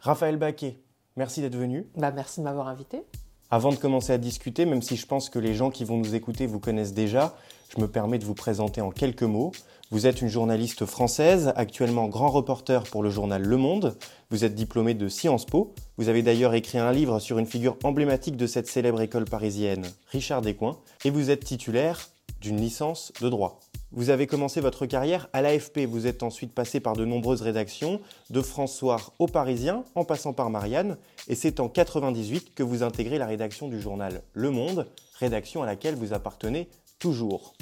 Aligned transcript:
Raphaël 0.00 0.38
Baquet, 0.38 0.78
merci 1.16 1.42
d'être 1.42 1.56
venu. 1.56 1.86
Bah, 1.94 2.10
merci 2.10 2.40
de 2.40 2.44
m'avoir 2.44 2.68
invité. 2.68 3.02
Avant 3.50 3.70
de 3.70 3.76
commencer 3.76 4.14
à 4.14 4.18
discuter, 4.18 4.64
même 4.64 4.80
si 4.80 4.96
je 4.96 5.06
pense 5.06 5.28
que 5.28 5.38
les 5.38 5.54
gens 5.54 5.70
qui 5.70 5.84
vont 5.84 5.98
nous 5.98 6.14
écouter 6.14 6.46
vous 6.46 6.58
connaissent 6.58 6.94
déjà, 6.94 7.36
je 7.68 7.80
me 7.82 7.86
permets 7.86 8.18
de 8.18 8.24
vous 8.24 8.34
présenter 8.34 8.80
en 8.80 8.90
quelques 8.90 9.24
mots. 9.24 9.52
Vous 9.90 10.06
êtes 10.06 10.22
une 10.22 10.28
journaliste 10.28 10.86
française, 10.86 11.52
actuellement 11.54 12.08
grand 12.08 12.30
reporter 12.30 12.84
pour 12.84 13.02
le 13.02 13.10
journal 13.10 13.42
Le 13.42 13.56
Monde. 13.58 13.98
Vous 14.30 14.44
êtes 14.44 14.54
diplômée 14.54 14.94
de 14.94 15.08
Sciences 15.08 15.44
Po. 15.44 15.74
Vous 15.98 16.08
avez 16.08 16.22
d'ailleurs 16.22 16.54
écrit 16.54 16.78
un 16.78 16.92
livre 16.92 17.18
sur 17.18 17.38
une 17.38 17.46
figure 17.46 17.76
emblématique 17.84 18.36
de 18.38 18.46
cette 18.46 18.68
célèbre 18.68 19.02
école 19.02 19.26
parisienne, 19.26 19.84
Richard 20.12 20.40
Descoings. 20.40 20.78
Et 21.04 21.10
vous 21.10 21.30
êtes 21.30 21.44
titulaire 21.44 22.08
d'une 22.40 22.58
licence 22.58 23.12
de 23.20 23.28
droit. 23.28 23.60
Vous 23.92 24.10
avez 24.10 24.28
commencé 24.28 24.60
votre 24.60 24.86
carrière 24.86 25.28
à 25.32 25.42
l'AFP, 25.42 25.80
vous 25.80 26.06
êtes 26.06 26.22
ensuite 26.22 26.54
passé 26.54 26.78
par 26.78 26.94
de 26.94 27.04
nombreuses 27.04 27.42
rédactions, 27.42 28.00
de 28.30 28.40
François 28.40 29.00
au 29.18 29.26
Parisien, 29.26 29.82
en 29.96 30.04
passant 30.04 30.32
par 30.32 30.48
Marianne, 30.48 30.96
et 31.26 31.34
c'est 31.34 31.58
en 31.58 31.68
98 31.68 32.54
que 32.54 32.62
vous 32.62 32.84
intégrez 32.84 33.18
la 33.18 33.26
rédaction 33.26 33.66
du 33.66 33.80
journal 33.80 34.22
Le 34.32 34.50
Monde, 34.50 34.86
rédaction 35.18 35.64
à 35.64 35.66
laquelle 35.66 35.96
vous 35.96 36.12
appartenez 36.12 36.68
toujours. 37.00 37.54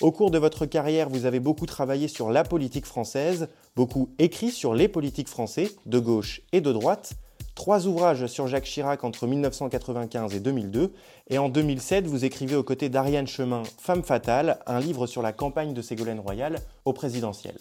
Au 0.00 0.10
cours 0.10 0.32
de 0.32 0.38
votre 0.38 0.66
carrière, 0.66 1.08
vous 1.08 1.24
avez 1.24 1.38
beaucoup 1.38 1.66
travaillé 1.66 2.08
sur 2.08 2.30
la 2.30 2.42
politique 2.42 2.86
française, 2.86 3.48
beaucoup 3.76 4.10
écrit 4.18 4.50
sur 4.50 4.74
les 4.74 4.88
politiques 4.88 5.28
français, 5.28 5.70
de 5.86 6.00
gauche 6.00 6.42
et 6.50 6.60
de 6.60 6.72
droite, 6.72 7.12
trois 7.60 7.86
ouvrages 7.86 8.26
sur 8.26 8.46
Jacques 8.46 8.64
Chirac 8.64 9.04
entre 9.04 9.26
1995 9.26 10.34
et 10.34 10.40
2002, 10.40 10.94
et 11.28 11.36
en 11.36 11.50
2007, 11.50 12.06
vous 12.06 12.24
écrivez 12.24 12.56
aux 12.56 12.62
côtés 12.62 12.88
d'Ariane 12.88 13.26
Chemin, 13.26 13.64
Femme 13.78 14.02
fatale, 14.02 14.60
un 14.66 14.80
livre 14.80 15.06
sur 15.06 15.20
la 15.20 15.34
campagne 15.34 15.74
de 15.74 15.82
Ségolène 15.82 16.20
Royal 16.20 16.60
au 16.86 16.94
présidentiel. 16.94 17.58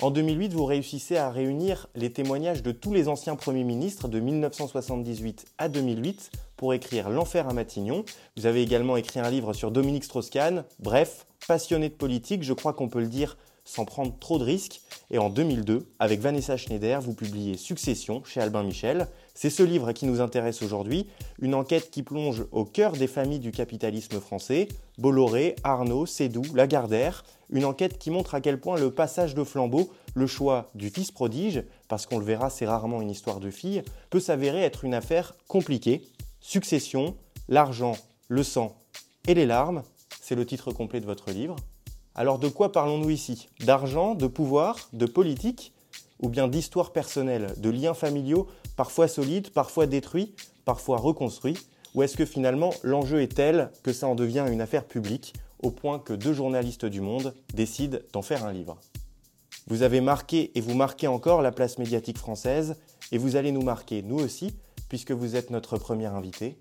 En 0.00 0.10
2008, 0.10 0.54
vous 0.54 0.64
réussissez 0.64 1.18
à 1.18 1.28
réunir 1.28 1.88
les 1.94 2.10
témoignages 2.10 2.62
de 2.62 2.72
tous 2.72 2.94
les 2.94 3.06
anciens 3.06 3.36
premiers 3.36 3.64
ministres 3.64 4.08
de 4.08 4.18
1978 4.18 5.44
à 5.58 5.68
2008 5.68 6.30
pour 6.56 6.72
écrire 6.72 7.10
L'enfer 7.10 7.46
à 7.50 7.52
Matignon. 7.52 8.06
Vous 8.38 8.46
avez 8.46 8.62
également 8.62 8.96
écrit 8.96 9.20
un 9.20 9.28
livre 9.28 9.52
sur 9.52 9.70
Dominique 9.70 10.04
Strauss-Kahn. 10.04 10.64
Bref, 10.78 11.26
passionné 11.46 11.90
de 11.90 11.94
politique, 11.94 12.44
je 12.44 12.54
crois 12.54 12.72
qu'on 12.72 12.88
peut 12.88 13.00
le 13.00 13.08
dire 13.08 13.36
sans 13.68 13.84
prendre 13.84 14.18
trop 14.18 14.38
de 14.38 14.44
risques. 14.44 14.80
Et 15.10 15.18
en 15.18 15.28
2002, 15.28 15.86
avec 15.98 16.20
Vanessa 16.20 16.56
Schneider, 16.56 17.02
vous 17.02 17.12
publiez 17.12 17.58
Succession 17.58 18.24
chez 18.24 18.40
Albin 18.40 18.62
Michel. 18.62 19.08
C'est 19.34 19.50
ce 19.50 19.62
livre 19.62 19.92
qui 19.92 20.06
nous 20.06 20.22
intéresse 20.22 20.62
aujourd'hui, 20.62 21.06
une 21.38 21.54
enquête 21.54 21.90
qui 21.90 22.02
plonge 22.02 22.46
au 22.50 22.64
cœur 22.64 22.92
des 22.92 23.06
familles 23.06 23.40
du 23.40 23.52
capitalisme 23.52 24.20
français, 24.20 24.68
Bolloré, 24.96 25.54
Arnaud, 25.64 26.06
Sédou, 26.06 26.42
Lagardère, 26.54 27.24
une 27.50 27.66
enquête 27.66 27.98
qui 27.98 28.10
montre 28.10 28.34
à 28.34 28.40
quel 28.40 28.58
point 28.58 28.78
le 28.78 28.90
passage 28.90 29.34
de 29.34 29.44
flambeau, 29.44 29.92
le 30.14 30.26
choix 30.26 30.70
du 30.74 30.88
fils 30.88 31.10
prodige, 31.10 31.62
parce 31.88 32.06
qu'on 32.06 32.18
le 32.18 32.24
verra, 32.24 32.48
c'est 32.48 32.66
rarement 32.66 33.02
une 33.02 33.10
histoire 33.10 33.38
de 33.38 33.50
fille, 33.50 33.82
peut 34.08 34.20
s'avérer 34.20 34.62
être 34.62 34.84
une 34.84 34.94
affaire 34.94 35.34
compliquée. 35.46 36.08
Succession, 36.40 37.16
l'argent, 37.48 37.96
le 38.28 38.42
sang 38.42 38.76
et 39.26 39.34
les 39.34 39.46
larmes, 39.46 39.82
c'est 40.22 40.34
le 40.34 40.46
titre 40.46 40.72
complet 40.72 41.00
de 41.00 41.06
votre 41.06 41.30
livre. 41.30 41.56
Alors 42.18 42.40
de 42.40 42.48
quoi 42.48 42.72
parlons-nous 42.72 43.10
ici? 43.10 43.48
D'argent, 43.60 44.16
de 44.16 44.26
pouvoir, 44.26 44.88
de 44.92 45.06
politique 45.06 45.72
ou 46.18 46.28
bien 46.28 46.48
d'histoire 46.48 46.90
personnelle, 46.90 47.54
de 47.58 47.70
liens 47.70 47.94
familiaux 47.94 48.48
parfois 48.74 49.06
solides, 49.06 49.50
parfois 49.50 49.86
détruits, 49.86 50.34
parfois 50.64 50.98
reconstruits? 50.98 51.56
Ou 51.94 52.02
est-ce 52.02 52.16
que 52.16 52.24
finalement 52.24 52.74
l'enjeu 52.82 53.22
est 53.22 53.36
tel 53.36 53.70
que 53.84 53.92
ça 53.92 54.08
en 54.08 54.16
devient 54.16 54.44
une 54.50 54.60
affaire 54.60 54.84
publique 54.84 55.32
au 55.62 55.70
point 55.70 56.00
que 56.00 56.12
deux 56.12 56.32
journalistes 56.32 56.86
du 56.86 57.00
monde 57.00 57.34
décident 57.54 57.98
d'en 58.12 58.22
faire 58.22 58.44
un 58.44 58.52
livre? 58.52 58.78
Vous 59.68 59.82
avez 59.82 60.00
marqué 60.00 60.50
et 60.56 60.60
vous 60.60 60.74
marquez 60.74 61.06
encore 61.06 61.40
la 61.40 61.52
place 61.52 61.78
médiatique 61.78 62.18
française 62.18 62.74
et 63.12 63.18
vous 63.18 63.36
allez 63.36 63.52
nous 63.52 63.62
marquer 63.62 64.02
nous 64.02 64.18
aussi 64.18 64.56
puisque 64.88 65.12
vous 65.12 65.36
êtes 65.36 65.50
notre 65.50 65.78
premier 65.78 66.06
invité. 66.06 66.58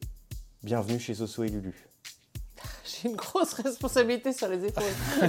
Bienvenue 0.61 0.99
chez 0.99 1.15
Soso 1.15 1.43
et 1.43 1.49
Lulu. 1.49 1.86
J'ai 2.85 3.09
une 3.09 3.15
grosse 3.15 3.53
responsabilité 3.53 4.33
sur 4.33 4.47
les 4.47 4.65
épaules. 4.65 4.83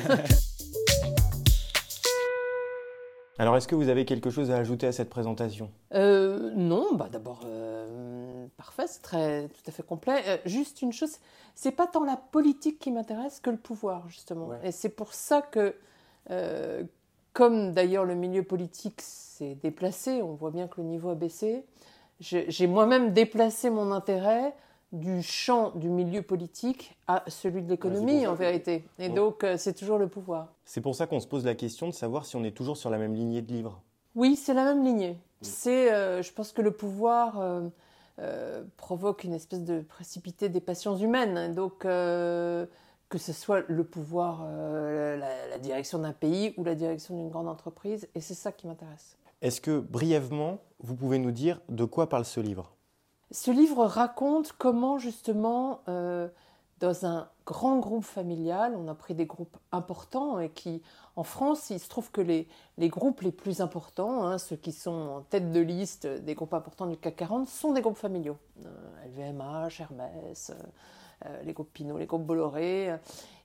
Alors, 3.41 3.56
est-ce 3.56 3.69
que 3.69 3.76
vous 3.76 3.88
avez 3.88 4.04
quelque 4.04 4.31
chose 4.31 4.50
à 4.50 4.56
ajouter 4.56 4.88
à 4.88 4.93
cette 4.93 5.10
présentation? 5.10 5.71
Euh, 5.94 6.50
Non, 6.56 6.94
bah 6.94 7.09
d'abord, 7.10 7.43
euh, 7.47 8.47
parfait, 8.56 8.87
c'est 8.88 9.00
très, 9.00 9.47
tout 9.49 9.62
à 9.69 9.71
fait 9.71 9.84
complet. 9.84 10.21
Euh, 10.26 10.38
juste 10.44 10.82
une 10.82 10.93
chose, 10.93 11.19
c'est 11.54 11.71
pas 11.71 11.87
tant 11.87 12.04
la 12.04 12.16
politique 12.16 12.81
qui 12.81 12.91
m'intéresse 12.91 13.38
que 13.38 13.50
le 13.50 13.56
pouvoir, 13.56 14.09
justement. 14.09 14.50
Et 14.65 14.72
c'est 14.72 14.88
pour 14.88 15.15
ça 15.15 15.41
que, 15.41 15.76
comme 17.32 17.72
d'ailleurs 17.72 18.05
le 18.05 18.16
milieu 18.16 18.43
politique 18.43 19.00
s'est 19.00 19.55
déplacé, 19.62 20.20
on 20.20 20.34
voit 20.34 20.50
bien 20.50 20.66
que 20.66 20.81
le 20.81 20.88
niveau 20.88 21.10
a 21.10 21.15
baissé, 21.15 21.65
j'ai 22.19 22.66
moi-même 22.66 23.12
déplacé 23.12 23.70
mon 23.70 23.93
intérêt 23.93 24.53
du 24.93 25.22
champ 25.22 25.72
du 25.75 25.88
milieu 25.88 26.22
politique 26.22 26.97
à 27.06 27.22
celui 27.26 27.62
de 27.62 27.69
l'économie, 27.69 28.26
en 28.26 28.34
vérité. 28.34 28.84
Et 28.99 29.09
donc, 29.09 29.44
euh, 29.44 29.56
c'est 29.59 29.75
toujours 29.75 29.99
le 29.99 30.09
pouvoir. 30.09 30.54
C'est 30.65 30.81
pour 30.81 30.94
ça 30.94 31.06
qu'on 31.06 31.21
se 31.21 31.26
pose 31.26 31.44
la 31.44 31.54
question 31.54 31.88
de 31.88 31.93
savoir 31.93 32.25
si 32.25 32.37
on 32.37 32.44
est 32.44 32.56
toujours 32.56 32.76
sur 32.76 32.88
la 32.91 32.99
même 32.99 33.15
lignée 33.15 33.43
de 33.43 33.53
livres. 33.53 33.82
Oui, 34.15 34.37
c'est 34.37 34.54
la 34.54 34.65
même 34.65 34.84
lignée. 34.84 35.19
C'est, 35.43 35.93
euh, 35.93 36.22
je 36.22 36.32
pense 36.32 36.53
que 36.53 36.62
le 36.62 36.71
pouvoir 36.71 37.38
euh, 38.19 38.65
provoque 38.76 39.25
une 39.25 39.34
espèce 39.34 39.62
de 39.62 39.81
précipité 39.81 40.49
des 40.49 40.60
passions 40.60 40.97
humaines. 40.97 41.55
Donc, 41.55 41.81
que 41.81 43.16
ce 43.16 43.32
soit 43.32 43.62
le 43.69 43.84
pouvoir, 43.84 44.47
la 44.47 45.59
direction 45.59 45.99
d'un 45.99 46.12
pays 46.12 46.55
ou 46.56 46.65
la 46.65 46.75
direction 46.75 47.16
d'une 47.16 47.31
grande 47.31 47.49
entreprise. 47.49 48.09
Et 48.15 48.20
c'est 48.20 48.34
ça 48.34 48.53
qui 48.53 48.66
m'intéresse. 48.66 49.16
Est-ce 49.41 49.60
que, 49.60 49.78
brièvement, 49.78 50.59
vous 50.81 50.97
pouvez 50.97 51.19
nous 51.19 51.31
dire 51.31 51.60
de 51.69 51.84
quoi 51.84 52.09
parle 52.09 52.25
ce 52.25 52.41
livre? 52.41 52.72
Ce 53.31 53.50
livre 53.50 53.84
raconte 53.84 54.53
comment 54.53 54.99
justement, 54.99 55.81
euh, 55.89 56.28
dans 56.81 57.05
un 57.05 57.28
grand 57.44 57.78
groupe 57.78 58.05
familial, 58.05 58.75
on 58.77 58.89
a 58.89 58.94
pris 58.94 59.15
des 59.15 59.27
groupes 59.27 59.56
importants 59.72 60.39
et 60.39 60.50
qui, 60.50 60.83
en 61.16 61.25
France, 61.25 61.71
il 61.71 61.81
se 61.81 61.88
trouve 61.88 62.11
que 62.11 62.21
les, 62.21 62.47
les 62.78 62.88
groupes 62.88 63.21
les 63.21 63.33
plus 63.33 63.61
importants, 63.61 64.25
hein, 64.25 64.38
ceux 64.38 64.56
qui 64.56 64.72
sont 64.72 64.91
en 64.91 65.21
tête 65.22 65.53
de 65.53 65.61
liste 65.61 66.06
des 66.06 66.34
groupes 66.34 66.55
importants 66.55 66.87
du 66.87 66.97
CAC 66.97 67.17
40, 67.17 67.49
sont 67.49 67.72
des 67.72 67.81
groupes 67.81 67.97
familiaux. 67.97 68.37
LVMH, 69.06 69.43
euh, 69.43 69.69
Hermès, 69.81 70.53
euh, 71.27 71.43
les 71.43 71.53
groupes 71.53 71.72
Pinot, 71.72 71.99
les 71.99 72.06
groupes 72.06 72.25
Bolloré. 72.25 72.97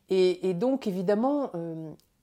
Et 0.09 0.53
donc, 0.53 0.85
évidemment, 0.85 1.49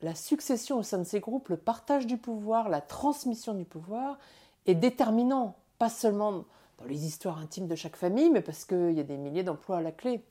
la 0.00 0.14
succession 0.14 0.78
au 0.78 0.82
sein 0.84 0.98
de 0.98 1.04
ces 1.04 1.18
groupes, 1.18 1.48
le 1.48 1.56
partage 1.56 2.06
du 2.06 2.18
pouvoir, 2.18 2.68
la 2.68 2.80
transmission 2.80 3.52
du 3.54 3.64
pouvoir 3.64 4.18
est 4.66 4.76
déterminant, 4.76 5.56
pas 5.78 5.88
seulement 5.88 6.44
les 6.86 7.06
histoires 7.06 7.38
intimes 7.38 7.66
de 7.66 7.74
chaque 7.74 7.96
famille, 7.96 8.30
mais 8.30 8.40
parce 8.40 8.64
qu'il 8.64 8.92
y 8.92 9.00
a 9.00 9.04
des 9.04 9.16
milliers 9.16 9.42
d'emplois 9.42 9.78
à 9.78 9.82
la 9.82 9.92
clé. 9.92 10.22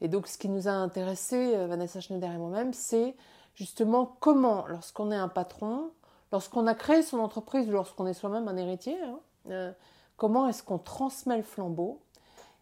Et 0.00 0.08
donc, 0.08 0.26
ce 0.26 0.38
qui 0.38 0.48
nous 0.48 0.68
a 0.68 0.72
intéressé, 0.72 1.54
euh, 1.54 1.66
Vanessa 1.66 2.00
Schneider 2.00 2.30
et 2.30 2.38
moi-même, 2.38 2.72
c'est 2.72 3.14
justement 3.54 4.16
comment, 4.20 4.66
lorsqu'on 4.66 5.10
est 5.10 5.16
un 5.16 5.28
patron, 5.28 5.90
lorsqu'on 6.32 6.66
a 6.66 6.74
créé 6.74 7.02
son 7.02 7.18
entreprise, 7.20 7.70
lorsqu'on 7.70 8.06
est 8.06 8.14
soi-même 8.14 8.48
un 8.48 8.56
héritier, 8.56 9.00
hein, 9.02 9.18
euh, 9.50 9.72
comment 10.16 10.48
est-ce 10.48 10.62
qu'on 10.62 10.78
transmet 10.78 11.36
le 11.36 11.42
flambeau? 11.42 12.00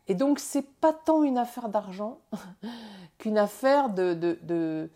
Et 0.08 0.14
donc, 0.14 0.38
c'est 0.38 0.66
pas 0.80 0.92
tant 0.92 1.22
une 1.22 1.38
affaire 1.38 1.68
d'argent 1.68 2.18
qu'une 3.18 3.38
affaire 3.38 3.88
de, 3.90 4.90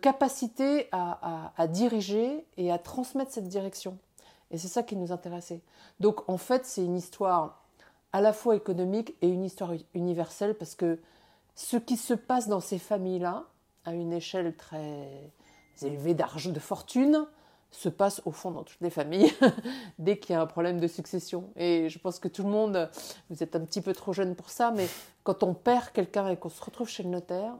capacité 0.00 0.88
à, 0.92 1.52
à, 1.56 1.66
diriger 1.66 2.46
et 2.56 2.70
à 2.70 2.78
transmettre 2.78 3.32
cette 3.32 3.48
direction. 3.48 3.98
Et 4.50 4.58
c'est 4.58 4.68
ça 4.68 4.82
qui 4.82 4.96
nous 4.96 5.12
intéressait. 5.12 5.62
Donc, 5.98 6.28
en 6.28 6.36
fait, 6.36 6.66
c'est 6.66 6.84
une 6.84 6.96
histoire 6.96 7.59
à 8.12 8.20
la 8.20 8.32
fois 8.32 8.56
économique 8.56 9.14
et 9.22 9.28
une 9.28 9.44
histoire 9.44 9.72
universelle 9.94 10.56
parce 10.56 10.74
que 10.74 11.00
ce 11.54 11.76
qui 11.76 11.96
se 11.96 12.14
passe 12.14 12.48
dans 12.48 12.60
ces 12.60 12.78
familles-là, 12.78 13.44
à 13.84 13.94
une 13.94 14.12
échelle 14.12 14.56
très 14.56 15.32
élevée 15.82 16.14
d'argent, 16.14 16.50
de 16.50 16.60
fortune, 16.60 17.26
se 17.70 17.88
passe 17.88 18.20
au 18.24 18.32
fond 18.32 18.50
dans 18.50 18.64
toutes 18.64 18.80
les 18.80 18.90
familles 18.90 19.32
dès 19.98 20.18
qu'il 20.18 20.32
y 20.32 20.36
a 20.36 20.40
un 20.40 20.46
problème 20.46 20.80
de 20.80 20.86
succession. 20.86 21.50
Et 21.56 21.88
je 21.88 21.98
pense 21.98 22.18
que 22.18 22.28
tout 22.28 22.42
le 22.42 22.48
monde, 22.48 22.90
vous 23.28 23.42
êtes 23.42 23.54
un 23.54 23.60
petit 23.60 23.80
peu 23.80 23.92
trop 23.92 24.12
jeune 24.12 24.34
pour 24.34 24.50
ça, 24.50 24.72
mais 24.72 24.88
quand 25.22 25.42
on 25.42 25.54
perd 25.54 25.90
quelqu'un 25.92 26.28
et 26.28 26.36
qu'on 26.36 26.48
se 26.48 26.62
retrouve 26.62 26.88
chez 26.88 27.02
le 27.02 27.10
notaire, 27.10 27.54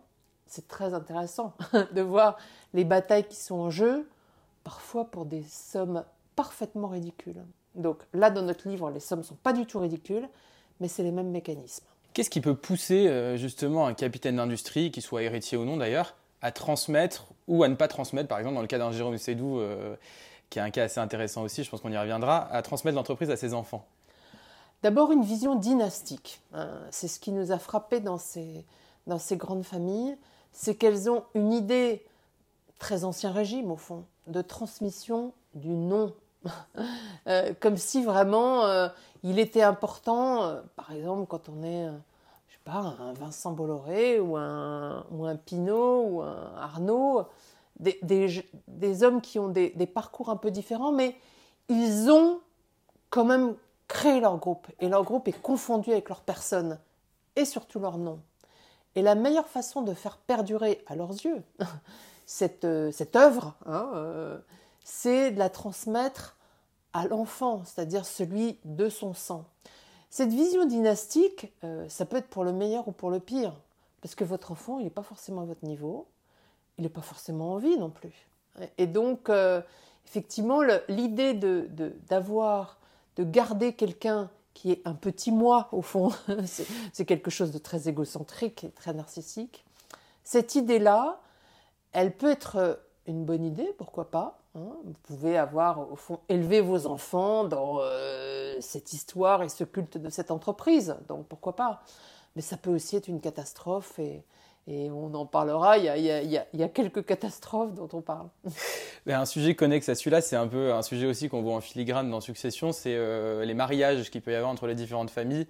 c'est 0.46 0.66
très 0.66 0.94
intéressant 0.94 1.54
de 1.92 2.00
voir 2.00 2.36
les 2.74 2.84
batailles 2.84 3.26
qui 3.28 3.36
sont 3.36 3.56
en 3.56 3.70
jeu, 3.70 4.08
parfois 4.64 5.04
pour 5.04 5.26
des 5.26 5.44
sommes 5.44 6.04
parfaitement 6.34 6.88
ridicules. 6.88 7.44
Donc 7.74 7.98
là, 8.12 8.30
dans 8.30 8.42
notre 8.42 8.68
livre, 8.68 8.90
les 8.90 9.00
sommes 9.00 9.20
ne 9.20 9.24
sont 9.24 9.36
pas 9.36 9.52
du 9.52 9.66
tout 9.66 9.78
ridicules, 9.78 10.28
mais 10.80 10.88
c'est 10.88 11.02
les 11.02 11.12
mêmes 11.12 11.30
mécanismes. 11.30 11.84
Qu'est-ce 12.12 12.30
qui 12.30 12.40
peut 12.40 12.56
pousser 12.56 13.06
euh, 13.06 13.36
justement 13.36 13.86
un 13.86 13.94
capitaine 13.94 14.36
d'industrie, 14.36 14.90
qu'il 14.90 15.02
soit 15.02 15.22
héritier 15.22 15.56
ou 15.56 15.64
non 15.64 15.76
d'ailleurs, 15.76 16.16
à 16.42 16.50
transmettre 16.50 17.26
ou 17.46 17.62
à 17.62 17.68
ne 17.68 17.74
pas 17.74 17.88
transmettre, 17.88 18.28
par 18.28 18.38
exemple 18.38 18.56
dans 18.56 18.62
le 18.62 18.66
cas 18.66 18.78
d'un 18.78 18.90
Jérôme 18.90 19.16
Sédou, 19.18 19.60
euh, 19.60 19.94
qui 20.48 20.58
est 20.58 20.62
un 20.62 20.70
cas 20.70 20.84
assez 20.84 20.98
intéressant 20.98 21.42
aussi, 21.42 21.62
je 21.62 21.70
pense 21.70 21.80
qu'on 21.80 21.92
y 21.92 21.98
reviendra, 21.98 22.52
à 22.52 22.62
transmettre 22.62 22.96
l'entreprise 22.96 23.30
à 23.30 23.36
ses 23.36 23.54
enfants? 23.54 23.86
D'abord 24.82 25.12
une 25.12 25.22
vision 25.22 25.54
dynastique. 25.54 26.40
Hein. 26.52 26.70
C'est 26.90 27.06
ce 27.06 27.20
qui 27.20 27.32
nous 27.32 27.52
a 27.52 27.58
frappé 27.58 28.00
dans 28.00 28.18
ces, 28.18 28.64
dans 29.06 29.18
ces 29.18 29.36
grandes 29.36 29.64
familles, 29.64 30.16
c'est 30.52 30.74
qu'elles 30.74 31.10
ont 31.10 31.24
une 31.34 31.52
idée, 31.52 32.04
très 32.78 33.04
ancien 33.04 33.30
régime 33.30 33.70
au 33.70 33.76
fond, 33.76 34.04
de 34.26 34.42
transmission 34.42 35.32
du 35.54 35.68
nom 35.68 36.14
Euh, 37.26 37.52
comme 37.60 37.76
si 37.76 38.02
vraiment 38.02 38.64
euh, 38.64 38.88
il 39.22 39.38
était 39.38 39.62
important, 39.62 40.44
euh, 40.44 40.60
par 40.76 40.90
exemple, 40.92 41.26
quand 41.26 41.50
on 41.50 41.62
est, 41.62 41.86
je 42.48 42.54
sais 42.54 42.60
pas, 42.64 42.96
un 42.98 43.12
Vincent 43.12 43.52
Bolloré 43.52 44.18
ou 44.18 44.36
un, 44.36 45.04
ou 45.10 45.26
un 45.26 45.36
Pinault 45.36 46.02
ou 46.08 46.22
un 46.22 46.52
Arnaud, 46.56 47.26
des, 47.78 48.00
des, 48.68 49.02
hommes 49.02 49.20
qui 49.20 49.38
ont 49.38 49.48
des, 49.48 49.70
des, 49.70 49.86
parcours 49.86 50.30
un 50.30 50.36
peu 50.36 50.50
différents, 50.50 50.92
mais 50.92 51.16
ils 51.68 52.10
ont 52.10 52.40
quand 53.10 53.24
même 53.24 53.54
créé 53.86 54.20
leur 54.20 54.38
groupe. 54.38 54.66
Et 54.80 54.88
leur 54.88 55.04
groupe 55.04 55.28
est 55.28 55.40
confondu 55.40 55.92
avec 55.92 56.08
leur 56.08 56.22
personne 56.22 56.78
et 57.36 57.44
surtout 57.44 57.80
leur 57.80 57.98
nom. 57.98 58.18
Et 58.94 59.02
la 59.02 59.14
meilleure 59.14 59.48
façon 59.48 59.82
de 59.82 59.94
faire 59.94 60.16
perdurer 60.16 60.82
à 60.86 60.96
leurs 60.96 61.12
yeux 61.12 61.42
cette, 62.26 62.66
cette 62.92 63.14
œuvre, 63.14 63.54
hein, 63.66 64.40
c'est 64.84 65.30
de 65.30 65.38
la 65.38 65.50
transmettre 65.50 66.36
à 66.92 67.06
l'enfant, 67.06 67.62
c'est-à-dire 67.64 68.04
celui 68.04 68.58
de 68.64 68.88
son 68.88 69.14
sang. 69.14 69.44
Cette 70.10 70.30
vision 70.30 70.66
dynastique, 70.66 71.52
euh, 71.62 71.88
ça 71.88 72.04
peut 72.04 72.16
être 72.16 72.28
pour 72.28 72.44
le 72.44 72.52
meilleur 72.52 72.88
ou 72.88 72.92
pour 72.92 73.10
le 73.10 73.20
pire, 73.20 73.54
parce 74.02 74.14
que 74.14 74.24
votre 74.24 74.50
enfant, 74.50 74.78
il 74.78 74.84
n'est 74.84 74.90
pas 74.90 75.02
forcément 75.02 75.42
à 75.42 75.44
votre 75.44 75.64
niveau, 75.64 76.08
il 76.78 76.82
n'est 76.82 76.88
pas 76.88 77.02
forcément 77.02 77.52
en 77.52 77.58
vie 77.58 77.78
non 77.78 77.90
plus. 77.90 78.26
Et 78.76 78.88
donc, 78.88 79.28
euh, 79.28 79.62
effectivement, 80.06 80.62
l'idée 80.88 81.34
d'avoir, 81.34 82.78
de, 83.16 83.22
de, 83.22 83.30
garder 83.30 83.74
quelqu'un 83.74 84.30
qui 84.54 84.72
est 84.72 84.82
un 84.84 84.94
petit 84.94 85.30
moi, 85.30 85.68
au 85.70 85.82
fond, 85.82 86.10
c'est 86.92 87.04
quelque 87.04 87.30
chose 87.30 87.52
de 87.52 87.58
très 87.58 87.88
égocentrique 87.88 88.64
et 88.64 88.70
très 88.70 88.92
narcissique. 88.92 89.64
Cette 90.24 90.56
idée-là, 90.56 91.20
elle 91.92 92.16
peut 92.16 92.30
être 92.30 92.80
une 93.06 93.24
bonne 93.24 93.44
idée, 93.44 93.72
pourquoi 93.78 94.10
pas, 94.10 94.39
Hein, 94.56 94.72
vous 94.84 94.94
pouvez 95.04 95.38
avoir, 95.38 95.92
au 95.92 95.96
fond, 95.96 96.18
élevé 96.28 96.60
vos 96.60 96.86
enfants 96.86 97.44
dans 97.44 97.78
euh, 97.80 98.56
cette 98.60 98.92
histoire 98.92 99.44
et 99.44 99.48
ce 99.48 99.62
culte 99.62 99.96
de 99.96 100.10
cette 100.10 100.32
entreprise, 100.32 100.96
donc 101.08 101.26
pourquoi 101.26 101.54
pas? 101.54 101.82
Mais 102.34 102.42
ça 102.42 102.56
peut 102.56 102.70
aussi 102.70 102.96
être 102.96 103.08
une 103.08 103.20
catastrophe 103.20 103.98
et, 103.98 104.22
on 104.68 105.12
en 105.14 105.26
parlera. 105.26 105.78
Il 105.78 105.84
y, 105.84 106.62
a, 106.62 106.68
quelques 106.68 107.04
catastrophes 107.04 107.74
dont 107.74 107.88
on 107.92 108.02
parle. 108.02 108.28
un 109.08 109.24
sujet 109.24 109.56
connexe 109.56 109.88
à 109.88 109.96
celui-là, 109.96 110.20
c'est 110.20 110.36
un 110.36 110.46
peu 110.46 110.72
un 110.72 110.82
sujet 110.82 111.06
aussi 111.06 111.28
qu'on 111.28 111.42
voit 111.42 111.54
en 111.54 111.60
filigrane 111.60 112.08
dans 112.08 112.20
Succession, 112.20 112.70
c'est 112.70 112.94
euh, 112.94 113.44
les 113.44 113.54
mariages 113.54 114.10
qu'il 114.10 114.20
peut 114.20 114.30
y 114.30 114.36
avoir 114.36 114.50
entre 114.50 114.68
les 114.68 114.76
différentes 114.76 115.10
familles. 115.10 115.48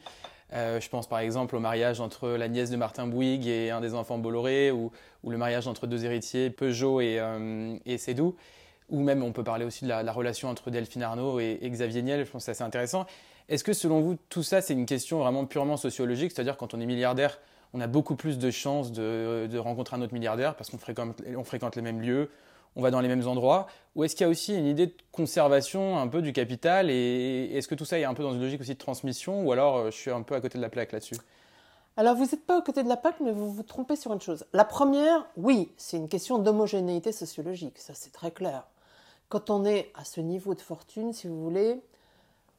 Euh, 0.52 0.80
je 0.80 0.88
pense 0.88 1.06
par 1.06 1.20
exemple 1.20 1.54
au 1.54 1.60
mariage 1.60 2.00
entre 2.00 2.30
la 2.30 2.48
nièce 2.48 2.70
de 2.70 2.76
Martin 2.76 3.06
Bouygues 3.06 3.46
et 3.46 3.70
un 3.70 3.80
des 3.80 3.94
enfants 3.94 4.18
Bolloré, 4.18 4.70
ou, 4.70 4.90
le 5.26 5.36
mariage 5.36 5.68
entre 5.68 5.86
deux 5.86 6.04
héritiers, 6.04 6.50
Peugeot 6.50 7.00
et, 7.00 7.18
euh, 7.20 7.76
ou 8.90 9.00
même 9.00 9.22
on 9.22 9.32
peut 9.32 9.44
parler 9.44 9.64
aussi 9.64 9.84
de 9.84 9.88
la, 9.88 10.12
relation 10.12 10.48
entre 10.48 10.70
Delphine 10.70 11.02
Arnaud 11.02 11.40
et, 11.40 11.58
Xavier 11.62 12.02
Niel, 12.02 12.24
je 12.24 12.30
pense 12.30 12.42
que 12.42 12.44
c'est 12.46 12.50
assez 12.50 12.64
intéressant. 12.64 13.06
Est-ce 13.48 13.64
que 13.64 13.72
selon 13.72 14.00
vous, 14.00 14.16
tout 14.28 14.42
ça, 14.42 14.60
c'est 14.60 14.74
une 14.74 14.86
question 14.86 15.18
vraiment 15.18 15.44
purement 15.44 15.76
sociologique, 15.76 16.32
c'est-à-dire 16.32 16.56
quand 16.56 16.74
on 16.74 16.80
est 16.80 16.86
milliardaire, 16.86 17.38
on 17.72 17.80
a 17.80 17.86
beaucoup 17.86 18.16
plus 18.16 18.38
de 18.38 18.50
chances 18.50 18.92
de, 18.92 19.58
rencontrer 19.58 19.96
un 19.96 20.02
autre 20.02 20.12
milliardaire 20.12 20.56
parce 20.56 20.70
qu'on 20.70 20.78
fréquente, 20.78 21.76
les 21.76 21.82
mêmes 21.82 22.00
lieux, 22.00 22.30
on 22.76 22.82
va 22.82 22.90
dans 22.90 23.00
les 23.00 23.08
mêmes 23.08 23.26
endroits. 23.26 23.66
Ou 23.96 24.04
est-ce 24.04 24.14
qu'il 24.14 24.24
y 24.24 24.28
a 24.28 24.30
aussi 24.30 24.56
une 24.56 24.66
idée 24.66 24.86
de 24.86 24.94
conservation 25.12 25.98
un 25.98 26.06
peu 26.08 26.22
du 26.22 26.32
capital? 26.32 26.90
Et 26.90 27.50
est-ce 27.54 27.68
que 27.68 27.74
tout 27.74 27.84
ça 27.84 27.98
est 27.98 28.04
un 28.04 28.14
peu 28.14 28.22
dans 28.22 28.32
une 28.32 28.40
logique 28.40 28.60
aussi 28.60 28.74
de 28.74 28.78
transmission? 28.78 29.44
Ou 29.44 29.52
alors 29.52 29.76
euh, 29.76 29.90
je 29.90 29.96
suis 29.96 30.10
un 30.10 30.22
peu 30.22 30.34
à 30.34 30.40
côté 30.40 30.58
de 30.58 30.62
la 30.62 30.68
plaque 30.68 30.92
là-dessus? 30.92 31.16
Alors 31.96 32.14
vous 32.14 32.24
n'êtes 32.24 32.46
pas 32.46 32.58
à 32.58 32.62
côté 32.62 32.82
de 32.82 32.88
la 32.88 32.96
plaque, 32.96 33.20
mais 33.20 33.32
vous 33.32 33.52
vous 33.52 33.62
trompez 33.62 33.96
sur 33.96 34.12
une 34.12 34.20
chose. 34.20 34.44
La 34.52 34.64
première, 34.64 35.26
oui, 35.36 35.72
c'est 35.76 35.96
une 35.96 36.08
question 36.08 36.38
d'homogénéité 36.38 37.10
sociologique, 37.10 37.78
ça 37.78 37.94
c'est 37.94 38.12
très 38.12 38.30
clair 38.30 38.64
quand 39.30 39.48
on 39.48 39.64
est 39.64 39.90
à 39.94 40.04
ce 40.04 40.20
niveau 40.20 40.54
de 40.54 40.60
fortune, 40.60 41.14
si 41.14 41.28
vous 41.28 41.42
voulez, 41.42 41.80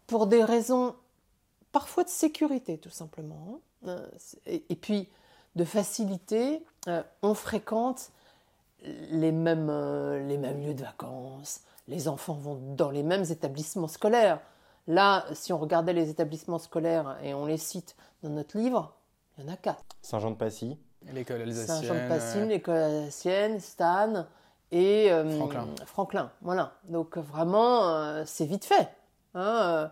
pour 0.08 0.26
des 0.26 0.44
raisons 0.44 0.96
parfois 1.72 2.04
de 2.04 2.10
sécurité 2.10 2.80
tout 2.80 2.90
simplement, 2.90 3.60
hein, 3.86 4.02
et, 4.48 4.76
puis 4.76 5.08
de 5.56 5.66
facilité, 5.66 6.64
euh, 6.88 7.04
on 7.22 7.34
fréquente 7.34 8.12
les 8.84 9.32
mêmes, 9.32 9.70
euh, 9.70 10.26
les 10.26 10.38
mêmes 10.38 10.66
lieux 10.66 10.74
de 10.74 10.82
vacances, 10.82 11.62
les 11.88 12.08
enfants 12.08 12.36
vont 12.36 12.56
dans 12.76 12.90
les 12.90 13.04
mêmes 13.04 13.26
établissements 13.30 13.90
scolaires. 13.90 14.40
Là, 14.88 15.26
si 15.34 15.54
on 15.54 15.58
regardait 15.58 15.94
les 15.94 16.10
établissements 16.10 16.58
scolaires 16.58 17.18
et 17.22 17.34
on 17.34 17.46
les 17.46 17.58
cite 17.58 17.96
dans 18.24 18.30
notre 18.30 18.58
livre, 18.58 18.96
il 19.38 19.44
y 19.44 19.50
en 19.50 19.54
a 19.54 19.58
quatre. 19.58 19.84
Saint-Jean-de-Passy. 20.02 20.78
L'école 21.14 21.42
alsacienne. 21.42 21.78
Saint-Jean-de-Passy, 21.78 22.46
l'école 22.48 22.78
alsacienne, 22.78 23.60
Stan, 23.60 24.26
et 24.72 25.12
euh, 25.12 25.40
Franklin. 25.86 26.32
Voilà. 26.42 26.74
Donc 26.86 27.18
vraiment, 27.18 27.90
euh, 27.90 28.24
c'est 28.26 28.46
vite 28.46 28.66
fait. 28.66 28.90
Il 29.36 29.42
hein. 29.42 29.92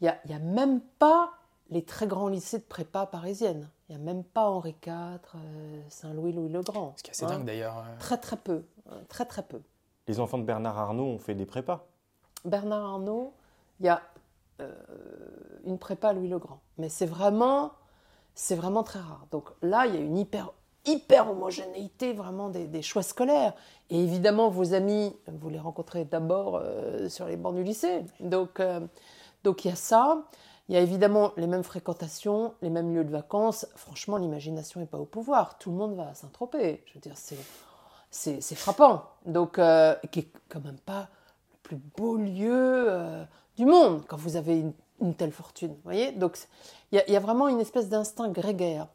n'y 0.00 0.08
a, 0.08 0.18
y 0.26 0.32
a, 0.32 0.38
même 0.38 0.80
pas 0.98 1.32
les 1.70 1.84
très 1.84 2.06
grands 2.06 2.28
lycées 2.28 2.58
de 2.58 2.64
prépa 2.64 3.06
parisiennes. 3.06 3.68
Il 3.88 3.96
n'y 3.96 4.02
a 4.02 4.04
même 4.04 4.24
pas 4.24 4.48
Henri 4.48 4.74
IV, 4.86 4.92
euh, 4.92 5.80
Saint-Louis, 5.88 6.32
Louis-le-Grand. 6.32 6.94
Ce 6.96 7.02
qui 7.02 7.10
est 7.10 7.12
assez 7.12 7.24
hein. 7.24 7.28
dingue 7.28 7.44
d'ailleurs. 7.44 7.84
Très 7.98 8.18
très 8.18 8.36
peu. 8.36 8.64
Hein, 8.90 8.96
très 9.08 9.26
très 9.26 9.42
peu. 9.42 9.60
Les 10.06 10.20
enfants 10.20 10.38
de 10.38 10.44
Bernard 10.44 10.78
Arnault 10.78 11.04
ont 11.04 11.18
fait 11.18 11.34
des 11.34 11.46
prépas. 11.46 11.86
Bernard 12.44 12.84
Arnault, 12.84 13.32
il 13.80 13.86
y 13.86 13.88
a 13.88 14.02
une 15.64 15.78
prépa 15.78 16.12
Louis-le-Grand. 16.12 16.60
Mais 16.78 16.88
c'est 16.88 17.06
vraiment, 17.06 17.72
c'est 18.34 18.54
vraiment 18.54 18.82
très 18.82 19.00
rare. 19.00 19.26
Donc 19.32 19.50
là, 19.62 19.86
il 19.86 19.94
y 19.94 19.98
a 19.98 20.00
une 20.00 20.16
hyper 20.16 20.52
hyper 20.86 21.30
homogénéité 21.30 22.12
vraiment 22.12 22.48
des, 22.48 22.82
choix 22.82 23.02
scolaires. 23.02 23.54
Et 23.90 24.02
évidemment, 24.02 24.48
vos 24.48 24.74
amis, 24.74 25.14
vous 25.26 25.48
les 25.48 25.58
rencontrez 25.58 26.04
d'abord 26.04 26.56
euh, 26.62 27.08
sur 27.08 27.26
les 27.26 27.36
bancs 27.36 27.54
du 27.54 27.62
lycée. 27.62 28.04
Donc, 28.20 28.60
euh, 28.60 28.80
donc 29.42 29.64
il 29.64 29.68
y 29.68 29.70
a 29.70 29.76
ça. 29.76 30.22
Il 30.68 30.74
y 30.74 30.78
a 30.78 30.80
évidemment 30.80 31.32
les 31.36 31.46
mêmes 31.46 31.62
fréquentations, 31.62 32.54
les 32.62 32.70
mêmes 32.70 32.94
lieux 32.94 33.04
de 33.04 33.10
vacances. 33.10 33.66
Franchement, 33.76 34.16
l'imagination 34.16 34.80
n'est 34.80 34.86
pas 34.86 34.98
au 34.98 35.04
pouvoir. 35.04 35.58
Tout 35.58 35.70
le 35.70 35.76
monde 35.76 35.94
va 35.94 36.08
à 36.08 36.14
Saint-Tropez. 36.14 36.82
Je 36.86 36.94
veux 36.94 37.00
dire, 37.00 37.16
c'est, 37.16 37.36
c'est, 38.10 38.54
frappant. 38.54 39.04
Donc, 39.26 39.58
euh, 39.58 39.94
qui 40.10 40.20
est 40.20 40.28
quand 40.48 40.64
même 40.64 40.78
pas 40.78 41.08
le 41.52 41.58
plus 41.62 41.76
beau 41.96 42.16
lieu 42.16 43.26
du 43.56 43.66
monde 43.66 44.04
quand 44.06 44.16
vous 44.16 44.36
avez 44.36 44.64
une, 45.00 45.14
telle 45.14 45.32
fortune. 45.32 45.76
voyez 45.84 46.12
Donc, 46.12 46.38
il 46.92 47.02
y, 47.06 47.12
y, 47.12 47.16
a 47.16 47.20
vraiment 47.20 47.48
une 47.48 47.60
espèce 47.60 47.90
d'instinct 47.90 48.30
grégaire. 48.30 48.86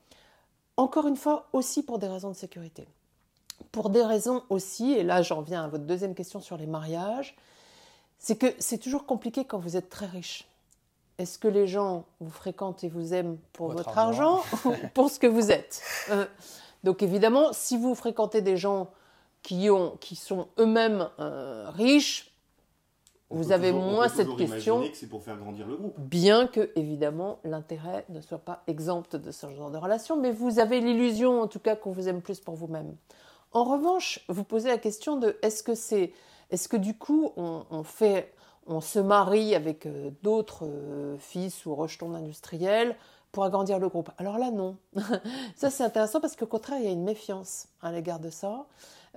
Encore 0.79 1.07
une 1.07 1.17
fois, 1.17 1.49
aussi 1.51 1.83
pour 1.83 1.99
des 1.99 2.07
raisons 2.07 2.29
de 2.29 2.35
sécurité. 2.35 2.87
Pour 3.73 3.89
des 3.89 4.01
raisons 4.01 4.43
aussi, 4.49 4.93
et 4.93 5.03
là 5.03 5.21
j'en 5.21 5.41
viens 5.41 5.65
à 5.65 5.67
votre 5.67 5.83
deuxième 5.83 6.15
question 6.15 6.39
sur 6.39 6.55
les 6.55 6.67
mariages, 6.67 7.35
c'est 8.17 8.37
que 8.37 8.47
c'est 8.59 8.77
toujours 8.77 9.05
compliqué 9.05 9.43
quand 9.43 9.59
vous 9.59 9.75
êtes 9.75 9.89
très 9.89 10.05
riche. 10.05 10.47
Est-ce 11.17 11.37
que 11.37 11.49
les 11.49 11.67
gens 11.67 12.05
vous 12.21 12.29
fréquentent 12.31 12.85
et 12.85 12.87
vous 12.87 13.13
aiment 13.13 13.37
pour 13.51 13.73
votre, 13.73 13.97
argent, 13.97 14.41
ou 14.63 14.71
pour 14.93 15.09
ce 15.09 15.19
que 15.19 15.27
vous 15.27 15.51
êtes? 15.51 15.81
Euh, 16.11 16.25
Donc 16.85 17.03
évidemment, 17.03 17.51
si 17.51 17.75
vous 17.75 17.93
fréquentez 17.93 18.41
des 18.41 18.55
gens 18.55 18.87
qui, 19.43 19.69
ont, 19.69 19.97
qui 19.99 20.15
sont 20.15 20.47
eux-mêmes 20.59 21.09
euh, 21.19 21.69
riches, 21.71 22.28
vous 23.29 23.51
avez 23.51 23.71
moins 23.71 24.07
cette 24.07 24.35
question. 24.35 24.83
c'est 24.93 25.07
pour 25.07 25.23
faire 25.23 25.37
grandir 25.37 25.67
le 25.67 25.77
groupe. 25.77 25.93
Bien 25.99 26.47
que, 26.47 26.71
évidemment, 26.75 27.39
l'intérêt 27.43 28.05
ne 28.09 28.21
soit 28.21 28.39
pas 28.39 28.63
exempt 28.67 29.15
de 29.15 29.31
ce 29.31 29.47
genre 29.51 29.69
de 29.69 29.77
relation, 29.77 30.19
mais 30.19 30.31
vous 30.31 30.59
avez 30.59 30.79
l'illusion, 30.79 31.41
en 31.41 31.47
tout 31.47 31.59
cas, 31.59 31.75
qu'on 31.75 31.91
vous 31.91 32.07
aime 32.07 32.21
plus 32.21 32.39
pour 32.39 32.55
vous-même. 32.55 32.95
En 33.51 33.63
revanche, 33.63 34.23
vous 34.29 34.43
posez 34.43 34.69
la 34.69 34.77
question 34.77 35.15
de 35.17 35.37
est-ce 35.43 35.61
que 35.61 35.75
c'est, 35.75 36.11
est-ce 36.49 36.67
que 36.67 36.77
du 36.77 36.97
coup, 36.97 37.31
on, 37.35 37.83
fait, 37.83 38.33
on 38.65 38.81
se 38.81 38.99
marie 38.99 39.53
avec 39.53 39.85
euh, 39.85 40.09
d'autres 40.23 40.65
euh, 40.65 41.17
fils 41.19 41.65
ou 41.65 41.75
rejetons 41.75 42.13
industriels 42.15 42.95
pour 43.31 43.43
agrandir 43.43 43.77
le 43.77 43.89
groupe? 43.89 44.09
Alors 44.17 44.39
là, 44.39 44.49
non. 44.49 44.77
ça, 45.55 45.69
c'est 45.69 45.83
intéressant 45.83 46.19
parce 46.19 46.35
qu'au 46.35 46.47
contraire, 46.47 46.79
il 46.79 46.85
y 46.85 46.89
a 46.89 46.91
une 46.91 47.03
méfiance 47.03 47.67
à 47.81 47.91
l'égard 47.91 48.19
de 48.19 48.31
ça. 48.31 48.65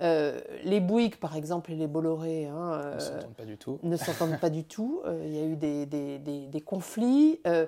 Euh, 0.01 0.41
les 0.63 0.79
Bouygues, 0.79 1.17
par 1.17 1.35
exemple, 1.35 1.71
et 1.71 1.75
les 1.75 1.87
Bolloré 1.87 2.47
hein, 2.47 2.93
ne 2.95 2.99
s'entendent 2.99 3.35
pas 3.35 3.45
du 3.45 3.57
tout. 3.57 3.79
Ne 3.83 3.97
s'entendent 3.97 4.39
pas 4.39 4.49
du 4.49 4.63
tout. 4.63 5.01
Euh, 5.05 5.23
il 5.25 5.35
y 5.35 5.39
a 5.39 5.45
eu 5.45 5.55
des, 5.55 5.85
des, 5.85 6.19
des, 6.19 6.61
conflits. 6.61 7.39
Euh, 7.47 7.67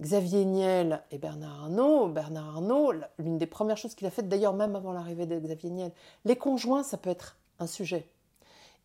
Xavier 0.00 0.44
Niel 0.44 1.02
et 1.10 1.18
Bernard 1.18 1.64
Arnault. 1.64 2.08
Bernard 2.08 2.48
Arnault, 2.48 2.92
l'une 3.18 3.38
des 3.38 3.46
premières 3.46 3.76
choses 3.76 3.94
qu'il 3.94 4.06
a 4.06 4.10
faites, 4.10 4.28
d'ailleurs 4.28 4.54
même 4.54 4.76
avant 4.76 4.92
l'arrivée 4.92 5.26
de 5.26 5.38
Xavier 5.38 5.70
Niel, 5.70 5.92
les 6.24 6.36
conjoints, 6.36 6.82
ça 6.82 6.96
peut 6.96 7.10
être 7.10 7.36
un 7.58 7.66
sujet. 7.66 8.06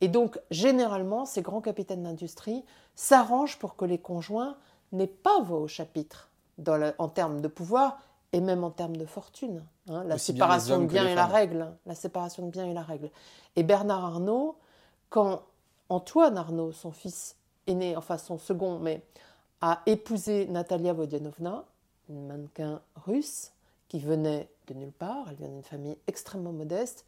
Et 0.02 0.08
donc, 0.08 0.40
généralement, 0.50 1.26
ces 1.26 1.42
grands 1.42 1.62
capitaines 1.62 2.04
d'industrie 2.04 2.64
s'arrangent 2.96 3.58
pour 3.60 3.76
que 3.76 3.86
les 3.86 3.98
conjoints 3.98 4.56
n'aient 4.92 5.08
pas 5.08 5.42
voix 5.42 5.60
au 5.60 5.68
chapitre 5.68 6.30
dans 6.58 6.94
en 6.98 7.08
termes 7.10 7.42
de 7.42 7.48
pouvoir 7.48 8.00
et 8.34 8.42
même 8.42 8.64
en 8.64 8.72
termes 8.72 8.98
de 8.98 9.06
fortune. 9.06 9.64
Hein, 9.90 10.04
la 10.04 10.18
séparation 10.18 10.80
de 10.80 10.86
biens 10.86 11.08
et 11.08 11.16
la 11.16 11.26
règle. 11.26 11.74
La 11.86 11.96
séparation 11.96 12.46
de 12.46 12.52
biens 12.52 12.66
et 12.66 12.74
la 12.74 12.84
règle. 12.84 13.10
Et 13.56 13.64
Bernard 13.64 14.06
Arnault, 14.06 14.58
quand 15.10 15.44
Antoine 15.90 16.38
Arnault, 16.38 16.72
son 16.72 16.92
fils 16.92 17.36
aîné, 17.66 17.98
enfin 17.98 18.18
son 18.18 18.38
second, 18.38 18.80
mais 18.80 19.02
a 19.62 19.82
épousé 19.86 20.46
Natalia 20.48 20.94
Vodianovna, 20.94 21.66
une 22.10 22.28
mannequin 22.28 22.82
russe 23.06 23.52
qui 23.88 24.00
venait 24.00 24.50
de 24.68 24.74
nulle 24.76 24.92
part, 24.92 25.26
elle 25.30 25.36
vient 25.36 25.48
d'une 25.48 25.64
famille 25.64 25.98
extrêmement 26.08 26.52
modeste, 26.54 27.06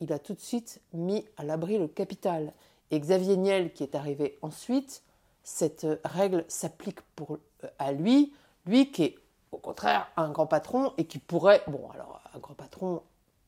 il 0.00 0.12
a 0.12 0.18
tout 0.18 0.34
de 0.34 0.40
suite 0.40 0.80
mis 0.92 1.24
à 1.36 1.44
l'abri 1.44 1.78
le 1.78 1.88
capital. 1.88 2.52
Et 2.90 2.98
Xavier 3.00 3.36
Niel, 3.36 3.72
qui 3.72 3.82
est 3.82 3.94
arrivé 3.94 4.38
ensuite, 4.42 5.02
cette 5.42 5.86
règle 6.04 6.44
s'applique 6.48 7.00
pour, 7.16 7.38
à 7.78 7.92
lui, 7.92 8.32
lui 8.66 8.90
qui 8.90 9.04
est 9.04 9.18
au 9.52 9.58
contraire 9.58 10.08
un 10.16 10.30
grand 10.30 10.46
patron 10.46 10.92
et 10.98 11.06
qui 11.06 11.18
pourrait, 11.18 11.62
bon 11.66 11.88
alors 11.92 12.20
un 12.34 12.38
grand 12.38 12.54
patron 12.54 13.02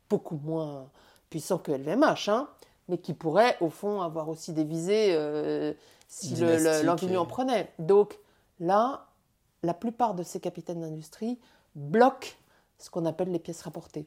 beaucoup 0.08 0.40
moins 0.42 0.88
puissant 1.30 1.58
que 1.58 1.72
LVMH, 1.72 2.28
hein, 2.28 2.48
mais 2.88 2.98
qui 2.98 3.14
pourrait 3.14 3.56
au 3.60 3.70
fond 3.70 4.02
avoir 4.02 4.28
aussi 4.28 4.52
des 4.52 4.64
visées 4.64 5.14
euh, 5.14 5.72
si 6.08 6.34
l'envie 6.36 7.16
en 7.16 7.26
prenait. 7.26 7.72
Donc 7.78 8.18
là, 8.58 9.06
la 9.62 9.74
plupart 9.74 10.14
de 10.14 10.22
ces 10.22 10.40
capitaines 10.40 10.80
d'industrie 10.80 11.38
bloquent 11.74 12.30
ce 12.78 12.90
qu'on 12.90 13.06
appelle 13.06 13.30
les 13.30 13.38
pièces 13.38 13.62
rapportées. 13.62 14.06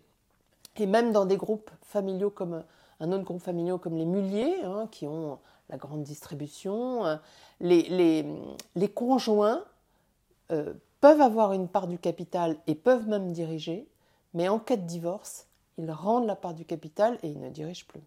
Et 0.78 0.86
même 0.86 1.12
dans 1.12 1.26
des 1.26 1.38
groupes 1.38 1.72
familiaux 1.82 2.32
comme 2.32 2.64
un 3.00 3.12
autre 3.12 3.24
groupe 3.24 3.42
familial 3.42 3.78
comme 3.78 3.96
les 3.96 4.06
Muliers, 4.06 4.64
hein, 4.64 4.88
qui 4.92 5.08
ont 5.08 5.40
la 5.70 5.78
grande 5.78 6.04
distribution, 6.04 7.06
euh, 7.06 7.16
les, 7.60 7.84
les, 8.76 8.90
conjoints 8.90 9.64
euh, 10.52 10.74
peuvent 11.04 11.20
avoir 11.20 11.52
une 11.52 11.68
part 11.68 11.88
du 11.88 12.00
capital 12.00 12.56
et 12.66 12.76
peuvent 12.76 13.10
même 13.10 13.34
diriger, 13.34 13.90
mais 14.34 14.48
en 14.48 14.58
cas 14.58 14.78
de 14.78 14.88
divorce, 14.88 15.50
ils 15.78 15.92
rendent 15.92 16.28
la 16.28 16.38
part 16.38 16.54
du 16.54 16.64
capital 16.64 17.20
et 17.24 17.28
ils 17.28 17.42
ne 17.42 17.50
dirigent 17.50 17.84
plus. 17.86 18.00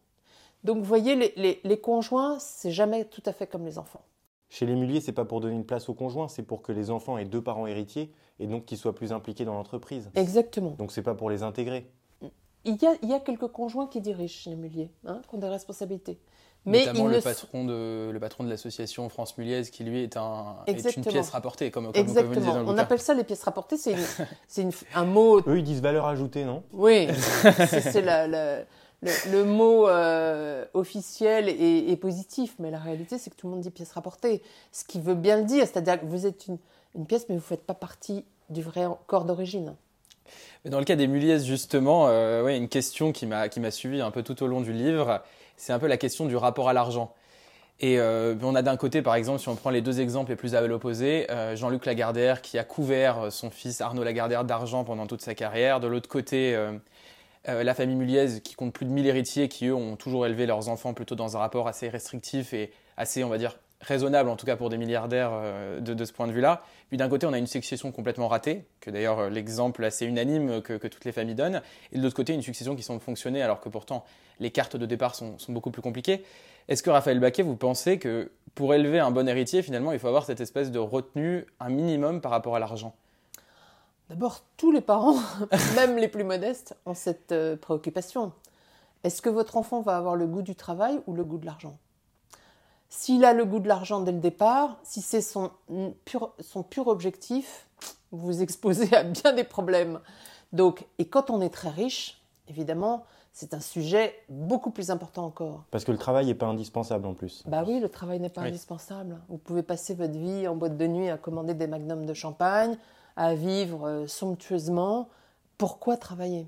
Donc 0.65 0.79
vous 0.79 0.85
voyez, 0.85 1.15
les, 1.15 1.61
les 1.63 1.79
conjoints, 1.79 2.39
c'est 2.39 2.71
jamais 2.71 3.05
tout 3.05 3.23
à 3.27 3.35
fait 3.35 3.47
comme 3.47 3.67
les 3.67 3.77
enfants. 3.77 4.01
Chez 4.49 4.65
les 4.65 4.75
muliers, 4.75 5.03
c'est 5.03 5.13
pas 5.13 5.27
pour 5.27 5.43
donner 5.43 5.57
une 5.57 5.67
place 5.67 5.91
aux 5.91 5.95
conjoints, 5.95 6.29
c'est 6.29 6.43
pour 6.43 6.63
que 6.63 6.73
les 6.73 6.91
enfants 6.91 7.19
aient 7.19 7.27
deux 7.27 7.43
parents 7.43 7.67
héritiers 7.67 8.11
et 8.39 8.47
donc 8.47 8.65
qu'ils 8.65 8.79
soient 8.79 8.95
plus 8.95 9.13
impliqués 9.13 9.45
dans 9.45 9.53
l'entreprise. 9.53 10.11
Exactement. 10.15 10.71
Donc 10.79 10.91
c'est 10.91 11.03
pas 11.03 11.15
pour 11.15 11.29
les 11.29 11.43
intégrer. 11.43 11.93
Il 12.65 12.83
y 12.83 12.87
a, 12.87 12.95
il 13.03 13.11
y 13.11 13.13
a 13.13 13.21
quelques 13.21 13.49
conjoints 13.49 13.89
qui 13.89 14.01
dirigent 14.01 14.33
chez 14.33 14.49
les 14.49 14.57
muliers, 14.57 14.91
hein, 15.05 15.21
qui 15.29 15.35
ont 15.35 15.39
des 15.39 15.49
responsabilités. 15.49 16.19
Mais 16.67 16.81
Notamment 16.81 17.07
le, 17.07 17.21
patron 17.21 17.65
de, 17.65 18.11
le 18.11 18.19
patron 18.19 18.43
de 18.43 18.51
l'association 18.51 19.09
France 19.09 19.39
Muliez, 19.39 19.63
qui 19.63 19.85
lui 19.85 20.03
est, 20.03 20.17
un, 20.17 20.57
est 20.67 20.97
une 20.97 21.05
pièce 21.05 21.31
rapportée, 21.31 21.71
comme, 21.71 21.87
comme, 21.87 21.95
Exactement. 21.95 22.55
dans 22.55 22.59
le 22.59 22.67
On 22.67 22.77
appelle 22.77 23.01
ça 23.01 23.15
les 23.15 23.23
pièces 23.23 23.45
rapportées, 23.45 23.77
c'est 23.77 23.95
un 24.95 25.05
mot. 25.05 25.41
Eux, 25.47 25.59
ils 25.59 25.65
disent 25.65 25.81
valeur 25.81 26.07
ajoutée, 26.07 26.45
non? 26.45 26.65
Oui, 26.73 27.07
c'est 27.69 28.03
la, 28.03 28.65
le, 29.03 29.45
mot 29.45 29.89
euh, 29.89 30.65
officiel 30.75 31.49
est, 31.49 31.97
positif, 31.97 32.55
mais 32.59 32.71
la 32.71 32.79
réalité, 32.79 33.19
c'est 33.19 33.31
que 33.31 33.37
tout 33.37 33.47
le 33.47 33.53
monde 33.53 33.63
dit 33.63 33.71
pièce 33.71 33.93
rapportée. 33.93 34.43
Ce 34.73 34.85
qui 34.85 35.01
veut 35.01 35.15
bien 35.15 35.37
le 35.39 35.45
dire, 35.45 35.67
c'est-à-dire 35.67 36.01
que 36.01 36.07
vous 36.07 36.27
êtes 36.27 36.47
une, 36.47 36.59
pièce, 37.07 37.27
mais 37.29 37.37
vous 37.37 37.43
ne 37.43 37.47
faites 37.47 37.65
pas 37.65 37.75
partie 37.75 38.25
du 38.49 38.63
vrai 38.63 38.87
corps 39.07 39.25
d'origine. 39.25 39.75
Dans 40.65 40.79
le 40.79 40.85
cas 40.85 40.97
des 40.97 41.07
Muliez, 41.07 41.39
justement, 41.41 42.09
euh, 42.09 42.43
ouais, 42.43 42.57
une 42.57 42.69
question 42.69 43.13
qui 43.13 43.27
m'a 43.27 43.71
suivi 43.71 44.01
un 44.01 44.11
peu 44.11 44.23
tout 44.23 44.43
au 44.43 44.47
long 44.47 44.61
du 44.61 44.73
livre, 44.73 45.23
c'est 45.57 45.73
un 45.73 45.79
peu 45.79 45.87
la 45.87 45.97
question 45.97 46.27
du 46.27 46.37
rapport 46.37 46.69
à 46.69 46.73
l'argent. 46.73 47.13
Et 47.79 47.99
euh, 47.99 48.35
on 48.43 48.55
a 48.55 48.63
d'un 48.63 48.77
côté, 48.77 49.03
par 49.03 49.15
exemple, 49.17 49.41
si 49.41 49.49
on 49.49 49.57
prend 49.57 49.71
les 49.71 49.83
deux 49.83 50.01
exemples 50.01 50.31
les 50.31 50.37
plus 50.37 50.55
à 50.55 50.61
l'opposé, 50.63 51.27
Jean-Luc 51.55 51.85
Lagardère 51.85 52.41
qui 52.41 52.59
a 52.59 52.65
couvert 52.65 53.31
son 53.31 53.51
fils 53.51 53.83
Arnaud 53.83 54.03
Lagardère 54.03 54.45
d'argent 54.45 54.83
pendant 54.85 55.07
toute 55.07 55.21
sa 55.21 55.35
carrière. 55.35 55.79
De 55.79 55.87
l'autre 55.87 56.09
côté, 56.09 56.57
euh, 57.49 57.63
la 57.63 57.75
famille 57.75 57.97
Muliez, 57.97 58.41
qui 58.43 58.55
compte 58.55 58.73
plus 58.73 58.87
de 58.87 58.91
1000 58.91 59.07
héritiers, 59.07 59.49
qui 59.49 59.67
eux 59.67 59.75
ont 59.75 59.97
toujours 59.97 60.27
élevé 60.27 60.47
leurs 60.47 60.69
enfants 60.69 60.95
plutôt 60.95 61.15
dans 61.15 61.37
un 61.37 61.41
rapport 61.41 61.69
assez 61.69 61.89
restrictif 61.89 62.53
et 62.53 62.73
assez, 62.97 63.23
on 63.23 63.29
va 63.29 63.39
dire, 63.39 63.57
raisonnable, 63.81 64.29
en 64.29 64.37
tout 64.37 64.47
cas 64.47 64.57
pour 64.57 64.71
des 64.71 64.79
milliardaires 64.79 65.31
euh, 65.33 65.81
de, 65.81 66.05
ce 66.05 66.13
point 66.13 66.27
de 66.27 66.33
vue-là. 66.33 66.63
Puis 66.89 66.97
d'un 66.97 67.09
côté, 67.09 67.27
on 67.27 67.33
a 67.33 67.39
une 67.39 67.47
succession 67.47 67.93
complètement 67.93 68.29
ratée, 68.29 68.65
que 68.81 68.91
d'ailleurs 68.91 69.19
euh, 69.19 69.29
l'exemple 69.29 69.85
assez 69.85 70.07
unanime 70.07 70.63
que, 70.63 70.87
toutes 70.87 71.05
les 71.05 71.13
familles 71.13 71.35
donnent, 71.35 71.63
et 71.93 71.99
de 71.99 72.03
l'autre 72.03 72.17
côté, 72.17 72.33
une 72.33 72.43
succession 72.43 72.75
qui 72.77 72.83
semble 72.83 73.01
fonctionner 73.01 73.43
alors 73.43 73.61
que 73.61 73.69
pourtant 73.69 74.05
les 74.41 74.51
cartes 74.51 74.77
de 74.77 74.87
départ 74.87 75.15
sont, 75.15 75.39
sont 75.39 75.53
beaucoup 75.53 75.71
plus 75.71 75.83
compliquées. 75.83 76.25
Est-ce 76.69 76.83
que 76.83 76.91
Raphaël 76.91 77.21
Baquet, 77.21 77.43
vous 77.43 77.57
pensez 77.57 77.99
que 77.99 78.31
pour 78.55 78.75
élever 78.75 78.99
un 78.99 79.11
bon 79.11 79.29
héritier, 79.29 79.63
finalement, 79.63 79.93
il 79.93 79.99
faut 79.99 80.09
avoir 80.09 80.25
cette 80.25 80.41
espèce 80.41 80.71
de 80.71 80.79
retenue, 80.79 81.47
un 81.61 81.69
minimum 81.69 82.21
par 82.21 82.33
rapport 82.33 82.57
à 82.57 82.59
l'argent? 82.59 82.95
D'abord, 84.09 84.43
tous 84.57 84.73
les 84.73 84.81
parents, 84.81 85.19
même 85.77 85.97
les 85.97 86.09
plus 86.09 86.25
modestes, 86.25 86.77
ont 86.87 86.95
cette 86.95 87.33
euh, 87.33 87.57
préoccupation. 87.57 88.33
Est-ce 89.05 89.21
que 89.23 89.29
votre 89.29 89.57
enfant 89.57 89.81
va 89.81 89.97
avoir 89.97 90.17
le 90.17 90.27
goût 90.27 90.43
du 90.43 90.55
travail 90.57 91.01
ou 91.07 91.15
le 91.15 91.25
goût 91.25 91.39
de 91.39 91.47
l'argent? 91.47 91.79
S'il 92.89 93.25
a 93.25 93.33
le 93.33 93.45
goût 93.45 93.59
de 93.59 93.69
l'argent 93.69 94.01
dès 94.01 94.13
le 94.13 94.21
départ, 94.21 94.79
si 94.83 95.01
c'est 95.03 95.21
son 95.21 95.51
pur, 96.05 96.33
son 96.41 96.63
pur 96.63 96.87
objectif, 96.87 97.69
vous 98.13 98.19
vous 98.19 98.43
exposez 98.43 98.95
à 98.95 99.03
bien 99.03 99.33
des 99.33 99.45
problèmes. 99.45 100.01
Donc, 100.53 100.87
et 100.99 101.07
quand 101.07 101.31
on 101.31 101.41
est 101.41 101.51
très 101.51 101.71
riche, 101.71 102.23
évidemment, 102.49 103.05
c'est 103.33 103.53
un 103.53 103.61
sujet 103.61 104.15
beaucoup 104.31 104.71
plus 104.71 104.91
important 104.91 105.27
encore. 105.27 105.65
Parce 105.71 105.85
que 105.85 105.93
le 105.93 105.99
travail 105.99 106.25
n'est 106.27 106.35
pas 106.35 106.47
indispensable 106.47 107.07
en 107.07 107.13
plus. 107.13 107.43
Bah 107.47 107.65
oui, 107.67 107.81
le 107.81 107.89
travail 107.91 108.19
n'est 108.19 108.31
pas 108.31 108.43
indispensable. 108.43 109.19
Vous 109.29 109.37
pouvez 109.37 109.63
passer 109.63 109.95
votre 109.95 110.17
vie 110.17 110.49
en 110.49 110.57
boîte 110.57 110.79
de 110.79 110.87
nuit 110.87 111.11
à 111.11 111.19
commander 111.19 111.53
des 111.53 111.67
magnums 111.67 112.07
de 112.07 112.15
champagne, 112.15 112.79
à 113.15 113.35
vivre 113.35 113.87
euh, 113.87 114.07
somptueusement, 114.07 115.09
pourquoi 115.59 115.99
travailler? 115.99 116.47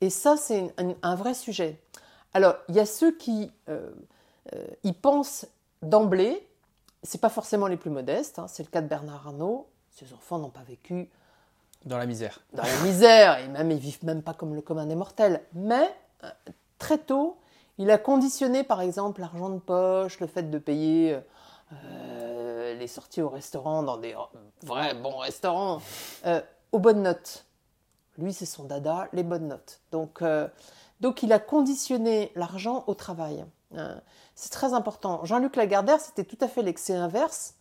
Et 0.00 0.10
ça, 0.10 0.36
c'est 0.36 0.74
un, 0.76 1.14
vrai 1.14 1.34
sujet. 1.34 1.80
Alors, 2.34 2.56
il 2.68 2.74
y 2.74 2.80
a 2.80 2.86
ceux 2.86 3.16
qui 3.16 3.52
euh, 3.68 3.92
euh, 4.54 4.66
y 4.84 4.92
pensent 4.92 5.46
d'emblée, 5.82 6.46
c'est 7.02 7.20
pas 7.20 7.28
forcément 7.28 7.66
les 7.66 7.76
plus 7.76 7.90
modestes, 7.90 8.38
hein, 8.38 8.46
c'est 8.48 8.62
le 8.62 8.68
cas 8.68 8.80
de 8.80 8.88
Bernard 8.88 9.26
Arnault, 9.26 9.68
ses 9.90 10.12
enfants 10.12 10.38
n'ont 10.38 10.50
pas 10.50 10.62
vécu 10.62 11.10
dans 11.84 11.98
la 11.98 12.06
misère. 12.06 12.40
Dans 12.52 12.62
la 12.62 12.80
misère, 12.84 13.38
et 13.38 13.48
même 13.48 13.70
ils 13.70 13.78
vivent 13.78 14.04
même 14.04 14.22
pas 14.22 14.34
comme 14.34 14.54
le 14.54 14.62
commun 14.62 14.86
des 14.86 14.94
mortels. 14.94 15.42
Mais 15.52 15.92
très 16.78 16.98
tôt, 16.98 17.36
il 17.78 17.90
a 17.90 17.98
conditionné 17.98 18.62
par 18.62 18.80
exemple 18.80 19.20
l'argent 19.20 19.50
de 19.50 19.58
poche, 19.58 20.20
le 20.20 20.28
fait 20.28 20.48
de 20.48 20.58
payer 20.58 21.18
les 22.74 22.88
sorties 22.88 23.22
au 23.22 23.28
restaurant, 23.28 23.82
dans 23.82 23.96
des 23.96 24.14
vrais 24.62 24.94
bons 24.94 25.18
restaurants, 25.18 25.80
euh, 26.26 26.40
aux 26.72 26.78
bonnes 26.78 27.02
notes. 27.02 27.44
Lui, 28.18 28.32
c'est 28.32 28.46
son 28.46 28.64
dada, 28.64 29.08
les 29.12 29.22
bonnes 29.22 29.48
notes. 29.48 29.80
Donc, 29.90 30.22
euh, 30.22 30.48
donc 31.00 31.22
il 31.22 31.32
a 31.32 31.38
conditionné 31.38 32.32
l'argent 32.34 32.84
au 32.86 32.94
travail. 32.94 33.44
C'est 34.34 34.50
très 34.50 34.72
important. 34.72 35.24
Jean-Luc 35.24 35.56
Lagardère, 35.56 36.00
c'était 36.00 36.24
tout 36.24 36.38
à 36.40 36.48
fait 36.48 36.62
l'excès 36.62 36.94
inverse. 36.94 37.54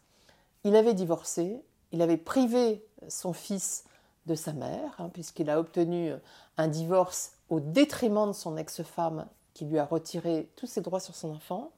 Il 0.63 0.75
avait 0.75 0.93
divorcé, 0.93 1.61
il 1.91 2.01
avait 2.01 2.17
privé 2.17 2.85
son 3.07 3.33
fils 3.33 3.83
de 4.27 4.35
sa 4.35 4.53
mère, 4.53 4.95
hein, 4.99 5.09
puisqu'il 5.13 5.49
a 5.49 5.59
obtenu 5.59 6.13
un 6.57 6.67
divorce 6.67 7.33
au 7.49 7.59
détriment 7.59 8.27
de 8.27 8.33
son 8.33 8.57
ex-femme 8.57 9.25
qui 9.53 9.65
lui 9.65 9.79
a 9.79 9.85
retiré 9.85 10.49
tous 10.55 10.67
ses 10.67 10.81
droits 10.81 10.99
sur 10.99 11.15
son 11.15 11.31
enfant. 11.31 11.71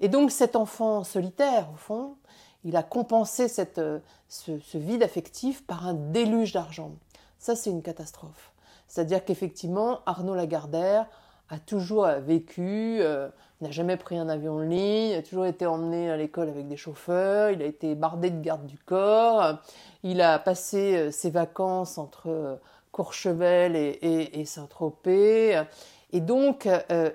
Et 0.00 0.08
donc 0.08 0.30
cet 0.30 0.56
enfant 0.56 1.04
solitaire, 1.04 1.68
au 1.72 1.76
fond, 1.76 2.16
il 2.64 2.76
a 2.76 2.82
compensé 2.82 3.48
cette, 3.48 3.80
ce, 4.28 4.78
vide 4.78 5.02
affectif 5.02 5.64
par 5.64 5.86
un 5.86 5.94
déluge 5.94 6.52
d'argent. 6.52 6.92
Ça, 7.38 7.56
c'est 7.56 7.70
une 7.70 7.82
catastrophe. 7.82 8.52
C'est-à-dire 8.88 9.24
qu'effectivement, 9.24 10.00
Arnaud 10.06 10.34
Lagardère 10.34 11.06
a 11.50 11.58
toujours 11.58 12.06
vécu, 12.06 12.98
euh, 13.00 13.28
n'a 13.60 13.70
jamais 13.70 13.96
pris 13.96 14.16
un 14.16 14.28
avion 14.28 14.58
de 14.58 14.64
ligne, 14.64 15.14
a 15.14 15.22
toujours 15.22 15.46
été 15.46 15.66
emmené 15.66 16.10
à 16.10 16.16
l'école 16.16 16.48
avec 16.48 16.68
des 16.68 16.76
chauffeurs, 16.76 17.50
il 17.50 17.62
a 17.62 17.66
été 17.66 17.94
bardé 17.94 18.30
de 18.30 18.40
garde 18.40 18.66
du 18.66 18.78
corps, 18.78 19.58
il 20.02 20.20
a 20.20 20.38
passé 20.38 20.96
euh, 20.96 21.10
ses 21.10 21.30
vacances 21.30 21.98
entre 21.98 22.60
Courchevel 22.92 23.76
et, 23.76 24.44
Saint-Tropez. 24.44 25.62
Et 26.10 26.20
donc, 26.20 26.66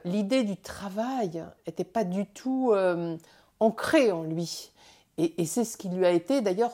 l'idée 0.06 0.44
du 0.44 0.56
travail 0.56 1.44
n'était 1.66 1.84
pas 1.84 2.04
du 2.04 2.26
tout 2.28 2.74
ancrée 3.60 4.12
en 4.12 4.24
lui. 4.24 4.72
Et, 5.18 5.46
c'est 5.46 5.66
ce 5.66 5.78
qui 5.78 5.90
lui 5.90 6.06
a 6.06 6.12
été 6.12 6.42
d'ailleurs 6.42 6.74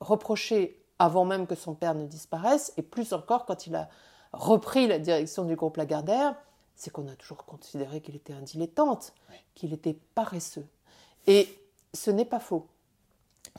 reproché 0.00 0.80
avant 0.98 1.24
même 1.24 1.46
que 1.46 1.54
son 1.54 1.74
père 1.74 1.94
ne 1.94 2.06
disparaisse, 2.06 2.72
et 2.76 2.82
plus 2.82 3.12
encore 3.12 3.46
quand 3.46 3.66
il 3.66 3.74
a 3.74 3.88
repris 4.32 4.86
la 4.86 4.98
direction 4.98 5.44
du 5.44 5.56
groupe 5.56 5.76
Lagardère, 5.76 6.34
c'est 6.76 6.90
qu'on 6.90 7.08
a 7.08 7.16
toujours 7.16 7.44
considéré 7.44 8.00
qu'il 8.00 8.16
était 8.16 8.32
un 8.32 8.42
dilettante, 8.42 9.12
qu'il 9.54 9.72
était 9.72 9.96
paresseux. 10.14 10.66
Et 11.26 11.48
ce 11.92 12.10
n'est 12.10 12.24
pas 12.24 12.40
faux. 12.40 12.66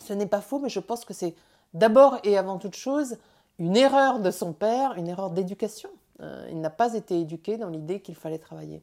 Ce 0.01 0.13
n'est 0.13 0.25
pas 0.25 0.41
faux, 0.41 0.59
mais 0.59 0.69
je 0.69 0.79
pense 0.79 1.05
que 1.05 1.13
c'est 1.13 1.35
d'abord 1.73 2.19
et 2.23 2.37
avant 2.37 2.57
toute 2.57 2.75
chose 2.75 3.17
une 3.59 3.77
erreur 3.77 4.19
de 4.19 4.31
son 4.31 4.53
père, 4.53 4.93
une 4.97 5.07
erreur 5.07 5.29
d'éducation. 5.29 5.89
Euh, 6.21 6.47
il 6.51 6.59
n'a 6.59 6.69
pas 6.69 6.93
été 6.93 7.19
éduqué 7.19 7.57
dans 7.57 7.69
l'idée 7.69 8.01
qu'il 8.01 8.15
fallait 8.15 8.37
travailler. 8.37 8.81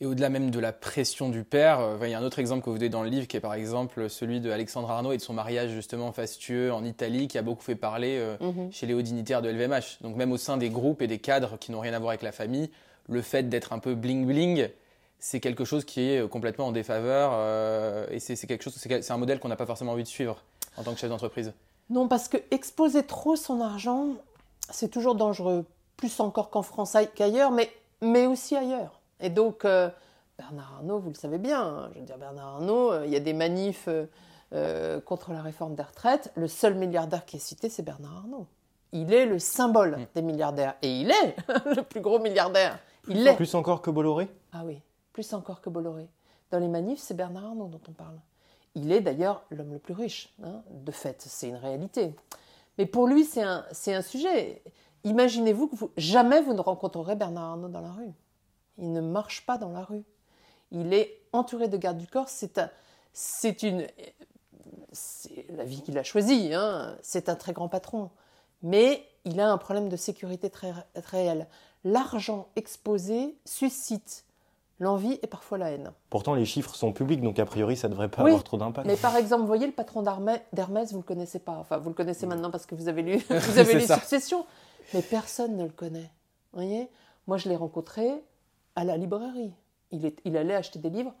Et 0.00 0.06
au-delà 0.06 0.28
même 0.28 0.50
de 0.50 0.58
la 0.58 0.72
pression 0.72 1.30
du 1.30 1.42
père, 1.42 1.80
euh, 1.80 1.98
il 2.02 2.10
y 2.10 2.14
a 2.14 2.18
un 2.18 2.22
autre 2.22 2.38
exemple 2.38 2.62
que 2.62 2.70
vous 2.70 2.76
donnez 2.76 2.90
dans 2.90 3.02
le 3.02 3.08
livre 3.08 3.26
qui 3.26 3.36
est 3.36 3.40
par 3.40 3.54
exemple 3.54 4.10
celui 4.10 4.40
de 4.40 4.50
Alexandre 4.50 4.90
Arnaud 4.90 5.12
et 5.12 5.16
de 5.16 5.22
son 5.22 5.32
mariage 5.32 5.70
justement 5.70 6.12
fastueux 6.12 6.72
en 6.72 6.84
Italie 6.84 7.28
qui 7.28 7.38
a 7.38 7.42
beaucoup 7.42 7.62
fait 7.62 7.76
parler 7.76 8.18
euh, 8.18 8.36
mhm. 8.40 8.70
chez 8.72 8.86
les 8.86 8.92
hauts 8.92 9.02
dignitaires 9.02 9.40
de 9.40 9.48
LVMH. 9.48 10.02
Donc 10.02 10.16
même 10.16 10.32
au 10.32 10.36
sein 10.36 10.58
des 10.58 10.68
groupes 10.68 11.00
et 11.00 11.06
des 11.06 11.18
cadres 11.18 11.58
qui 11.58 11.72
n'ont 11.72 11.80
rien 11.80 11.94
à 11.94 11.98
voir 11.98 12.10
avec 12.10 12.22
la 12.22 12.32
famille, 12.32 12.70
le 13.08 13.22
fait 13.22 13.48
d'être 13.48 13.72
un 13.72 13.78
peu 13.78 13.94
bling 13.94 14.26
bling, 14.26 14.68
c'est 15.18 15.40
quelque 15.40 15.64
chose 15.64 15.84
qui 15.84 16.02
est 16.10 16.20
euh, 16.20 16.28
complètement 16.28 16.66
en 16.66 16.72
défaveur 16.72 17.32
et 18.10 18.18
c'est 18.18 18.36
quelque 18.46 18.62
chose, 18.62 18.74
c'est 18.76 19.10
un 19.10 19.16
modèle 19.16 19.40
qu'on 19.40 19.48
n'a 19.48 19.56
pas 19.56 19.66
forcément 19.66 19.92
envie 19.92 20.02
de 20.02 20.08
suivre 20.08 20.42
en 20.76 20.82
tant 20.82 20.92
que 20.92 20.98
chef 20.98 21.10
d'entreprise. 21.10 21.52
Non, 21.90 22.08
parce 22.08 22.28
que 22.28 22.36
exposer 22.50 23.04
trop 23.04 23.36
son 23.36 23.60
argent, 23.60 24.08
c'est 24.70 24.88
toujours 24.88 25.14
dangereux, 25.14 25.64
plus 25.96 26.20
encore 26.20 26.50
qu'en 26.50 26.62
France 26.62 26.96
qu'ailleurs, 27.14 27.50
mais, 27.52 27.70
mais 28.00 28.26
aussi 28.26 28.56
ailleurs. 28.56 29.00
Et 29.20 29.30
donc, 29.30 29.64
euh, 29.64 29.88
Bernard 30.38 30.74
Arnault, 30.78 30.98
vous 30.98 31.10
le 31.10 31.14
savez 31.14 31.38
bien, 31.38 31.62
hein, 31.62 31.90
je 31.94 32.00
veux 32.00 32.06
dire, 32.06 32.18
Bernard 32.18 32.56
Arnault, 32.56 32.92
euh, 32.92 33.06
il 33.06 33.12
y 33.12 33.16
a 33.16 33.20
des 33.20 33.32
manifs 33.32 33.88
euh, 34.52 35.00
contre 35.00 35.32
la 35.32 35.42
réforme 35.42 35.74
des 35.74 35.82
retraites. 35.82 36.32
Le 36.34 36.48
seul 36.48 36.74
milliardaire 36.74 37.24
qui 37.24 37.36
est 37.36 37.40
cité, 37.40 37.68
c'est 37.68 37.82
Bernard 37.82 38.16
Arnault. 38.18 38.46
Il 38.92 39.12
est 39.12 39.26
le 39.26 39.38
symbole 39.38 39.96
mm. 39.96 40.06
des 40.14 40.22
milliardaires. 40.22 40.74
Et 40.82 41.00
il 41.00 41.10
est 41.10 41.36
le 41.76 41.82
plus 41.82 42.00
gros 42.00 42.18
milliardaire. 42.18 42.78
Il. 43.08 43.32
Plus 43.36 43.54
encore 43.54 43.82
que 43.82 43.90
Bolloré 43.90 44.28
Ah 44.52 44.62
oui, 44.64 44.80
plus 45.12 45.32
encore 45.32 45.60
que 45.60 45.70
Bolloré. 45.70 46.08
Dans 46.50 46.58
les 46.58 46.68
manifs, 46.68 47.00
c'est 47.00 47.14
Bernard 47.14 47.46
Arnault 47.46 47.68
dont 47.68 47.80
on 47.88 47.92
parle. 47.92 48.18
Il 48.74 48.92
est 48.92 49.00
d'ailleurs 49.00 49.44
l'homme 49.50 49.72
le 49.72 49.78
plus 49.78 49.94
riche, 49.94 50.34
hein, 50.42 50.62
de 50.70 50.92
fait, 50.92 51.22
c'est 51.26 51.48
une 51.48 51.56
réalité. 51.56 52.14
Mais 52.78 52.86
pour 52.86 53.06
lui, 53.06 53.24
c'est 53.24 53.42
un, 53.42 53.64
un 53.86 54.02
sujet. 54.02 54.62
Imaginez-vous 55.04 55.68
que 55.68 55.76
jamais 55.96 56.42
vous 56.42 56.52
ne 56.52 56.60
rencontrerez 56.60 57.16
Bernard 57.16 57.52
Arnault 57.52 57.68
dans 57.68 57.80
la 57.80 57.92
rue. 57.92 58.12
Il 58.78 58.92
ne 58.92 59.00
marche 59.00 59.46
pas 59.46 59.56
dans 59.56 59.70
la 59.70 59.82
rue. 59.82 60.04
Il 60.72 60.92
est 60.92 61.22
entouré 61.32 61.68
de 61.68 61.76
gardes 61.76 61.98
du 61.98 62.06
corps. 62.06 62.28
C'est 62.28 62.58
un, 62.58 62.70
c'est 63.12 63.62
une, 63.62 63.86
c'est 64.92 65.46
la 65.50 65.64
vie 65.64 65.82
qu'il 65.82 65.96
a 65.96 66.02
choisie. 66.02 66.52
Hein. 66.52 66.96
C'est 67.02 67.28
un 67.28 67.34
très 67.36 67.52
grand 67.52 67.68
patron, 67.68 68.10
mais 68.62 69.06
il 69.24 69.40
a 69.40 69.50
un 69.50 69.58
problème 69.58 69.88
de 69.88 69.96
sécurité 69.96 70.50
très, 70.50 70.72
très 71.02 71.22
réel. 71.22 71.46
L'argent 71.86 72.48
exposé 72.56 73.36
suscite 73.44 74.24
l'envie 74.80 75.20
et 75.22 75.28
parfois 75.28 75.56
la 75.56 75.70
haine. 75.70 75.92
Pourtant, 76.10 76.34
les 76.34 76.44
chiffres 76.44 76.74
sont 76.74 76.92
publics, 76.92 77.22
donc 77.22 77.38
a 77.38 77.46
priori, 77.46 77.76
ça 77.76 77.86
ne 77.86 77.92
devrait 77.92 78.08
pas 78.08 78.22
avoir 78.22 78.42
trop 78.42 78.56
d'impact. 78.56 78.88
Mais 78.88 78.96
par 78.96 79.16
exemple, 79.16 79.42
vous 79.42 79.46
voyez 79.46 79.68
le 79.68 79.72
patron 79.72 80.02
d'Hermès, 80.02 80.42
vous 80.90 80.96
ne 80.96 81.02
le 81.02 81.06
connaissez 81.06 81.38
pas. 81.38 81.56
Enfin, 81.58 81.76
vous 81.76 81.90
le 81.90 81.94
connaissez 81.94 82.26
maintenant 82.26 82.50
parce 82.50 82.66
que 82.66 82.74
vous 82.74 82.88
avez 82.88 83.02
lu, 83.02 83.18
vous 83.30 83.58
avez 83.60 83.74
lu 83.74 83.82
Succession. 83.82 84.44
Mais 84.94 85.00
personne 85.00 85.56
ne 85.56 85.62
le 85.62 85.70
connaît. 85.70 86.10
Vous 86.52 86.60
voyez? 86.60 86.90
Moi, 87.28 87.36
je 87.36 87.48
l'ai 87.48 87.54
rencontré 87.54 88.10
à 88.74 88.82
la 88.82 88.96
librairie. 88.96 89.54
Il, 89.92 90.06
est, 90.06 90.18
il 90.24 90.36
allait 90.36 90.56
acheter 90.56 90.80
des 90.80 90.90
livres. 90.90 91.14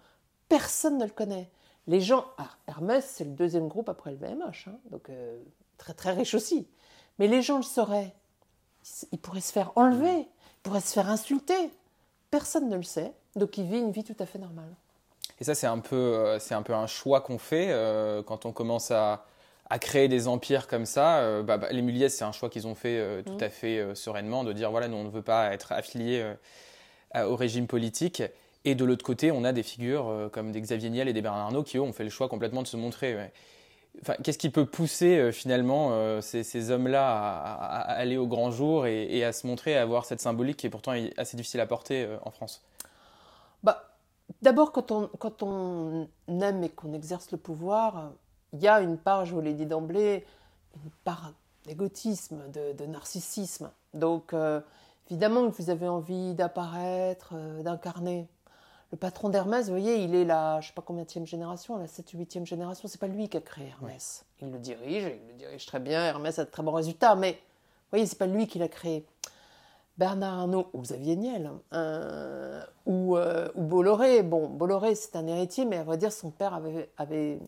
Personne 0.48 0.98
ne 0.98 1.04
le 1.04 1.12
connaît. 1.12 1.48
Les 1.86 2.00
gens, 2.00 2.24
ah, 2.38 2.50
Hermès, 2.66 3.08
c'est 3.08 3.22
le 3.22 3.30
deuxième 3.30 3.68
groupe 3.68 3.88
après 3.88 4.10
le 4.10 4.16
VMH, 4.16 4.66
hein, 4.66 4.78
donc 4.90 5.10
euh, 5.10 5.38
très 5.78 5.94
très 5.94 6.10
riche 6.10 6.34
aussi. 6.34 6.66
Mais 7.20 7.28
les 7.28 7.40
gens 7.40 7.58
le 7.58 7.62
sauraient. 7.62 8.16
Ils 9.12 9.18
pourraient 9.18 9.40
se 9.40 9.52
faire 9.52 9.70
enlever, 9.76 10.28
ils 10.66 10.68
pourraient 10.68 10.80
se 10.80 10.92
faire 10.92 11.08
insulter. 11.08 11.70
Personne 12.32 12.68
ne 12.68 12.76
le 12.76 12.82
sait. 12.82 13.12
Donc 13.36 13.56
il 13.56 13.66
vit 13.66 13.78
une 13.78 13.92
vie 13.92 14.02
tout 14.02 14.16
à 14.18 14.26
fait 14.26 14.40
normale. 14.40 14.74
Et 15.40 15.44
ça, 15.44 15.54
c'est 15.54 15.68
un, 15.68 15.78
peu, 15.78 15.96
euh, 15.96 16.38
c'est 16.40 16.54
un 16.54 16.62
peu 16.62 16.74
un 16.74 16.88
choix 16.88 17.20
qu'on 17.20 17.38
fait 17.38 17.68
euh, 17.70 18.22
quand 18.24 18.46
on 18.46 18.52
commence 18.52 18.90
à, 18.90 19.26
à, 19.70 19.78
créer 19.78 20.08
des 20.08 20.26
empires 20.26 20.66
comme 20.66 20.84
ça. 20.84 21.18
Euh, 21.18 21.44
bah, 21.44 21.56
bah, 21.56 21.68
les 21.70 21.82
Muliez, 21.82 22.08
c'est 22.08 22.24
un 22.24 22.32
choix 22.32 22.48
qu'ils 22.48 22.66
ont 22.66 22.74
fait 22.74 23.22
tout 23.24 23.34
mmh. 23.34 23.44
à 23.44 23.48
fait 23.48 23.94
sereinement, 23.94 24.42
de 24.42 24.52
dire 24.52 24.72
voilà, 24.72 24.88
nous, 24.88 24.96
on 24.96 25.04
ne 25.04 25.10
veut 25.10 25.22
pas 25.22 25.52
être 25.52 25.70
affiliés 25.70 26.34
au 27.14 27.36
régime 27.36 27.68
politique. 27.68 28.22
Et 28.64 28.74
de 28.74 28.84
l'autre 28.84 29.04
côté, 29.04 29.30
on 29.30 29.44
a 29.44 29.52
des 29.52 29.62
figures 29.62 30.30
comme 30.32 30.50
des 30.50 30.60
Xavier 30.60 30.90
Niel 30.90 31.06
et 31.06 31.12
des 31.12 31.22
Bernard 31.22 31.46
Arnault 31.46 31.62
qui, 31.62 31.76
eux, 31.76 31.82
ont 31.82 31.92
fait 31.92 32.02
le 32.02 32.10
choix 32.10 32.28
complètement 32.28 32.62
de 32.62 32.66
se 32.66 32.76
montrer. 32.76 33.30
Qu'est-ce 34.22 34.38
qui 34.38 34.50
peut 34.50 34.66
pousser 34.66 35.32
finalement 35.32 36.20
ces, 36.20 36.42
ces 36.42 36.70
hommes-là 36.70 37.08
à, 37.08 37.80
aller 37.92 38.16
au 38.16 38.26
grand 38.26 38.50
jour 38.50 38.86
et, 38.86 39.24
à 39.24 39.32
se 39.32 39.46
montrer, 39.46 39.76
à 39.76 39.82
avoir 39.82 40.04
cette 40.04 40.20
symbolique 40.20 40.58
qui 40.58 40.66
est 40.66 40.70
pourtant 40.70 40.92
assez 41.16 41.36
difficile 41.36 41.60
à 41.60 41.66
porter 41.66 42.06
en 42.24 42.30
France? 42.30 42.62
Bah, 43.62 43.96
D'abord, 44.42 44.72
quand 44.72 45.42
on, 45.42 46.08
aime 46.28 46.64
et 46.64 46.68
qu'on 46.68 46.92
exerce 46.92 47.30
le 47.30 47.38
pouvoir, 47.38 48.12
il 48.52 48.60
y 48.60 48.68
a 48.68 48.80
une 48.80 48.98
part, 48.98 49.24
je 49.24 49.34
vous 49.34 49.40
l'ai 49.40 49.54
dit 49.54 49.66
d'emblée, 49.66 50.24
une 50.84 50.90
part 51.04 51.32
d'égotisme, 51.64 52.42
de, 52.52 52.86
narcissisme. 52.86 53.70
Donc, 53.94 54.32
euh, 54.32 54.60
évidemment 55.10 55.48
vous 55.48 55.70
avez 55.70 55.88
envie 55.88 56.34
d'apparaître, 56.34 57.30
euh, 57.34 57.62
d'incarner. 57.62 58.28
Le 58.92 58.96
patron 58.96 59.30
d'Hermès, 59.30 59.66
vous 59.66 59.72
voyez, 59.72 59.96
il 60.04 60.14
est 60.14 60.24
la, 60.24 60.60
je 60.60 60.68
sais 60.68 60.72
pas 60.72 60.82
combien 60.82 61.04
de 61.04 61.26
génération, 61.26 61.76
la 61.76 61.88
7 61.88 62.14
ou 62.14 62.18
8e 62.18 62.46
génération. 62.46 62.88
C'est 62.88 63.00
pas 63.00 63.08
lui 63.08 63.28
qui 63.28 63.36
a 63.36 63.40
créé 63.40 63.66
Hermès. 63.66 64.24
Il 64.40 64.52
le 64.52 64.58
dirige, 64.58 65.04
il 65.04 65.28
le 65.28 65.34
dirige 65.34 65.66
très 65.66 65.80
bien. 65.80 66.04
Hermès 66.04 66.38
a 66.38 66.44
de 66.44 66.50
très 66.50 66.62
bons 66.62 66.72
résultats, 66.72 67.16
mais 67.16 67.32
vous 67.32 67.90
voyez, 67.90 68.06
c'est 68.06 68.18
pas 68.18 68.26
lui 68.26 68.46
qui 68.46 68.58
l'a 68.58 68.68
créé. 68.68 69.04
Bernard 69.98 70.40
Arnault 70.40 70.68
ou 70.72 70.82
Xavier 70.82 71.16
Niel 71.16 71.50
euh, 71.72 72.62
ou, 72.84 73.16
euh, 73.16 73.48
ou, 73.54 73.62
Bolloré. 73.62 74.22
Bon, 74.22 74.48
Bolloré, 74.48 74.94
c'est 74.94 75.16
un 75.16 75.26
héritier, 75.26 75.64
mais 75.64 75.78
à 75.78 75.84
vrai 75.84 75.96
dire, 75.96 76.12
son 76.12 76.30
père 76.30 76.54
avait, 76.54 76.90
avait 76.98 77.38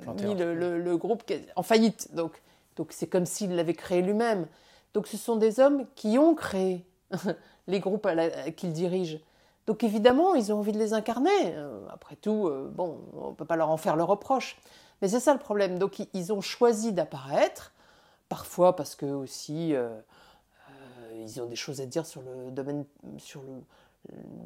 mis 0.00 0.34
le, 0.34 0.96
groupe 0.96 1.22
en 1.56 1.62
faillite. 1.62 2.14
Donc, 2.14 2.42
donc 2.76 2.92
c'est 2.92 3.06
comme 3.06 3.26
s'il 3.26 3.54
l'avait 3.54 3.74
créé 3.74 4.02
lui-même. 4.02 4.46
Donc, 4.92 5.06
ce 5.06 5.16
sont 5.16 5.36
des 5.36 5.60
hommes 5.60 5.86
qui 5.94 6.18
ont 6.18 6.34
créé 6.34 6.84
les 7.68 7.80
groupes 7.80 8.08
qu'ils 8.56 8.72
dirigent. 8.72 9.18
Donc, 9.66 9.84
évidemment, 9.84 10.34
ils 10.34 10.52
ont 10.52 10.58
envie 10.58 10.72
de 10.72 10.78
les 10.78 10.92
incarner. 10.92 11.30
Euh, 11.44 11.80
après 11.90 12.16
tout, 12.16 12.50
bon, 12.72 12.98
on 13.14 13.30
ne 13.30 13.34
peut 13.34 13.44
pas 13.44 13.56
leur 13.56 13.70
en 13.70 13.76
faire 13.76 13.96
le 13.96 14.04
reproche. 14.04 14.58
Mais 15.02 15.08
c'est 15.08 15.20
ça 15.20 15.32
le 15.32 15.38
problème. 15.38 15.78
Donc, 15.78 16.06
ils 16.12 16.32
ont 16.32 16.40
choisi 16.40 16.92
d'apparaître, 16.92 17.72
parfois 18.28 18.76
parce 18.76 18.94
que 18.94 19.06
aussi 19.06 19.74
ils 21.24 21.40
ont 21.40 21.46
des 21.46 21.56
choses 21.56 21.80
à 21.80 21.86
dire 21.86 22.06
sur 22.06 22.22
le 22.22 22.50
domaine, 22.50 22.84
sur 23.18 23.40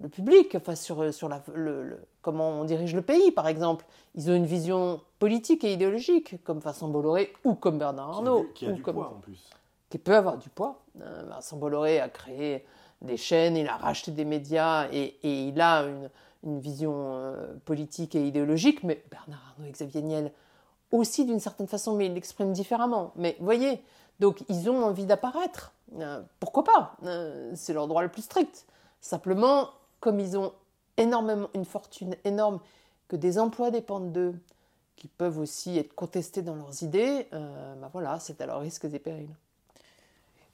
le, 0.03 0.09
public, 0.09 0.55
enfin 0.55 0.75
sur, 0.75 1.13
sur 1.13 1.29
la, 1.29 1.43
le, 1.55 1.99
comment 2.23 2.51
on 2.61 2.65
dirige 2.65 2.95
le 2.95 3.03
pays, 3.03 3.33
par 3.33 3.49
exemple. 3.49 3.85
Ils 4.15 4.31
ont 4.31 4.35
une 4.35 4.47
vision 4.47 5.01
politique 5.19 5.65
et 5.65 5.73
idéologique, 5.73 6.43
comme 6.45 6.59
Vincent 6.59 6.89
Bolloré 6.89 7.33
ou 7.45 7.55
comme 7.55 7.79
Bernard 7.79 8.11
Arnault. 8.11 8.47
Qui, 8.55 8.67
a 8.67 8.73
du 8.73 8.83
poids 8.83 9.13
en 9.17 9.21
plus. 9.21 9.51
Qui 9.91 9.99
peut 9.99 10.15
avoir 10.15 10.39
du 10.39 10.49
poids. 10.49 10.81
Euh, 11.01 11.25
Vincent 11.29 11.57
Bolloré 11.57 12.01
a 12.01 12.09
créé 12.09 12.65
des 13.03 13.17
chaînes, 13.17 13.57
il 13.57 13.69
a 13.69 13.77
racheté 13.77 14.11
des 14.11 14.25
médias 14.25 14.89
et, 14.93 15.17
il 15.23 15.61
a 15.61 15.85
une, 15.85 16.11
vision 16.61 16.93
euh, 16.95 17.55
politique 17.65 18.15
et 18.15 18.27
idéologique, 18.27 18.83
mais 18.83 19.03
Bernard 19.11 19.53
Arnault 19.53 19.69
et 19.69 19.73
Xavier 19.73 20.03
Niel 20.03 20.33
aussi 20.93 21.27
d'une 21.27 21.41
certaine 21.41 21.67
façon, 21.67 21.95
mais 21.95 22.07
ils 22.07 22.15
l'expriment 22.15 22.53
différemment. 22.53 23.13
Mais 23.17 23.37
voyez, 23.41 23.83
donc 24.21 24.43
ils 24.49 24.71
ont 24.71 24.85
envie 24.85 25.05
d'apparaître. 25.05 25.73
Euh, 25.99 26.23
pourquoi 26.41 26.65
pas? 26.65 26.97
Euh, 27.05 27.53
C'est 27.55 27.75
leur 27.75 27.87
droit 27.87 28.03
le 28.03 28.09
plus 28.09 28.23
strict. 28.23 28.67
Simplement, 29.01 29.71
comme 30.01 30.21
ils 30.21 30.39
ont 30.39 30.53
énormément 30.97 31.51
une 31.55 31.67
fortune 31.67 32.17
énorme, 32.25 32.61
que 33.09 33.17
des 33.17 33.39
emplois 33.39 33.71
dépendent 33.71 34.13
d'eux, 34.13 34.35
qui 34.97 35.09
peuvent 35.09 35.39
aussi 35.39 35.77
être 35.77 35.95
contestés 35.95 36.43
dans 36.43 36.57
leurs 36.57 36.83
idées, 36.83 37.29
bah 37.31 37.89
voilà, 37.93 38.19
c'est 38.19 38.41
à 38.41 38.47
leur 38.47 38.61
risque 38.61 38.85
et 38.85 38.99
périls. 38.99 39.35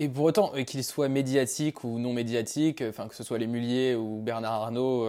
Et 0.00 0.08
pour 0.08 0.24
autant, 0.24 0.50
qu'ils 0.66 0.84
soient 0.84 1.08
médiatiques 1.08 1.84
ou 1.84 1.98
non 1.98 2.12
médiatiques, 2.12 2.82
enfin 2.82 3.06
que 3.06 3.14
ce 3.14 3.22
soit 3.22 3.38
les 3.38 3.46
Mulliers 3.46 3.94
ou 3.94 4.20
Bernard 4.20 4.54
Arnault 4.54 5.08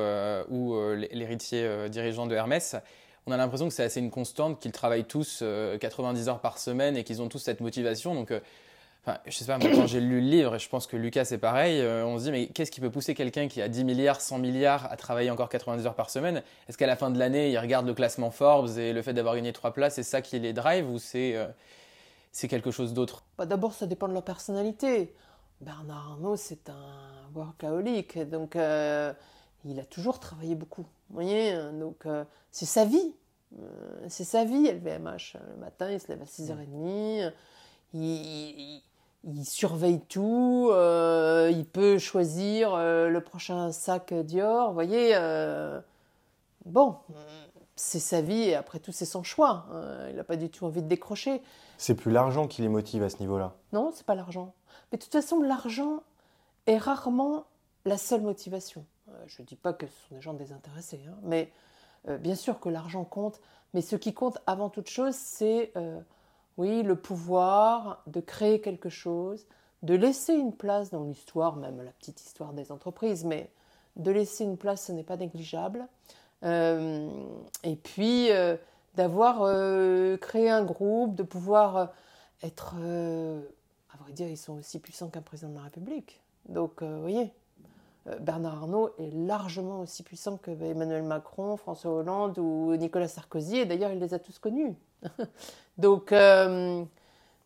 ou 0.50 0.76
l'héritier 1.12 1.89
dirigeant 1.89 2.28
de 2.28 2.36
Hermès, 2.36 2.76
on 3.26 3.32
a 3.32 3.38
l'impression 3.38 3.67
que 3.67 3.74
c'est 3.74 3.84
assez 3.84 4.00
une 4.00 4.12
constante, 4.12 4.60
qu'ils 4.60 4.71
travaillent 4.71 5.06
tous 5.06 5.43
90 5.80 6.30
heures 6.30 6.39
par 6.39 6.60
semaine 6.60 6.98
et 6.98 7.04
qu'ils 7.04 7.24
ont 7.24 7.30
tous 7.30 7.39
cette 7.39 7.62
motivation. 7.62 8.13
Donc 8.13 8.32
Enfin, 9.08 9.19
je 9.28 9.34
sais 9.34 9.45
pas, 9.45 9.60
moi, 9.60 9.69
quand 9.71 9.86
j'ai 9.86 10.00
lu 10.00 10.19
le 10.19 10.28
livre, 10.28 10.56
et 10.56 10.60
je 10.60 10.67
pense 10.67 10.88
que 10.88 10.98
Lucas 10.98 11.26
c'est 11.26 11.38
pareil, 11.38 11.80
euh, 11.80 12.04
on 12.08 12.17
se 12.17 12.24
dit, 12.24 12.32
mais 12.32 12.48
qu'est-ce 12.48 12.71
qui 12.71 12.82
peut 12.82 12.89
pousser 12.89 13.13
quelqu'un 13.13 13.48
qui 13.48 13.62
a 13.62 13.67
10 13.67 13.84
milliards, 13.84 14.19
100 14.19 14.39
milliards 14.39 14.91
à 14.91 14.98
travailler 14.98 15.30
encore 15.30 15.48
90 15.48 15.86
heures 15.86 15.93
par 15.93 16.10
semaine? 16.10 16.41
Est-ce 16.67 16.76
qu'à 16.76 16.88
la 16.88 16.95
fin 16.95 17.12
de 17.12 17.19
l'année, 17.19 17.52
il 17.52 17.58
regarde 17.60 17.86
le 17.86 17.93
classement 17.93 18.32
Forbes 18.32 18.80
et 18.80 18.93
le 18.93 19.02
fait 19.04 19.13
d'avoir 19.13 19.36
gagné 19.36 19.54
trois 19.54 19.74
places, 19.74 19.95
c'est 19.95 20.04
ça 20.04 20.24
qui 20.24 20.39
les 20.39 20.54
drive 20.54 20.89
ou 20.89 20.98
c'est 20.98 21.36
euh, 21.36 21.45
c'est 22.36 22.48
quelque 22.48 22.71
chose 22.71 22.93
d'autre 22.93 23.24
bah, 23.38 23.45
D'abord, 23.45 23.74
ça 23.74 23.88
dépend 23.88 24.08
de 24.08 24.13
leur 24.13 24.24
personnalité. 24.24 25.13
Bernard 25.62 26.12
Arnault, 26.12 26.36
c'est 26.36 26.69
un 26.69 27.30
workaholic, 27.34 28.19
donc 28.30 28.56
euh, 28.56 29.13
il 29.63 29.80
a 29.80 29.86
toujours 29.86 30.19
travaillé 30.19 30.56
beaucoup. 30.56 30.86
Vous 31.10 31.15
voyez, 31.15 31.52
hein, 31.52 31.71
donc 31.74 32.06
c'est 32.52 32.65
sa 32.65 32.86
vie. 32.86 33.13
c'est 34.10 34.26
sa 34.26 34.43
vie, 34.43 34.67
LVMH. 34.67 35.38
Le 35.50 35.58
matin, 35.62 35.91
il 35.91 36.00
se 36.00 36.08
lève 36.10 36.21
à 36.21 36.26
6h30. 36.26 37.32
il, 37.93 38.82
il 39.26 39.45
surveille 39.45 40.02
tout, 40.02 40.69
euh, 40.71 41.52
il 41.52 41.65
peut 41.65 41.98
choisir 41.98 42.74
euh, 42.74 43.10
le 43.10 43.21
prochain 43.21 43.71
sac 43.71 44.13
Dior. 44.13 44.67
Vous 44.67 44.74
voyez, 44.74 45.12
euh, 45.15 45.82
bon, 46.65 46.95
c'est 47.75 47.99
sa 47.99 48.21
vie 48.21 48.43
et 48.43 48.55
après 48.55 48.79
tout, 48.79 48.91
c'est 48.91 49.05
son 49.05 49.23
choix. 49.23 49.65
Hein. 49.71 50.07
il 50.09 50.15
n'a 50.15 50.23
pas 50.23 50.38
du 50.38 50.49
tout 50.49 50.65
envie 50.65 50.81
de 50.81 50.88
décrocher. 50.88 51.41
C'est 51.77 51.95
plus 51.95 52.11
l'argent 52.11 52.47
qui 52.47 52.61
les 52.61 52.69
motive 52.69 53.03
à 53.03 53.09
ce 53.09 53.17
niveau-là 53.19 53.55
Non, 53.73 53.91
c'est 53.93 54.05
pas 54.05 54.15
l'argent. 54.15 54.53
Mais 54.91 54.97
de 54.97 55.03
toute 55.03 55.11
façon, 55.11 55.41
l'argent 55.41 56.03
est 56.67 56.77
rarement 56.77 57.45
la 57.85 57.97
seule 57.97 58.21
motivation. 58.21 58.85
je 59.27 59.41
ne 59.41 59.47
dis 59.47 59.55
pas 59.55 59.73
que 59.73 59.85
ce 59.88 59.93
sont 60.09 60.15
des 60.15 60.21
gens 60.21 60.33
désintéressés, 60.33 61.01
hein, 61.07 61.17
mais 61.23 61.51
bien 62.19 62.35
sûr 62.35 62.59
que 62.59 62.69
l'argent 62.69 63.03
compte. 63.03 63.39
Mais 63.73 63.81
ce 63.81 63.95
qui 63.95 64.13
compte 64.13 64.38
avant 64.47 64.69
toute 64.69 64.89
chose, 64.89 65.13
c'est 65.15 65.73
oui, 66.57 66.83
le 66.83 66.95
pouvoir 66.95 68.01
de 68.07 68.21
créer 68.21 68.61
quelque 68.61 68.89
chose, 68.89 69.45
de 69.83 69.93
laisser 69.93 70.33
une 70.33 70.53
place 70.53 70.89
dans 70.89 71.03
l'histoire, 71.03 71.55
même 71.57 71.81
la 71.81 71.91
petite 71.91 72.21
histoire 72.21 72.53
des 72.53 72.71
entreprises, 72.71 73.25
mais 73.25 73.51
de 73.97 74.11
laisser 74.11 74.43
une 74.43 74.57
place, 74.57 74.85
ce 74.85 74.91
n'est 74.91 75.03
pas 75.03 75.17
négligeable. 75.17 75.88
Euh, 76.45 77.10
et 77.63 77.75
puis 77.75 78.31
euh, 78.31 78.55
d'avoir 78.95 79.41
euh, 79.41 80.17
créé 80.17 80.49
un 80.49 80.63
groupe, 80.63 81.15
de 81.15 81.23
pouvoir 81.23 81.91
être, 82.43 82.75
à 82.75 83.97
vrai 83.97 84.12
dire, 84.13 84.27
ils 84.27 84.38
sont 84.38 84.53
aussi 84.60 84.79
puissants 84.79 85.10
qu'un 85.10 85.21
président 85.21 85.49
de 85.49 85.55
la 85.55 85.63
République. 85.63 86.21
Donc, 86.47 86.84
vous 86.84 87.01
voyez, 87.01 87.31
Bernard 88.19 88.55
Arnault 88.55 88.91
est 88.99 89.12
largement 89.13 89.81
aussi 89.81 90.03
puissant 90.03 90.38
que 90.38 90.51
Emmanuel 90.51 91.01
Macron, 91.01 91.58
François 91.58 91.91
Hollande 91.91 92.38
ou 92.38 92.75
Nicolas 92.75 93.08
Sarkozy, 93.08 93.58
et 93.58 93.65
d'ailleurs 93.65 93.91
il 93.91 93.99
les 93.99 94.13
a 94.13 94.19
tous 94.19 94.38
connus. 94.38 94.75
donc, 95.79 96.13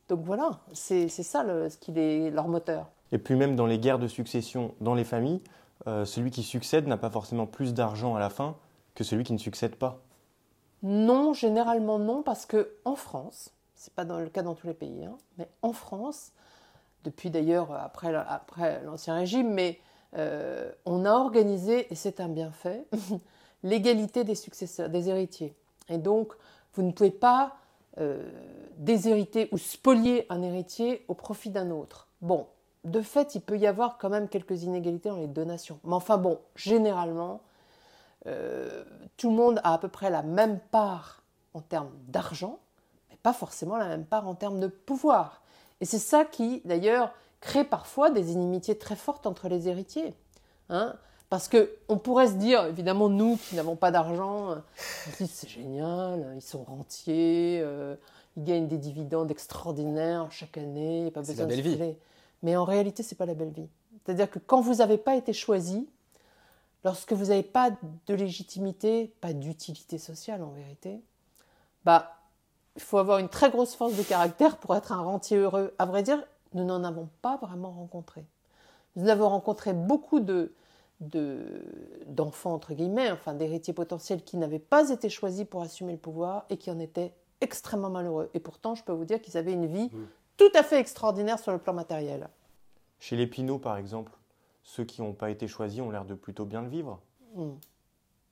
donc 0.10 0.20
voilà, 0.22 0.60
c'est 0.74 1.08
ça 1.08 1.46
ce 1.70 1.78
qui 1.78 1.98
est 1.98 2.30
leur 2.30 2.50
moteur. 2.50 2.90
Et 3.14 3.20
puis 3.20 3.36
même 3.36 3.56
dans 3.56 3.66
les 3.66 3.80
guerres 3.80 4.00
de 4.00 4.08
succession 4.08 4.76
dans 4.82 4.96
les 4.96 5.06
familles, 5.06 5.42
celui 5.86 6.30
qui 6.30 6.44
succède 6.44 6.88
n'a 6.88 6.98
pas 6.98 7.10
forcément 7.10 7.46
plus 7.46 7.74
d'argent 7.74 8.16
à 8.16 8.20
la 8.20 8.30
fin 8.30 8.58
que 8.96 9.04
celui 9.04 9.24
qui 9.24 9.34
ne 9.34 9.38
succède 9.38 9.76
pas. 9.76 10.02
Non, 10.84 11.34
généralement 11.34 12.00
non, 12.00 12.22
parce 12.22 12.46
que 12.46 12.76
en 12.86 12.96
France, 12.96 13.52
c'est 13.76 13.94
pas 13.94 14.06
dans 14.06 14.20
le 14.20 14.30
cas 14.30 14.44
dans 14.44 14.56
tous 14.56 14.68
les 14.68 14.74
pays, 14.74 15.06
hein, 15.06 15.18
mais 15.38 15.48
en 15.62 15.74
France, 15.74 16.32
depuis 17.04 17.30
d'ailleurs 17.30 17.72
après, 17.74 18.14
après 18.16 18.82
l'ancien 18.84 19.16
régime, 19.16 19.52
mais 19.54 19.80
euh, 20.18 20.72
on 20.86 21.06
a 21.06 21.14
organisé, 21.14 21.92
et 21.92 21.96
c'est 21.96 22.20
un 22.20 22.30
bienfait, 22.30 22.86
l'égalité 23.64 24.24
des 24.24 24.36
successeurs, 24.36 24.90
des 24.90 25.10
héritiers. 25.10 25.56
Et 25.90 25.98
donc, 25.98 26.34
vous 26.74 26.84
ne 26.84 26.92
pouvez 26.92 27.12
pas 27.12 27.56
euh, 28.00 28.30
déshériter 28.78 29.50
ou 29.52 29.58
spolier 29.58 30.26
un 30.30 30.42
héritier 30.42 31.04
au 31.08 31.14
profit 31.14 31.50
d'un 31.50 31.72
autre. 31.72 32.08
Bon, 32.22 32.48
de 32.86 33.02
fait, 33.02 33.36
il 33.36 33.42
peut 33.42 33.58
y 33.58 33.68
avoir 33.68 33.98
quand 33.98 34.10
même 34.10 34.30
quelques 34.30 34.64
inégalités 34.64 35.10
dans 35.10 35.18
les 35.18 35.28
donations. 35.28 35.80
Mais 35.84 35.94
enfin 35.94 36.18
bon, 36.18 36.40
généralement, 36.56 37.42
euh, 38.28 38.84
tout 39.18 39.30
le 39.30 39.36
monde 39.36 39.62
a 39.64 39.74
à 39.74 39.78
peu 39.78 39.88
près 39.88 40.10
la 40.10 40.24
même 40.24 40.60
part 40.72 41.24
en 41.54 41.62
termes 41.62 41.92
d'argent, 42.08 42.60
mais 43.10 43.18
pas 43.22 43.34
forcément 43.34 43.78
la 43.78 43.88
même 43.88 44.06
part 44.06 44.28
en 44.28 44.36
termes 44.36 44.60
de 44.60 44.68
pouvoir. 44.68 45.42
Et 45.82 45.86
c'est 45.86 46.00
ça 46.00 46.26
qui, 46.26 46.62
d'ailleurs, 46.66 47.14
crée 47.40 47.64
parfois 47.64 48.10
des 48.10 48.32
inimitiés 48.32 48.78
très 48.78 48.96
fortes 48.96 49.26
entre 49.26 49.48
les 49.48 49.68
héritiers. 49.68 50.14
Hein 50.70 50.96
parce 51.30 51.48
qu'on 51.48 51.98
pourrait 51.98 52.28
se 52.28 52.34
dire, 52.34 52.66
évidemment, 52.66 53.08
nous 53.08 53.38
qui 53.38 53.56
n'avons 53.56 53.76
pas 53.76 53.92
d'argent, 53.92 54.56
c'est 55.20 55.48
génial, 55.48 56.34
ils 56.36 56.42
sont 56.42 56.64
rentiers, 56.64 57.62
euh, 57.64 57.96
ils 58.36 58.44
gagnent 58.44 58.68
des 58.68 58.80
dividendes 58.80 59.30
extraordinaires 59.30 60.28
chaque 60.32 60.58
année, 60.58 60.98
il 60.98 61.02
n'y 61.04 61.08
a 61.08 61.12
pas 61.12 61.22
besoin 61.22 61.36
la 61.36 61.46
belle 61.46 61.58
de 61.58 61.70
vie. 61.70 61.96
Mais 62.42 62.56
en 62.56 62.64
réalité, 62.64 63.04
ce 63.04 63.14
n'est 63.14 63.18
pas 63.18 63.28
la 63.28 63.36
belle 63.36 63.52
vie. 63.52 63.70
C'est-à-dire 64.04 64.30
que 64.30 64.40
quand 64.40 64.62
vous 64.62 64.76
n'avez 64.76 64.98
pas 64.98 65.16
été 65.16 65.34
choisi, 65.34 65.88
lorsque 66.84 67.14
vous 67.14 67.26
n'avez 67.26 67.44
pas 67.44 67.72
de 68.08 68.14
légitimité, 68.14 69.14
pas 69.22 69.34
d'utilité 69.34 69.98
sociale 69.98 70.44
en 70.44 70.52
vérité, 70.52 71.02
bah, 71.86 72.16
il 72.76 72.82
faut 72.82 72.98
avoir 72.98 73.20
une 73.20 73.30
très 73.30 73.50
grosse 73.50 73.76
force 73.76 73.96
de 73.96 74.04
caractère 74.04 74.58
pour 74.58 74.76
être 74.76 74.92
un 74.92 75.02
rentier 75.02 75.38
heureux. 75.38 75.74
À 75.80 75.86
vrai 75.86 76.04
dire, 76.04 76.24
nous 76.54 76.64
n'en 76.64 76.84
avons 76.84 77.10
pas 77.22 77.38
vraiment 77.38 77.72
rencontré. 77.72 78.26
Nous 78.96 79.10
avons 79.10 79.30
rencontré 79.30 79.74
beaucoup 79.74 80.20
de, 80.20 80.54
d'enfants, 82.08 82.54
entre 82.54 82.74
guillemets, 82.74 83.12
enfin 83.12 83.34
d'héritiers 83.34 83.74
potentiels 83.74 84.24
qui 84.24 84.38
n'avaient 84.38 84.60
pas 84.60 84.90
été 84.90 85.10
choisis 85.10 85.46
pour 85.46 85.62
assumer 85.62 85.94
le 85.94 86.00
pouvoir 86.00 86.46
et 86.50 86.58
qui 86.58 86.72
en 86.72 86.80
étaient 86.80 87.14
extrêmement 87.42 87.90
malheureux. 87.90 88.30
Et 88.34 88.40
pourtant, 88.40 88.76
je 88.76 88.84
peux 88.84 88.92
vous 88.92 89.06
dire 89.06 89.22
qu'ils 89.22 89.38
avaient 89.38 89.54
une 89.54 89.68
vie 89.68 89.90
mmh. 89.92 90.08
tout 90.38 90.52
à 90.56 90.64
fait 90.64 90.80
extraordinaire 90.80 91.40
sur 91.40 91.52
le 91.52 91.58
plan 91.58 91.74
matériel. 91.74 92.30
Chez 93.00 93.16
les 93.16 93.28
Pinots, 93.28 93.60
par 93.60 93.78
exemple, 93.78 94.12
ceux 94.64 94.86
qui 94.86 95.02
n'ont 95.02 95.14
pas 95.14 95.30
été 95.30 95.48
choisis 95.48 95.82
ont 95.82 95.92
l'air 95.92 96.06
de 96.06 96.16
plutôt 96.16 96.46
bien 96.46 96.62
le 96.62 96.70
vivre. 96.70 97.02
Mmh. 97.36 97.52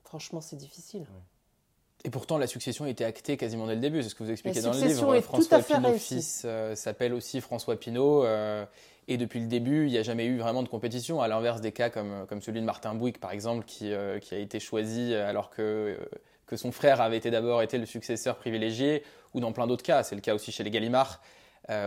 Franchement, 0.04 0.42
c'est 0.42 0.56
difficile. 0.56 1.06
Et 2.04 2.10
pourtant, 2.10 2.38
la 2.38 2.48
succession 2.48 2.86
a 2.86 2.90
été 2.90 3.04
actée 3.04 3.38
quasiment 3.38 3.66
dès 3.66 3.76
le 3.76 3.82
début, 3.82 4.04
c'est 4.04 4.10
ce 4.10 4.16
que 4.16 4.24
vous 4.24 4.32
expliquez 4.32 4.62
dans 4.62 4.72
le 4.72 4.80
livre. 4.80 5.20
François 5.22 5.60
Pinault 5.60 5.98
fils 5.98 6.44
euh, 6.46 6.76
s'appelle 6.76 7.14
aussi 7.14 7.42
François 7.42 7.78
Pinault. 7.78 8.24
Euh, 8.24 8.66
et 9.08 9.18
depuis 9.18 9.40
le 9.40 9.48
début, 9.48 9.88
il 9.88 9.92
n'y 9.92 9.98
a 9.98 10.04
jamais 10.04 10.26
eu 10.26 10.38
vraiment 10.38 10.64
de 10.64 10.68
compétition, 10.68 11.22
à 11.22 11.28
l'inverse 11.28 11.62
des 11.62 11.72
cas 11.72 11.90
comme, 11.90 12.26
comme 12.28 12.42
celui 12.42 12.62
de 12.62 12.66
Martin 12.66 12.94
Bouygues, 12.94 13.18
par 13.18 13.32
exemple, 13.32 13.66
qui, 13.66 13.92
euh, 13.94 14.20
qui 14.20 14.36
a 14.36 14.38
été 14.38 14.60
choisi 14.60 15.14
alors 15.16 15.50
que, 15.50 15.98
que 16.46 16.56
son 16.56 16.72
frère 16.72 17.02
avait 17.02 17.18
été 17.18 17.32
d'abord 17.32 17.62
été 17.62 17.78
le 17.78 17.86
successeur 17.86 18.38
privilégié, 18.38 19.04
ou 19.34 19.40
dans 19.40 19.52
plein 19.52 19.66
d'autres 19.66 19.84
cas. 19.84 20.04
C'est 20.04 20.16
le 20.16 20.22
cas 20.22 20.36
aussi 20.36 20.52
chez 20.52 20.64
les 20.64 20.72
Gallimard, 20.72 21.22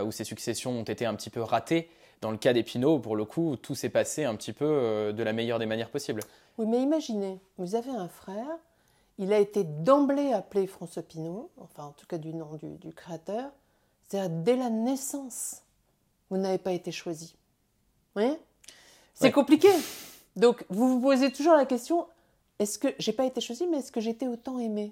où 0.05 0.11
ces 0.11 0.23
successions 0.23 0.71
ont 0.71 0.83
été 0.83 1.05
un 1.05 1.15
petit 1.15 1.29
peu 1.29 1.41
ratées. 1.41 1.89
Dans 2.21 2.31
le 2.31 2.37
cas 2.37 2.53
des 2.53 2.63
Pinault, 2.63 2.99
pour 2.99 3.15
le 3.15 3.25
coup, 3.25 3.55
tout 3.55 3.75
s'est 3.75 3.89
passé 3.89 4.23
un 4.25 4.35
petit 4.35 4.53
peu 4.53 5.11
de 5.11 5.23
la 5.23 5.33
meilleure 5.33 5.59
des 5.59 5.65
manières 5.65 5.89
possibles. 5.89 6.21
Oui, 6.57 6.67
mais 6.67 6.81
imaginez, 6.81 7.39
vous 7.57 7.75
avez 7.75 7.89
un 7.91 8.07
frère 8.07 8.59
il 9.21 9.33
a 9.33 9.39
été 9.39 9.63
d'emblée 9.63 10.33
appelé 10.33 10.65
François 10.65 11.03
Pinault, 11.03 11.51
enfin 11.57 11.83
en 11.83 11.91
tout 11.91 12.07
cas 12.07 12.17
du 12.17 12.33
nom 12.33 12.57
du, 12.59 12.91
créateur, 12.91 13.51
c'est-à-dire 14.01 14.35
dès 14.43 14.55
la 14.55 14.71
naissance, 14.71 15.61
vous 16.31 16.37
n'avez 16.37 16.57
pas 16.57 16.71
été 16.71 16.91
choisi. 16.91 17.35
Vous 18.15 18.21
voyez? 18.21 18.37
C'est 19.13 19.31
compliqué. 19.31 19.69
Donc 20.35 20.65
vous 20.69 20.87
vous 20.89 21.01
posez 21.01 21.31
toujours 21.31 21.53
la 21.53 21.67
question 21.67 22.07
est-ce 22.57 22.79
que 22.79 22.87
j'ai 22.97 23.13
pas 23.13 23.25
été 23.25 23.41
choisi, 23.41 23.67
mais 23.67 23.77
est-ce 23.77 23.91
que 23.91 24.01
j'étais 24.01 24.27
autant 24.27 24.57
aimé? 24.57 24.91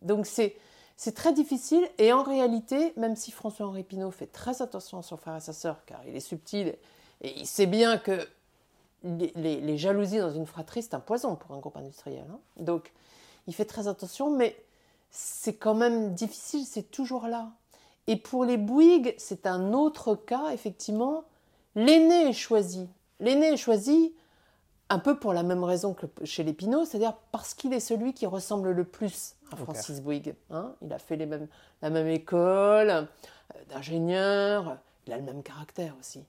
Donc 0.00 0.26
c'est 0.26 0.56
c'est 0.98 1.14
très 1.14 1.32
difficile 1.32 1.88
et 1.98 2.12
en 2.12 2.24
réalité, 2.24 2.92
même 2.96 3.14
si 3.14 3.30
François-Henri 3.30 3.84
Pinault 3.84 4.10
fait 4.10 4.26
très 4.26 4.62
attention 4.62 4.98
à 4.98 5.02
son 5.02 5.16
frère 5.16 5.36
et 5.36 5.40
sa 5.40 5.52
sœur, 5.52 5.84
car 5.86 6.00
il 6.08 6.16
est 6.16 6.20
subtil 6.20 6.74
et 7.20 7.38
il 7.38 7.46
sait 7.46 7.66
bien 7.66 7.98
que 7.98 8.26
les, 9.04 9.78
jalousies 9.78 10.18
dans 10.18 10.32
une 10.32 10.44
fratrie, 10.44 10.82
c'est 10.82 10.94
un 10.94 11.00
poison 11.00 11.36
pour 11.36 11.54
un 11.54 11.60
groupe 11.60 11.76
industriel. 11.76 12.24
Hein. 12.28 12.40
Donc, 12.56 12.92
il 13.46 13.54
fait 13.54 13.64
très 13.64 13.86
attention, 13.86 14.28
mais 14.30 14.60
c'est 15.08 15.54
quand 15.54 15.76
même 15.76 16.14
difficile, 16.14 16.66
c'est 16.66 16.90
toujours 16.90 17.28
là. 17.28 17.52
Et 18.08 18.16
pour 18.16 18.44
les 18.44 18.56
Bouygues, 18.56 19.14
c'est 19.18 19.46
un 19.46 19.72
autre 19.74 20.16
cas, 20.16 20.50
effectivement. 20.52 21.22
L'aîné 21.76 22.28
est 22.28 22.32
choisi. 22.32 22.88
L'aîné 23.20 23.52
est 23.52 23.56
choisi 23.56 24.14
un 24.90 24.98
peu 24.98 25.18
pour 25.18 25.32
la 25.32 25.42
même 25.42 25.64
raison 25.64 25.94
que 25.94 26.06
chez 26.24 26.44
les 26.44 26.52
Pinault, 26.52 26.84
c'est-à-dire 26.84 27.14
parce 27.30 27.54
qu'il 27.54 27.72
est 27.72 27.80
celui 27.80 28.14
qui 28.14 28.26
ressemble 28.26 28.70
le 28.70 28.84
plus 28.84 29.34
à 29.52 29.56
Francis 29.56 30.00
Bouygues. 30.00 30.34
Hein. 30.50 30.74
il 30.82 30.92
a 30.92 30.98
fait 30.98 31.16
les 31.16 31.26
mêmes, 31.26 31.48
la 31.82 31.90
même 31.90 32.08
école 32.08 32.90
euh, 32.90 33.04
d'ingénieur, 33.68 34.78
il 35.06 35.12
a 35.12 35.18
le 35.18 35.22
même 35.22 35.42
caractère 35.42 35.94
aussi. 35.98 36.24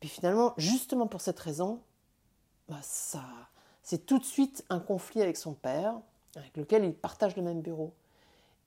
Puis 0.00 0.08
finalement, 0.08 0.54
justement 0.56 1.06
pour 1.06 1.20
cette 1.20 1.38
raison, 1.38 1.80
bah 2.68 2.76
ça, 2.82 3.22
c'est 3.82 4.06
tout 4.06 4.18
de 4.18 4.24
suite 4.24 4.64
un 4.70 4.80
conflit 4.80 5.22
avec 5.22 5.36
son 5.36 5.52
père, 5.52 5.94
avec 6.34 6.56
lequel 6.56 6.84
il 6.84 6.94
partage 6.94 7.36
le 7.36 7.42
même 7.42 7.60
bureau. 7.60 7.92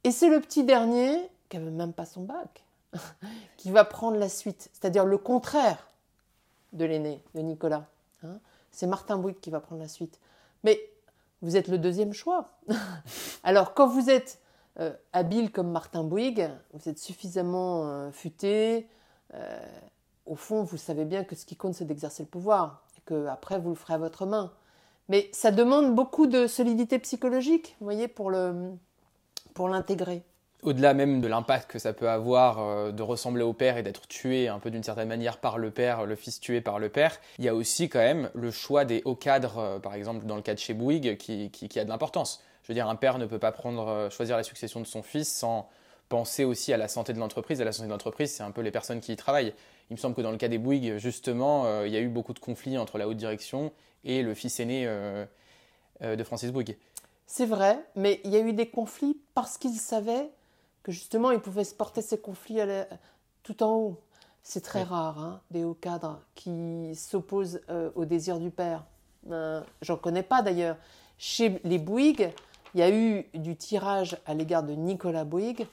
Et 0.04 0.12
c'est 0.12 0.30
le 0.30 0.40
petit 0.40 0.64
dernier, 0.64 1.30
qui 1.50 1.58
n'avait 1.58 1.72
même 1.72 1.94
pas 1.94 2.06
son 2.06 2.22
bac, 2.22 2.64
qui 3.58 3.72
va 3.72 3.84
prendre 3.84 4.18
la 4.18 4.30
suite, 4.30 4.70
c'est-à-dire 4.74 5.06
le 5.06 5.18
contraire 5.18 5.90
de 6.74 6.86
l'aîné, 6.86 7.22
de 7.36 7.42
Nicolas. 7.42 7.86
Hein. 8.24 8.40
C'est 8.80 8.88
Martin 8.88 9.18
Bouygues 9.18 9.42
qui 9.42 9.50
va 9.50 9.60
prendre 9.60 9.82
la 9.82 9.90
suite. 9.90 10.22
Mais 10.64 10.80
vous 11.42 11.58
êtes 11.58 11.68
le 11.68 11.78
deuxième 11.78 12.14
choix. 12.14 12.52
Alors 13.44 13.74
quand 13.74 13.88
vous 13.88 14.10
êtes 14.10 14.40
euh, 14.80 14.94
habile 15.12 15.52
comme 15.52 15.70
Martin 15.70 16.06
Bouygues, 16.06 16.50
vous 16.72 16.88
êtes 16.88 16.98
suffisamment 16.98 17.90
euh, 17.90 18.12
futé, 18.12 18.88
euh, 19.34 19.60
au 20.26 20.36
fond, 20.36 20.64
vous 20.64 20.78
savez 20.78 21.04
bien 21.04 21.26
que 21.26 21.36
ce 21.36 21.46
qui 21.46 21.58
compte, 21.58 21.74
c'est 21.74 21.84
d'exercer 21.84 22.24
le 22.24 22.30
pouvoir, 22.30 22.86
et 22.98 23.02
que 23.02 23.26
après, 23.28 23.60
vous 23.60 23.70
le 23.70 23.76
ferez 23.76 23.96
à 23.96 23.98
votre 23.98 24.26
main. 24.26 24.54
Mais 25.10 25.30
ça 25.34 25.52
demande 25.52 25.94
beaucoup 25.94 26.28
de 26.28 26.48
solidité 26.48 27.00
psychologique, 27.00 27.76
vous 27.82 27.86
voyez, 27.86 28.08
pour 28.08 28.32
l'intégrer. 28.32 30.24
Au-delà 30.62 30.94
même 30.94 31.22
de 31.22 31.28
l'impact 31.30 31.72
que 31.72 31.80
ça 31.80 31.94
peut 31.94 32.10
avoir 32.10 32.60
euh, 32.60 32.92
de 32.92 33.02
ressembler 33.02 33.44
au 33.44 33.54
père 33.54 33.78
et 33.78 33.84
d'être 33.84 34.10
tué 34.10 34.50
un 34.50 34.60
peu 34.60 34.70
d'une 34.70 34.84
certaine 34.84 35.08
manière 35.08 35.38
par 35.38 35.58
le 35.58 35.72
père, 35.72 36.06
le 36.06 36.16
fils 36.18 36.42
tué 36.42 36.60
par 36.60 36.80
le 36.80 36.90
père, 36.90 37.18
il 37.38 37.46
y 37.46 37.48
a 37.48 37.56
aussi 37.56 37.88
quand 37.88 38.00
même 38.00 38.30
le 38.34 38.52
choix 38.52 38.84
des 38.84 39.02
hauts 39.06 39.16
cadres, 39.16 39.58
euh, 39.58 39.80
par 39.80 39.94
exemple 39.94 40.26
dans 40.26 40.36
le 40.36 40.42
cas 40.42 40.54
de 40.54 40.60
chez 40.60 40.74
Bouygues, 40.74 41.16
qui, 41.16 41.80
a 41.80 41.84
de 41.86 41.90
l'importance. 41.90 42.44
Je 42.64 42.68
veux 42.68 42.74
dire, 42.74 42.90
un 42.90 42.98
père 42.98 43.20
ne 43.20 43.26
peut 43.26 43.40
pas 43.40 43.54
prendre, 43.54 43.88
euh, 43.88 44.10
choisir 44.10 44.36
la 44.36 44.44
succession 44.44 44.82
de 44.82 44.86
son 44.86 45.02
fils 45.02 45.34
sans 45.34 45.70
penser 46.10 46.44
aussi 46.44 46.74
à 46.74 46.78
la 46.78 46.90
santé 46.90 47.14
de 47.14 47.20
l'entreprise. 47.20 47.62
Et 47.62 47.64
la 47.64 47.72
santé 47.72 47.88
de 47.88 47.94
l'entreprise, 47.94 48.34
c'est 48.34 48.44
un 48.44 48.52
peu 48.52 48.62
les 48.62 48.72
personnes 48.72 49.00
qui 49.00 49.14
y 49.14 49.16
travaillent. 49.16 49.54
Il 49.90 49.94
me 49.94 49.98
semble 49.98 50.14
que 50.14 50.22
dans 50.22 50.32
le 50.32 50.38
cas 50.38 50.50
des 50.50 50.58
Bouygues, 50.58 50.98
justement, 50.98 51.84
il 51.84 51.92
y 51.92 51.96
a 51.96 52.00
eu 52.00 52.10
beaucoup 52.10 52.34
de 52.34 52.40
conflits 52.40 52.78
entre 52.78 52.98
la 52.98 53.08
haute 53.08 53.18
direction 53.18 53.72
et 54.04 54.24
le 54.24 54.34
fils 54.34 54.60
aîné 54.60 54.88
de 56.02 56.24
Francis 56.24 56.52
Bouygues. 56.52 56.78
C'est 57.28 57.46
vrai, 57.46 57.80
mais 57.96 58.22
il 58.24 58.32
y 58.32 58.36
a 58.36 58.40
eu 58.40 58.54
des 58.54 58.68
conflits 58.68 59.18
parce 59.36 59.58
qu'ils 59.58 59.80
savaient 59.80 60.30
que 60.90 60.96
justement, 60.96 61.30
ils 61.30 61.40
pouvaient 61.40 61.64
se 61.64 61.76
porter 61.76 62.02
ces 62.02 62.18
conflits 62.18 62.60
tout 63.44 63.62
en 63.62 63.76
haut. 63.76 64.02
C'est 64.42 64.62
très 64.62 64.82
rare, 64.82 65.20
hein, 65.20 65.42
des 65.52 65.64
hauts 65.64 65.78
cadres 65.80 66.20
qui 66.34 66.96
s'opposent 66.96 67.62
au 67.96 68.06
désir 68.06 68.40
du 68.40 68.50
père. 68.50 68.86
J'en 69.82 69.98
connais 69.98 70.24
pas 70.24 70.42
d'ailleurs. 70.42 70.78
Chez 71.20 71.60
les 71.64 71.78
Bouygues, 71.78 72.32
il 72.74 72.80
y 72.80 72.84
a 72.84 72.90
eu 72.90 73.26
du 73.34 73.56
tirage 73.56 74.18
à 74.26 74.34
l'égard 74.34 74.64
de 74.64 74.74
Nicolas 74.74 75.26
Bouygues 75.26 75.68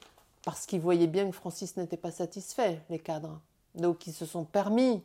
parce 0.44 0.66
qu'ils 0.66 0.80
voyaient 0.80 1.06
bien 1.06 1.26
que 1.26 1.34
Francis 1.34 1.76
n'était 1.76 1.96
pas 1.96 2.10
satisfait, 2.10 2.82
les 2.90 2.98
cadres. 2.98 3.40
Donc 3.74 4.06
ils 4.06 4.12
se 4.12 4.26
sont 4.26 4.44
permis 4.44 5.02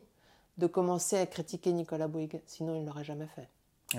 de 0.58 0.66
commencer 0.66 1.16
à 1.16 1.26
critiquer 1.26 1.72
Nicolas 1.72 2.08
Bouygues, 2.08 2.40
sinon 2.46 2.74
ils 2.74 2.82
ne 2.82 2.86
l'auraient 2.86 3.04
jamais 3.04 3.28
fait. 3.34 3.48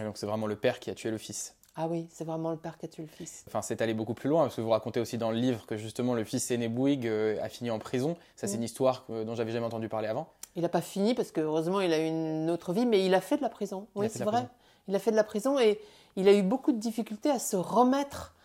donc 0.04 0.18
c'est 0.18 0.26
vraiment 0.26 0.48
le 0.48 0.56
père 0.56 0.80
qui 0.80 0.90
a 0.90 0.96
tué 0.96 1.10
le 1.10 1.18
fils. 1.18 1.56
Ah 1.76 1.88
oui, 1.88 2.08
c'est 2.12 2.24
vraiment 2.24 2.52
le 2.52 2.58
père 2.58 2.78
qui 2.78 2.86
a 2.86 2.88
tué 2.88 3.04
le 3.04 3.10
fils. 3.10 3.44
Enfin, 3.48 3.62
c'est 3.62 3.82
allé 3.82 3.94
beaucoup 3.94 4.14
plus 4.14 4.30
loin, 4.30 4.44
parce 4.44 4.56
que 4.56 4.62
vous 4.62 4.70
racontez 4.70 5.00
aussi 5.00 5.18
dans 5.18 5.32
le 5.32 5.38
livre 5.38 5.66
que 5.66 5.76
justement 5.76 6.14
le 6.14 6.24
fils 6.24 6.52
aîné 6.52 6.68
Bouygues 6.68 7.08
euh, 7.08 7.42
a 7.42 7.50
fini 7.50 7.72
en 7.72 7.80
prison. 7.80 8.16
Ça, 8.36 8.48
c'est 8.48 8.54
mm. 8.54 8.58
une 8.58 8.64
histoire 8.64 9.06
dont 9.10 9.36
j'avais 9.36 9.52
jamais 9.52 9.66
entendu 9.66 9.90
parler 9.90 10.08
avant. 10.08 10.28
Il 10.56 10.62
n'a 10.62 10.70
pas 10.70 10.82
fini 10.82 11.16
parce 11.16 11.32
que 11.32 11.42
heureusement 11.42 11.82
il 11.82 11.92
a 11.94 12.00
eu 12.00 12.08
une 12.08 12.50
autre 12.50 12.74
vie, 12.74 12.86
mais 12.86 13.06
il 13.06 13.16
a 13.16 13.22
fait 13.22 13.38
de 13.38 13.42
la 13.42 13.50
prison. 13.50 13.88
Oui, 13.96 14.08
c'est 14.10 14.24
vrai. 14.24 14.48
Il 14.88 14.96
a 14.96 15.00
fait 15.00 15.12
de 15.12 15.16
la 15.16 15.24
prison 15.24 15.58
et 15.58 15.80
il 16.16 16.28
a 16.28 16.34
eu 16.34 16.44
beaucoup 16.44 16.72
de 16.72 16.78
difficultés 16.78 17.32
à 17.32 17.40
se 17.40 17.56
remettre 17.56 18.36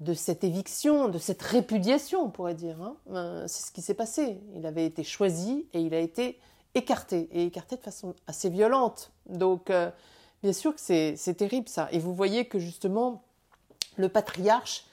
de 0.00 0.14
cette 0.14 0.44
éviction, 0.44 1.08
de 1.08 1.18
cette 1.18 1.42
répudiation, 1.42 2.24
on 2.24 2.30
pourrait 2.30 2.54
dire. 2.54 2.80
Hein. 2.80 2.96
Euh, 3.12 3.44
c'est 3.46 3.66
ce 3.66 3.72
qui 3.72 3.82
s'est 3.82 3.94
passé. 3.94 4.38
Il 4.54 4.64
avait 4.64 4.86
été 4.86 5.04
choisi 5.04 5.66
et 5.74 5.80
il 5.80 5.92
a 5.92 5.98
été 5.98 6.38
écarté, 6.74 7.28
et 7.32 7.44
écarté 7.44 7.76
de 7.76 7.82
façon 7.82 8.14
assez 8.26 8.48
violente. 8.48 9.12
Donc, 9.28 9.68
euh, 9.68 9.90
bien 10.42 10.52
sûr 10.52 10.74
que 10.74 10.80
c'est 10.80 11.34
terrible 11.36 11.68
ça. 11.68 11.88
Et 11.92 11.98
vous 11.98 12.14
voyez 12.14 12.46
que 12.46 12.58
justement, 12.58 13.22
le 13.96 14.08
patriarche, 14.08 14.84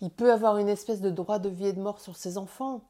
il 0.00 0.10
peut 0.10 0.32
avoir 0.32 0.58
une 0.58 0.68
espèce 0.68 1.00
de 1.00 1.10
droit 1.10 1.38
de 1.38 1.48
vie 1.48 1.68
et 1.68 1.72
de 1.72 1.80
mort 1.80 2.00
sur 2.00 2.16
ses 2.16 2.38
enfants. 2.38 2.82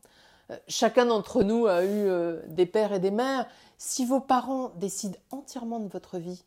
Euh, 0.50 0.56
chacun 0.68 1.06
d'entre 1.06 1.42
nous 1.42 1.66
a 1.66 1.84
eu 1.84 2.08
des 2.48 2.66
pères 2.66 2.92
et 2.92 3.00
des 3.00 3.10
mères. 3.10 3.46
Si 3.78 4.06
vos 4.06 4.20
parents 4.20 4.70
décident 4.76 5.18
entièrement 5.30 5.80
de 5.80 5.88
votre 5.88 6.18
vie, 6.18 6.42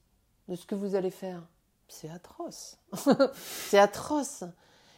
de 0.47 0.55
ce 0.55 0.65
que 0.65 0.75
vous 0.75 0.95
allez 0.95 1.11
faire, 1.11 1.41
c'est 1.87 2.09
atroce. 2.09 2.77
c'est 3.33 3.79
atroce. 3.79 4.43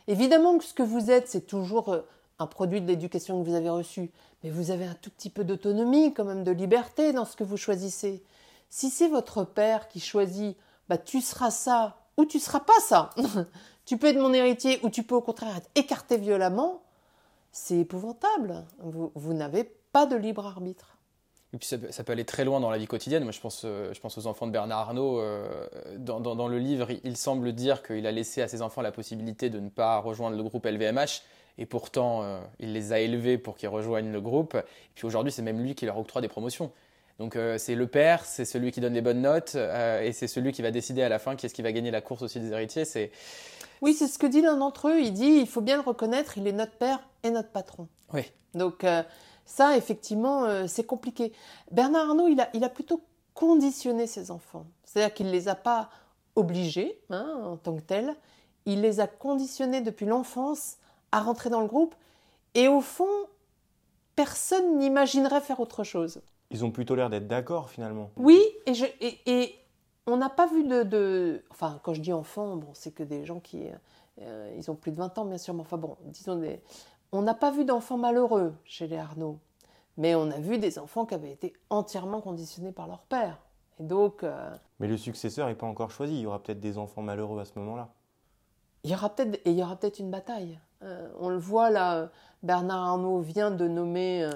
Évidemment 0.07 0.57
que 0.57 0.63
ce 0.63 0.73
que 0.73 0.83
vous 0.83 1.11
êtes, 1.11 1.27
c'est 1.27 1.47
toujours 1.47 1.89
euh, 1.89 2.01
un 2.39 2.47
produit 2.47 2.81
de 2.81 2.87
l'éducation 2.87 3.41
que 3.41 3.47
vous 3.47 3.55
avez 3.55 3.69
reçue, 3.69 4.11
mais 4.43 4.49
vous 4.49 4.71
avez 4.71 4.85
un 4.85 4.95
tout 4.95 5.09
petit 5.09 5.29
peu 5.29 5.43
d'autonomie, 5.43 6.13
quand 6.13 6.25
même 6.25 6.43
de 6.43 6.51
liberté 6.51 7.13
dans 7.13 7.25
ce 7.25 7.35
que 7.35 7.43
vous 7.43 7.57
choisissez. 7.57 8.23
Si 8.71 8.89
c'est 8.89 9.09
votre 9.09 9.43
père 9.43 9.87
qui 9.89 9.99
choisit, 9.99 10.57
bah 10.89 10.97
tu 10.97 11.21
seras 11.21 11.51
ça 11.51 11.97
ou 12.17 12.25
tu 12.25 12.39
seras 12.39 12.61
pas 12.61 12.79
ça. 12.79 13.11
tu 13.85 13.97
peux 13.97 14.07
être 14.07 14.17
mon 14.17 14.33
héritier 14.33 14.79
ou 14.81 14.89
tu 14.89 15.03
peux 15.03 15.15
au 15.15 15.21
contraire 15.21 15.57
être 15.57 15.69
écarté 15.75 16.17
violemment. 16.17 16.81
C'est 17.51 17.77
épouvantable. 17.77 18.63
vous 18.79 19.33
n'avez 19.33 19.65
pas 19.91 20.07
de 20.07 20.15
libre 20.15 20.47
arbitre. 20.47 20.97
Et 21.53 21.57
puis 21.57 21.67
ça, 21.67 22.03
peut 22.03 22.11
aller 22.13 22.23
très 22.23 22.45
loin 22.45 22.61
dans 22.61 22.69
la 22.69 22.77
vie 22.77 22.87
quotidienne. 22.87 23.23
Moi, 23.23 23.33
je 23.33 23.41
pense, 23.41 23.63
euh, 23.65 23.93
je 23.93 23.99
pense 23.99 24.17
aux 24.17 24.25
enfants 24.25 24.47
de 24.47 24.53
Bernard 24.53 24.79
Arnault. 24.79 25.19
Euh, 25.19 25.67
dans, 25.97 26.47
le 26.47 26.57
livre, 26.57 26.87
il 27.03 27.17
semble 27.17 27.51
dire 27.51 27.83
qu'il 27.83 28.07
a 28.07 28.11
laissé 28.13 28.41
à 28.41 28.47
ses 28.47 28.61
enfants 28.61 28.81
la 28.81 28.93
possibilité 28.93 29.49
de 29.49 29.59
ne 29.59 29.67
pas 29.67 29.99
rejoindre 29.99 30.37
le 30.37 30.43
groupe 30.43 30.65
LVMH. 30.65 31.23
Et 31.57 31.65
pourtant, 31.65 32.23
euh, 32.23 32.39
il 32.59 32.71
les 32.71 32.93
a 32.93 33.01
élevés 33.01 33.37
pour 33.37 33.57
qu'ils 33.57 33.67
rejoignent 33.67 34.13
le 34.13 34.21
groupe. 34.21 34.55
Et 34.55 34.91
puis 34.95 35.05
aujourd'hui, 35.05 35.33
c'est 35.33 35.41
même 35.41 35.61
lui 35.61 35.75
qui 35.75 35.85
leur 35.85 35.97
octroie 35.97 36.21
des 36.21 36.29
promotions. 36.29 36.71
Donc 37.19 37.37
c'est 37.57 37.75
le 37.75 37.87
père, 37.87 38.25
c'est 38.25 38.45
celui 38.45 38.71
qui 38.71 38.79
donne 38.81 38.93
les 38.93 39.01
bonnes 39.01 39.21
notes, 39.21 39.55
et 39.55 40.11
c'est 40.11 40.27
celui 40.27 40.51
qui 40.51 40.61
va 40.61 40.71
décider 40.71 41.03
à 41.03 41.09
la 41.09 41.19
fin 41.19 41.35
qui 41.35 41.45
est-ce 41.45 41.53
qui 41.53 41.61
va 41.61 41.71
gagner 41.71 41.91
la 41.91 42.01
course 42.01 42.23
aussi 42.23 42.39
des 42.39 42.51
héritiers. 42.51 42.85
C'est 42.85 43.11
oui, 43.81 43.93
c'est 43.93 44.07
ce 44.07 44.19
que 44.19 44.27
dit 44.27 44.41
l'un 44.41 44.57
d'entre 44.57 44.89
eux. 44.89 44.99
Il 44.99 45.13
dit 45.13 45.39
il 45.39 45.47
faut 45.47 45.61
bien 45.61 45.75
le 45.75 45.81
reconnaître, 45.81 46.37
il 46.37 46.47
est 46.47 46.51
notre 46.51 46.73
père 46.73 46.99
et 47.23 47.29
notre 47.29 47.49
patron. 47.49 47.87
Oui. 48.13 48.31
Donc 48.53 48.83
ça, 49.51 49.75
effectivement, 49.75 50.45
euh, 50.45 50.65
c'est 50.67 50.85
compliqué. 50.85 51.33
Bernard 51.71 52.09
Arnault, 52.09 52.27
il 52.27 52.39
a, 52.39 52.49
il 52.53 52.63
a 52.63 52.69
plutôt 52.69 53.01
conditionné 53.33 54.07
ses 54.07 54.31
enfants. 54.31 54.65
C'est-à-dire 54.85 55.13
qu'il 55.13 55.27
ne 55.27 55.31
les 55.31 55.49
a 55.49 55.55
pas 55.55 55.89
obligés 56.35 57.01
hein, 57.09 57.37
en 57.43 57.57
tant 57.57 57.75
que 57.75 57.81
tels. 57.81 58.15
Il 58.65 58.79
les 58.79 59.01
a 59.01 59.07
conditionnés 59.07 59.81
depuis 59.81 60.05
l'enfance 60.05 60.77
à 61.11 61.19
rentrer 61.19 61.49
dans 61.49 61.59
le 61.59 61.67
groupe. 61.67 61.95
Et 62.53 62.69
au 62.69 62.79
fond, 62.79 63.09
personne 64.15 64.77
n'imaginerait 64.77 65.41
faire 65.41 65.59
autre 65.59 65.83
chose. 65.83 66.21
Ils 66.51 66.65
ont 66.65 66.71
plutôt 66.71 66.95
l'air 66.95 67.09
d'être 67.09 67.27
d'accord 67.27 67.69
finalement. 67.69 68.11
Oui, 68.17 68.41
et, 68.65 68.73
je, 68.73 68.85
et, 68.99 69.55
on 70.05 70.17
n'a 70.17 70.29
pas 70.29 70.47
vu 70.47 70.63
de, 70.63 71.43
Enfin, 71.49 71.79
quand 71.83 71.93
je 71.93 72.01
dis 72.01 72.13
enfants, 72.13 72.57
bon, 72.57 72.69
c'est 72.73 72.91
que 72.91 73.03
des 73.03 73.25
gens 73.25 73.39
qui... 73.39 73.63
Euh, 74.21 74.53
ils 74.57 74.69
ont 74.69 74.75
plus 74.75 74.91
de 74.91 74.97
20 74.97 75.17
ans, 75.17 75.25
bien 75.25 75.37
sûr, 75.37 75.53
mais 75.53 75.61
enfin 75.61 75.77
bon, 75.77 75.95
disons 76.03 76.35
des, 76.35 76.61
on 77.11 77.21
n'a 77.21 77.33
pas 77.33 77.51
vu 77.51 77.65
d'enfants 77.65 77.97
malheureux 77.97 78.53
chez 78.65 78.87
les 78.87 78.97
Arnaud, 78.97 79.39
mais 79.97 80.15
on 80.15 80.29
a 80.31 80.39
vu 80.39 80.57
des 80.57 80.79
enfants 80.79 81.05
qui 81.05 81.13
avaient 81.13 81.31
été 81.31 81.53
entièrement 81.69 82.21
conditionnés 82.21 82.71
par 82.71 82.87
leur 82.87 83.01
père. 83.01 83.37
Et 83.79 83.83
donc. 83.83 84.23
Euh, 84.23 84.55
mais 84.79 84.87
le 84.87 84.97
successeur 84.97 85.47
n'est 85.47 85.55
pas 85.55 85.65
encore 85.65 85.91
choisi. 85.91 86.13
Il 86.15 86.21
y 86.21 86.25
aura 86.25 86.41
peut-être 86.41 86.59
des 86.59 86.77
enfants 86.77 87.01
malheureux 87.01 87.39
à 87.39 87.45
ce 87.45 87.57
moment-là. 87.59 87.89
Il 88.83 88.91
y 88.91 88.93
aura 88.93 89.09
peut-être 89.09 89.35
et 89.45 89.51
il 89.51 89.57
y 89.57 89.63
aura 89.63 89.75
peut-être 89.75 89.99
une 89.99 90.11
bataille. 90.11 90.59
Euh, 90.83 91.09
on 91.19 91.29
le 91.29 91.37
voit 91.37 91.69
là. 91.69 92.09
Bernard 92.43 92.81
Arnault 92.81 93.19
vient 93.19 93.51
de 93.51 93.67
nommer 93.67 94.27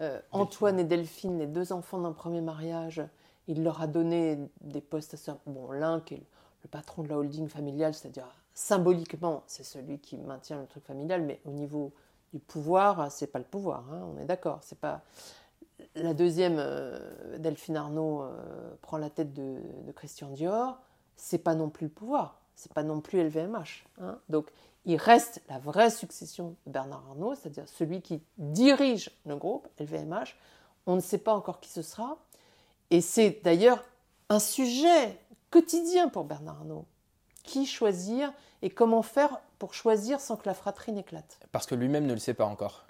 euh, 0.00 0.20
Antoine 0.32 0.78
et 0.80 0.84
Delphine, 0.84 1.38
les 1.38 1.46
deux 1.46 1.72
enfants 1.72 1.98
d'un 1.98 2.12
premier 2.12 2.40
mariage. 2.40 3.02
Il 3.46 3.62
leur 3.62 3.80
a 3.80 3.86
donné 3.86 4.38
des 4.60 4.80
postes 4.80 5.14
à 5.28 5.38
Bon, 5.46 5.70
l'un 5.70 6.00
qui 6.00 6.14
est 6.14 6.26
le 6.62 6.68
patron 6.68 7.02
de 7.02 7.08
la 7.08 7.18
holding 7.18 7.48
familiale, 7.48 7.94
c'est-à-dire 7.94 8.26
symboliquement, 8.54 9.42
c'est 9.46 9.64
celui 9.64 9.98
qui 9.98 10.16
maintient 10.16 10.60
le 10.60 10.66
truc 10.66 10.84
familial, 10.84 11.22
mais 11.22 11.40
au 11.44 11.50
niveau 11.50 11.92
du 12.32 12.38
pouvoir, 12.38 13.10
c'est 13.12 13.26
pas 13.26 13.38
le 13.38 13.44
pouvoir, 13.44 13.84
hein, 13.92 14.08
on 14.14 14.20
est 14.20 14.24
d'accord. 14.24 14.60
C'est 14.62 14.78
pas 14.78 15.02
la 15.94 16.14
deuxième, 16.14 16.56
euh, 16.58 17.38
Delphine 17.38 17.76
Arnaud 17.76 18.22
euh, 18.22 18.74
prend 18.80 18.98
la 18.98 19.10
tête 19.10 19.32
de, 19.32 19.60
Christian 19.94 20.30
Dior, 20.30 20.78
c'est 21.16 21.38
pas 21.38 21.54
non 21.54 21.70
plus 21.70 21.86
le 21.86 21.92
pouvoir, 21.92 22.40
c'est 22.56 22.72
pas 22.72 22.82
non 22.82 23.00
plus 23.00 23.22
LVMH. 23.22 23.84
Hein. 24.00 24.18
Donc 24.28 24.50
il 24.84 24.96
reste 24.96 25.42
la 25.48 25.58
vraie 25.58 25.90
succession 25.90 26.56
de 26.66 26.72
Bernard 26.72 27.04
Arnault, 27.08 27.34
c'est-à-dire 27.34 27.68
celui 27.68 28.02
qui 28.02 28.22
dirige 28.38 29.10
le 29.26 29.36
groupe 29.36 29.66
LVMH. 29.80 30.36
On 30.86 30.96
ne 30.96 31.00
sait 31.00 31.18
pas 31.18 31.34
encore 31.34 31.60
qui 31.60 31.70
ce 31.70 31.82
sera, 31.82 32.18
et 32.90 33.00
c'est 33.00 33.40
d'ailleurs 33.42 33.82
un 34.28 34.38
sujet 34.38 35.18
quotidien 35.50 36.08
pour 36.08 36.24
Bernard 36.24 36.58
Arnault. 36.58 36.84
Qui 37.42 37.66
choisir 37.66 38.32
et 38.62 38.70
comment 38.70 39.02
faire 39.02 39.38
pour 39.58 39.74
choisir 39.74 40.20
sans 40.20 40.36
que 40.36 40.46
la 40.46 40.54
fratrie 40.54 40.92
n'éclate? 40.92 41.38
Parce 41.52 41.66
que 41.66 41.74
lui-même 41.74 42.06
ne 42.06 42.14
le 42.14 42.18
sait 42.18 42.34
pas 42.34 42.46
encore. 42.46 42.86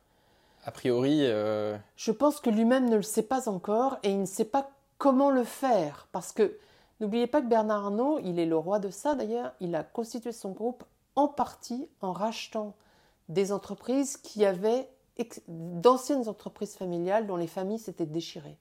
A 0.64 0.70
priori. 0.70 1.20
Euh, 1.22 1.76
Je 1.96 2.12
pense 2.12 2.40
que 2.40 2.50
lui-même 2.50 2.88
ne 2.88 2.96
le 2.96 3.02
sait 3.02 3.22
pas 3.22 3.48
encore 3.48 3.98
et 4.02 4.11
il 4.11 4.20
ne 4.20 4.26
sait 4.26 4.44
pas 4.44 4.70
comment 4.98 5.30
le 5.30 5.44
faire. 5.44 6.09
Parce 6.12 6.33
que 6.33 6.57
n'oubliez 7.00 7.26
pas 7.26 7.42
que 7.42 7.46
Bernard 7.48 7.85
Arnault, 7.87 8.20
il 8.22 8.38
est 8.38 8.46
le 8.46 8.57
roi 8.57 8.78
de 8.78 8.90
ça 8.90 9.14
d'ailleurs, 9.14 9.52
il 9.61 9.74
a 9.74 9.83
constitué 9.83 10.33
son 10.33 10.50
groupe 10.50 10.85
en 11.16 11.29
partie 11.29 11.88
en 12.00 12.12
rachetant 12.12 12.74
des 13.29 13.53
entreprises 13.53 14.16
qui 14.16 14.44
avaient 14.44 14.88
d'anciennes 15.48 16.29
entreprises 16.29 16.74
familiales 16.74 17.27
dont 17.27 17.37
les 17.37 17.46
familles 17.46 17.79
s'étaient 17.79 18.07
déchirées 18.07 18.59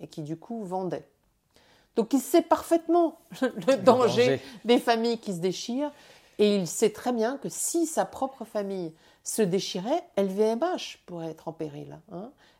et 0.00 0.06
qui 0.06 0.22
du 0.22 0.36
coup 0.36 0.64
vendaient. 0.64 1.08
Donc 1.96 2.12
il 2.12 2.20
sait 2.20 2.42
parfaitement 2.42 3.18
le, 3.40 3.76
danger, 3.76 4.40
des 4.64 4.78
familles 4.78 5.18
qui 5.18 5.32
se 5.32 5.40
déchirent 5.40 5.90
et 6.38 6.54
il 6.54 6.66
sait 6.66 6.90
très 6.90 7.12
bien 7.12 7.38
que 7.38 7.48
si 7.48 7.86
sa 7.86 8.04
propre 8.04 8.44
famille 8.44 8.92
se 9.24 9.42
déchirait, 9.42 10.04
LVMH 10.16 10.98
pourrait 11.06 11.30
être 11.30 11.48
en 11.48 11.52
péril. 11.52 11.98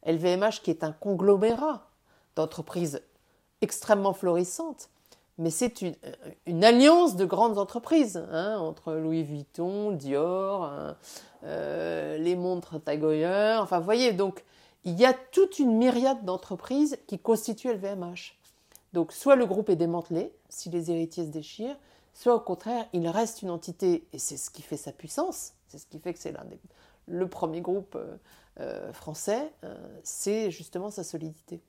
LVMH 0.06 0.44
hein. 0.44 0.50
qui 0.62 0.70
est 0.70 0.82
un 0.82 0.92
conglomérat 0.92 1.86
d'entreprises 2.34 3.02
extrêmement 3.60 4.12
florissantes, 4.12 4.88
mais 5.38 5.50
c'est 5.50 5.82
une, 5.82 6.64
alliance 6.64 7.16
de 7.16 7.24
grandes 7.24 7.58
entreprises 7.58 8.22
hein, 8.30 8.58
entre 8.58 8.94
Louis 8.94 9.22
Vuitton, 9.22 9.92
Dior, 9.92 10.64
hein, 10.64 10.96
euh, 11.44 12.16
les 12.18 12.36
montres 12.36 12.82
Tag 12.82 13.02
Heuer, 13.04 13.58
enfin 13.60 13.78
vous 13.78 13.84
voyez, 13.84 14.12
donc 14.12 14.44
il 14.84 14.98
y 14.98 15.04
a 15.04 15.12
toute 15.12 15.58
une 15.58 15.76
myriade 15.76 16.24
d'entreprises 16.24 16.98
qui 17.06 17.18
constituent 17.18 17.72
LVMH. 17.72 18.38
Donc 18.92 19.12
soit 19.12 19.36
le 19.36 19.46
groupe 19.46 19.68
est 19.68 19.76
démantelé, 19.76 20.32
si 20.48 20.70
les 20.70 20.90
héritiers 20.90 21.26
se 21.26 21.30
déchirent, 21.30 21.76
soit 22.14 22.34
au 22.34 22.40
contraire, 22.40 22.86
il 22.92 23.06
reste 23.08 23.42
une 23.42 23.50
entité, 23.50 24.06
et 24.12 24.18
c'est 24.18 24.36
ce 24.36 24.48
qui 24.48 24.62
fait 24.62 24.76
sa 24.76 24.92
puissance, 24.92 25.52
c'est 25.68 25.78
ce 25.78 25.86
qui 25.86 25.98
fait 25.98 26.14
que 26.14 26.18
c'est 26.18 26.32
l'un 26.32 26.44
des 26.44 26.58
le 27.06 27.28
premier 27.28 27.60
groupe 27.60 27.96
euh, 27.96 28.16
euh, 28.60 28.92
français, 28.92 29.52
euh, 29.64 29.74
c'est 30.02 30.50
justement 30.50 30.90
sa 30.90 31.04
solidité. 31.04 31.60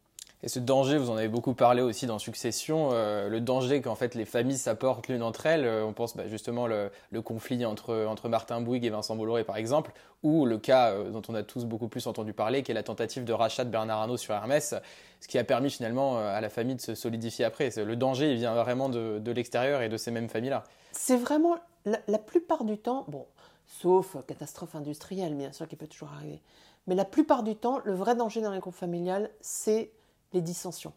Et 0.43 0.49
ce 0.49 0.59
danger, 0.59 0.97
vous 0.97 1.09
en 1.09 1.17
avez 1.17 1.29
beaucoup 1.29 1.55
parlé 1.55 1.81
aussi 1.81 2.05
dans 2.05 2.19
Succession, 2.19 2.91
le 2.91 3.39
danger 3.39 3.81
qu'en 3.81 3.95
fait 3.95 4.13
les 4.13 4.25
familles 4.25 4.57
s'apportent 4.57 5.07
l'une 5.07 5.23
entre 5.23 5.47
elles. 5.47 5.67
on 5.83 5.93
pense 5.93 6.15
bah, 6.15 6.27
justement 6.27 6.67
le, 6.67 6.91
conflit 7.23 7.65
entre, 7.65 8.05
entre 8.07 8.29
Martin 8.29 8.61
Bouygues 8.61 8.85
et 8.85 8.91
Vincent 8.91 9.15
Bolloré 9.15 9.43
par 9.43 9.57
exemple, 9.57 9.91
ou 10.21 10.45
le 10.45 10.59
cas 10.59 10.93
dont 11.11 11.23
on 11.27 11.33
a 11.33 11.41
tous 11.41 11.65
beaucoup 11.65 11.87
plus 11.87 12.05
entendu 12.05 12.33
parler, 12.33 12.61
qui 12.61 12.69
est 12.69 12.75
la 12.75 12.83
tentative 12.83 13.23
de 13.23 13.33
rachat 13.33 13.65
de 13.65 13.71
Bernard 13.71 14.01
Arnault 14.01 14.17
sur 14.17 14.35
Hermès, 14.35 14.75
ce 15.21 15.27
qui 15.27 15.39
a 15.39 15.43
permis 15.43 15.71
finalement 15.71 16.19
à 16.19 16.39
la 16.39 16.49
famille 16.49 16.75
de 16.75 16.81
se 16.81 16.93
solidifier 16.93 17.43
après. 17.43 17.71
Le 17.75 17.95
danger, 17.95 18.31
il 18.31 18.37
vient 18.37 18.53
vraiment 18.53 18.89
de, 18.89 19.17
de 19.17 19.31
l'extérieur 19.31 19.81
et 19.81 19.89
de 19.89 19.97
ces 19.97 20.11
mêmes 20.11 20.29
familles-là. 20.29 20.63
C'est 20.91 21.17
vraiment, 21.17 21.57
la, 21.85 21.99
la, 22.07 22.19
plupart 22.19 22.63
du 22.63 22.77
temps, 22.77 23.05
bon, 23.07 23.25
sauf 23.65 24.15
catastrophe 24.27 24.75
industrielle 24.75 25.35
bien 25.35 25.51
sûr 25.51 25.67
qui 25.67 25.75
peut 25.75 25.87
toujours 25.87 26.09
arriver, 26.15 26.41
mais 26.85 26.95
la 26.95 27.05
plupart 27.05 27.43
du 27.43 27.55
temps, 27.55 27.81
le 27.83 27.93
vrai 27.93 28.15
danger 28.15 28.41
dans 28.41 28.51
les 28.51 28.59
groupes 28.59 28.75
familiales, 28.75 29.29
c'est 29.41 29.91
les 30.33 30.41
dissensions, 30.41 30.93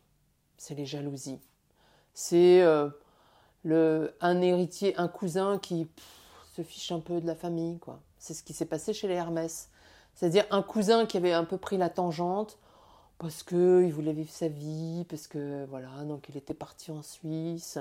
c'est 0.56 0.74
les 0.74 0.86
jalousies, 0.86 1.40
c'est 2.14 2.62
euh, 2.62 2.90
un 4.20 4.40
héritier, 4.40 4.96
un 4.96 5.08
cousin 5.08 5.58
qui 5.58 5.88
se 6.52 6.62
fiche 6.62 6.92
un 6.92 7.00
peu 7.00 7.20
de 7.20 7.26
la 7.26 7.34
famille, 7.34 7.78
quoi. 7.78 8.00
C'est 8.18 8.34
ce 8.34 8.42
qui 8.42 8.52
s'est 8.52 8.66
passé 8.66 8.92
chez 8.92 9.08
les 9.08 9.14
Hermès. 9.14 9.70
C'est-à-dire 10.14 10.44
un 10.50 10.62
cousin 10.62 11.06
qui 11.06 11.16
avait 11.16 11.32
un 11.32 11.44
peu 11.44 11.56
pris 11.56 11.78
la 11.78 11.88
tangente 11.88 12.58
parce 13.18 13.42
qu'il 13.42 13.92
voulait 13.92 14.12
vivre 14.12 14.30
sa 14.30 14.48
vie, 14.48 15.04
parce 15.08 15.26
que 15.26 15.64
voilà, 15.66 16.04
donc 16.04 16.28
il 16.28 16.36
était 16.36 16.54
parti 16.54 16.90
en 16.90 17.02
Suisse. 17.02 17.78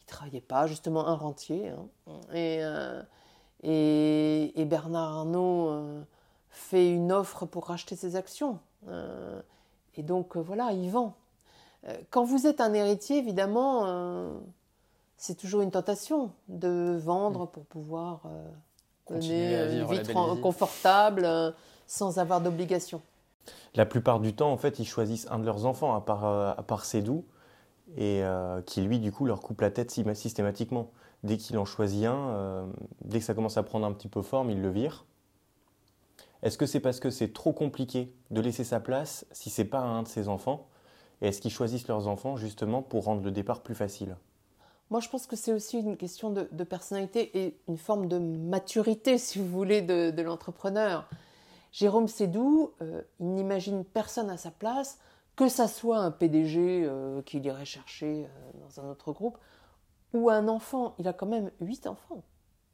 Il 0.00 0.06
travaillait 0.06 0.40
pas, 0.40 0.66
justement 0.66 1.06
un 1.06 1.14
rentier. 1.14 1.68
Hein. 1.68 2.20
Et, 2.32 2.58
euh, 2.62 3.02
et, 3.62 4.64
Bernard 4.64 5.18
Arnault 5.18 5.68
euh, 5.68 6.02
fait 6.50 6.90
une 6.90 7.12
offre 7.12 7.46
pour 7.46 7.66
racheter 7.66 7.96
ses 7.96 8.16
actions. 8.16 8.58
Et 9.96 10.02
donc 10.02 10.36
voilà, 10.36 10.72
il 10.72 10.90
vend. 10.90 11.14
quand 12.10 12.24
vous 12.24 12.46
êtes 12.46 12.60
un 12.60 12.72
héritier, 12.74 13.18
évidemment, 13.18 14.32
c'est 15.16 15.34
toujours 15.34 15.62
une 15.62 15.70
tentation 15.70 16.30
de 16.48 16.98
vendre 17.02 17.46
pour 17.46 17.64
pouvoir 17.64 18.22
mener 19.10 19.80
une 19.80 19.84
vie, 19.86 20.12
confortable 20.40 21.54
sans 21.86 22.18
avoir 22.18 22.40
d'obligation. 22.40 23.02
La 23.74 23.86
plupart 23.86 24.20
du 24.20 24.34
temps, 24.34 24.52
en 24.52 24.56
fait, 24.56 24.78
ils 24.78 24.86
choisissent 24.86 25.26
un 25.30 25.38
de 25.38 25.44
leurs 25.44 25.66
enfants, 25.66 25.94
à 25.94 26.00
part, 26.00 26.24
à 26.24 26.62
part 26.62 26.84
Cédou, 26.84 27.24
et 27.96 28.22
qui 28.66 28.82
lui, 28.82 28.98
du 28.98 29.12
coup, 29.12 29.26
leur 29.26 29.40
coupe 29.40 29.60
la 29.60 29.70
tête 29.70 29.90
systématiquement. 29.90 30.90
Dès 31.22 31.36
qu'il 31.36 31.58
en 31.58 31.66
choisit 31.66 32.06
un, 32.06 32.68
dès 33.04 33.18
que 33.18 33.24
ça 33.24 33.34
commence 33.34 33.56
à 33.56 33.62
prendre 33.62 33.86
un 33.86 33.92
petit 33.92 34.08
peu 34.08 34.22
forme, 34.22 34.50
il 34.50 34.62
le 34.62 34.70
vire. 34.70 35.04
Est-ce 36.42 36.56
que 36.56 36.66
c'est 36.66 36.80
parce 36.80 37.00
que 37.00 37.10
c'est 37.10 37.32
trop 37.32 37.52
compliqué 37.52 38.14
de 38.30 38.40
laisser 38.40 38.64
sa 38.64 38.80
place 38.80 39.26
si 39.32 39.50
c'est 39.50 39.64
pas 39.64 39.80
un 39.80 40.02
de 40.02 40.08
ses 40.08 40.28
enfants? 40.28 40.68
Et 41.20 41.28
est-ce 41.28 41.40
qu'ils 41.40 41.50
choisissent 41.50 41.88
leurs 41.88 42.08
enfants 42.08 42.36
justement 42.36 42.82
pour 42.82 43.04
rendre 43.04 43.22
le 43.22 43.30
départ 43.30 43.62
plus 43.62 43.74
facile? 43.74 44.16
Moi, 44.90 45.00
je 45.00 45.08
pense 45.08 45.26
que 45.26 45.36
c'est 45.36 45.52
aussi 45.52 45.78
une 45.78 45.96
question 45.96 46.30
de, 46.30 46.64
personnalité 46.64 47.44
et 47.44 47.60
une 47.68 47.76
forme 47.76 48.08
de 48.08 48.18
maturité, 48.18 49.18
si 49.18 49.38
vous 49.38 49.46
voulez, 49.46 49.82
de, 49.82 50.22
l'entrepreneur. 50.22 51.08
Jérôme 51.70 52.08
Sédou, 52.08 52.72
euh, 52.82 53.02
il 53.20 53.32
n'imagine 53.34 53.84
personne 53.84 54.28
à 54.30 54.36
sa 54.36 54.50
place, 54.50 54.98
que 55.36 55.48
ça 55.48 55.68
soit 55.68 55.98
un 55.98 56.10
PDG 56.10 56.84
euh, 56.84 57.22
qu'il 57.22 57.44
irait 57.46 57.64
chercher 57.64 58.26
euh, 58.26 58.50
dans 58.64 58.80
un 58.80 58.90
autre 58.90 59.12
groupe, 59.12 59.38
ou 60.12 60.28
un 60.28 60.48
enfant. 60.48 60.96
Il 60.98 61.06
a 61.06 61.12
quand 61.12 61.26
même 61.26 61.52
huit 61.60 61.86
enfants. 61.86 62.24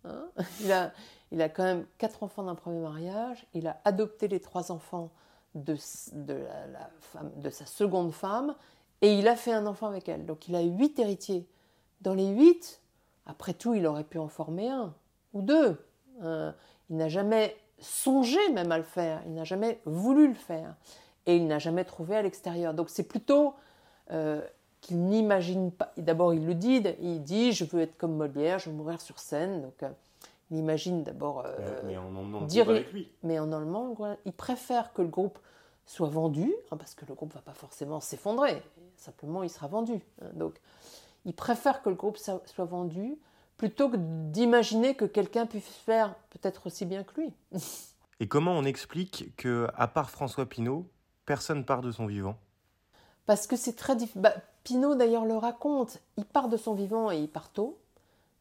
Hein 0.07 0.29
il, 0.61 0.73
a, 0.73 0.93
il 1.33 1.43
a 1.43 1.49
quand 1.49 1.65
même 1.65 1.87
quatre 1.99 2.23
enfants 2.23 2.45
d'un 2.45 2.55
premier 2.55 2.81
mariage. 2.81 3.47
Il 3.55 3.67
a 3.67 3.81
adopté 3.85 4.29
les 4.29 4.41
trois 4.41 4.73
enfants 4.73 5.11
de, 5.55 5.77
sa 5.77 7.67
seconde 7.67 8.13
femme. 8.13 8.55
Et 9.03 9.15
il 9.19 9.29
a 9.29 9.37
fait 9.37 9.53
un 9.53 9.67
enfant 9.67 9.89
avec 9.89 10.09
elle. 10.09 10.25
Donc 10.25 10.49
il 10.49 10.55
a 10.55 10.63
huit 10.63 10.99
héritiers. 10.99 11.47
Dans 12.01 12.15
les 12.15 12.29
huit, 12.29 12.81
après 13.27 13.55
tout, 13.55 13.75
il 13.75 13.87
aurait 13.87 14.05
pu 14.05 14.19
en 14.19 14.29
former 14.29 14.69
un 14.69 14.95
ou 15.33 15.43
deux. 15.43 15.85
Hein. 16.23 16.55
il 16.89 16.97
n'a 16.97 17.09
jamais 17.09 17.57
songé 17.79 18.39
même 18.53 18.73
à 18.73 18.79
le 18.79 18.85
faire. 18.85 19.23
Il 19.27 19.35
n'a 19.35 19.45
jamais 19.45 19.81
voulu 19.85 20.29
le 20.29 20.35
faire. 20.35 20.75
Et 21.27 21.37
il 21.37 21.47
n'a 21.47 21.59
jamais 21.59 21.85
trouvé 21.85 22.17
à 22.17 22.23
l'extérieur. 22.23 22.73
Donc 22.73 22.89
c'est 22.89 23.03
plutôt 23.03 23.55
euh, 24.13 24.41
qu'il 24.81 25.05
n'imagine 25.05 25.71
pas. 25.71 25.93
D'abord, 25.97 26.35
il 26.35 26.47
le 26.47 26.55
dit, 26.55 26.83
il 27.01 27.23
dit 27.23 27.53
Je 27.53 27.65
veux 27.65 27.81
être 27.81 27.97
comme 27.97 28.17
Molière, 28.17 28.59
je 28.59 28.71
veux 28.71 28.77
mourir 28.77 29.01
sur 29.01 29.19
scène. 29.19 29.63
Donc, 29.63 29.83
euh, 29.83 29.91
il 30.51 30.59
imagine 30.59 31.03
d'abord. 31.03 31.45
Euh, 31.45 31.81
mais 31.85 31.97
en 31.97 32.15
emmenant 32.15 32.43
dire, 32.43 32.69
avec 32.71 32.93
lui. 32.93 33.11
Mais 33.23 33.39
en 33.39 33.53
allemand, 33.53 33.97
il 34.25 34.33
préfère 34.33 34.93
que 34.93 35.03
le 35.03 35.09
groupe 35.09 35.39
soit 35.87 36.09
vendu, 36.09 36.53
hein, 36.71 36.77
parce 36.77 36.95
que 36.95 37.05
le 37.07 37.15
groupe 37.15 37.31
ne 37.31 37.35
va 37.35 37.43
pas 37.43 37.55
forcément 37.55 38.01
s'effondrer, 38.01 38.63
simplement 38.97 39.43
il 39.43 39.51
sera 39.51 39.69
vendu. 39.69 40.01
Hein. 40.21 40.27
donc, 40.35 40.61
il 41.25 41.33
préfère 41.33 41.83
que 41.83 41.89
le 41.89 41.95
groupe 41.95 42.19
soit 42.19 42.65
vendu 42.65 43.17
plutôt 43.57 43.89
que 43.89 43.97
d'imaginer 43.97 44.95
que 44.95 45.05
quelqu'un 45.05 45.47
puisse 45.47 45.67
faire 45.67 46.15
peut-être 46.31 46.67
aussi 46.67 46.87
bien 46.87 47.05
que 47.05 47.21
lui. 47.21 47.33
Et 48.21 48.29
comment 48.29 48.53
on 48.53 48.65
explique 48.65 49.37
que, 49.37 49.69
à 49.75 49.89
part 49.89 50.11
François 50.11 50.47
Pinault, 50.47 50.87
personne 51.27 51.65
part 51.65 51.83
de 51.83 51.91
son 51.91 52.07
vivant? 52.07 52.39
Parce 53.27 53.47
que 53.47 53.57
c'est 53.57 53.75
très 53.75 53.97
difficile. 53.97 54.23
Bah, 54.23 54.35
Pinault 54.67 54.97
d'ailleurs 54.97 55.25
le 55.25 55.37
raconte. 55.37 56.01
Il 56.17 56.25
part 56.25 56.49
de 56.49 56.57
son 56.57 56.75
vivant 56.75 57.13
et 57.13 57.19
il 57.19 57.29
part 57.29 57.51
tôt, 57.51 57.79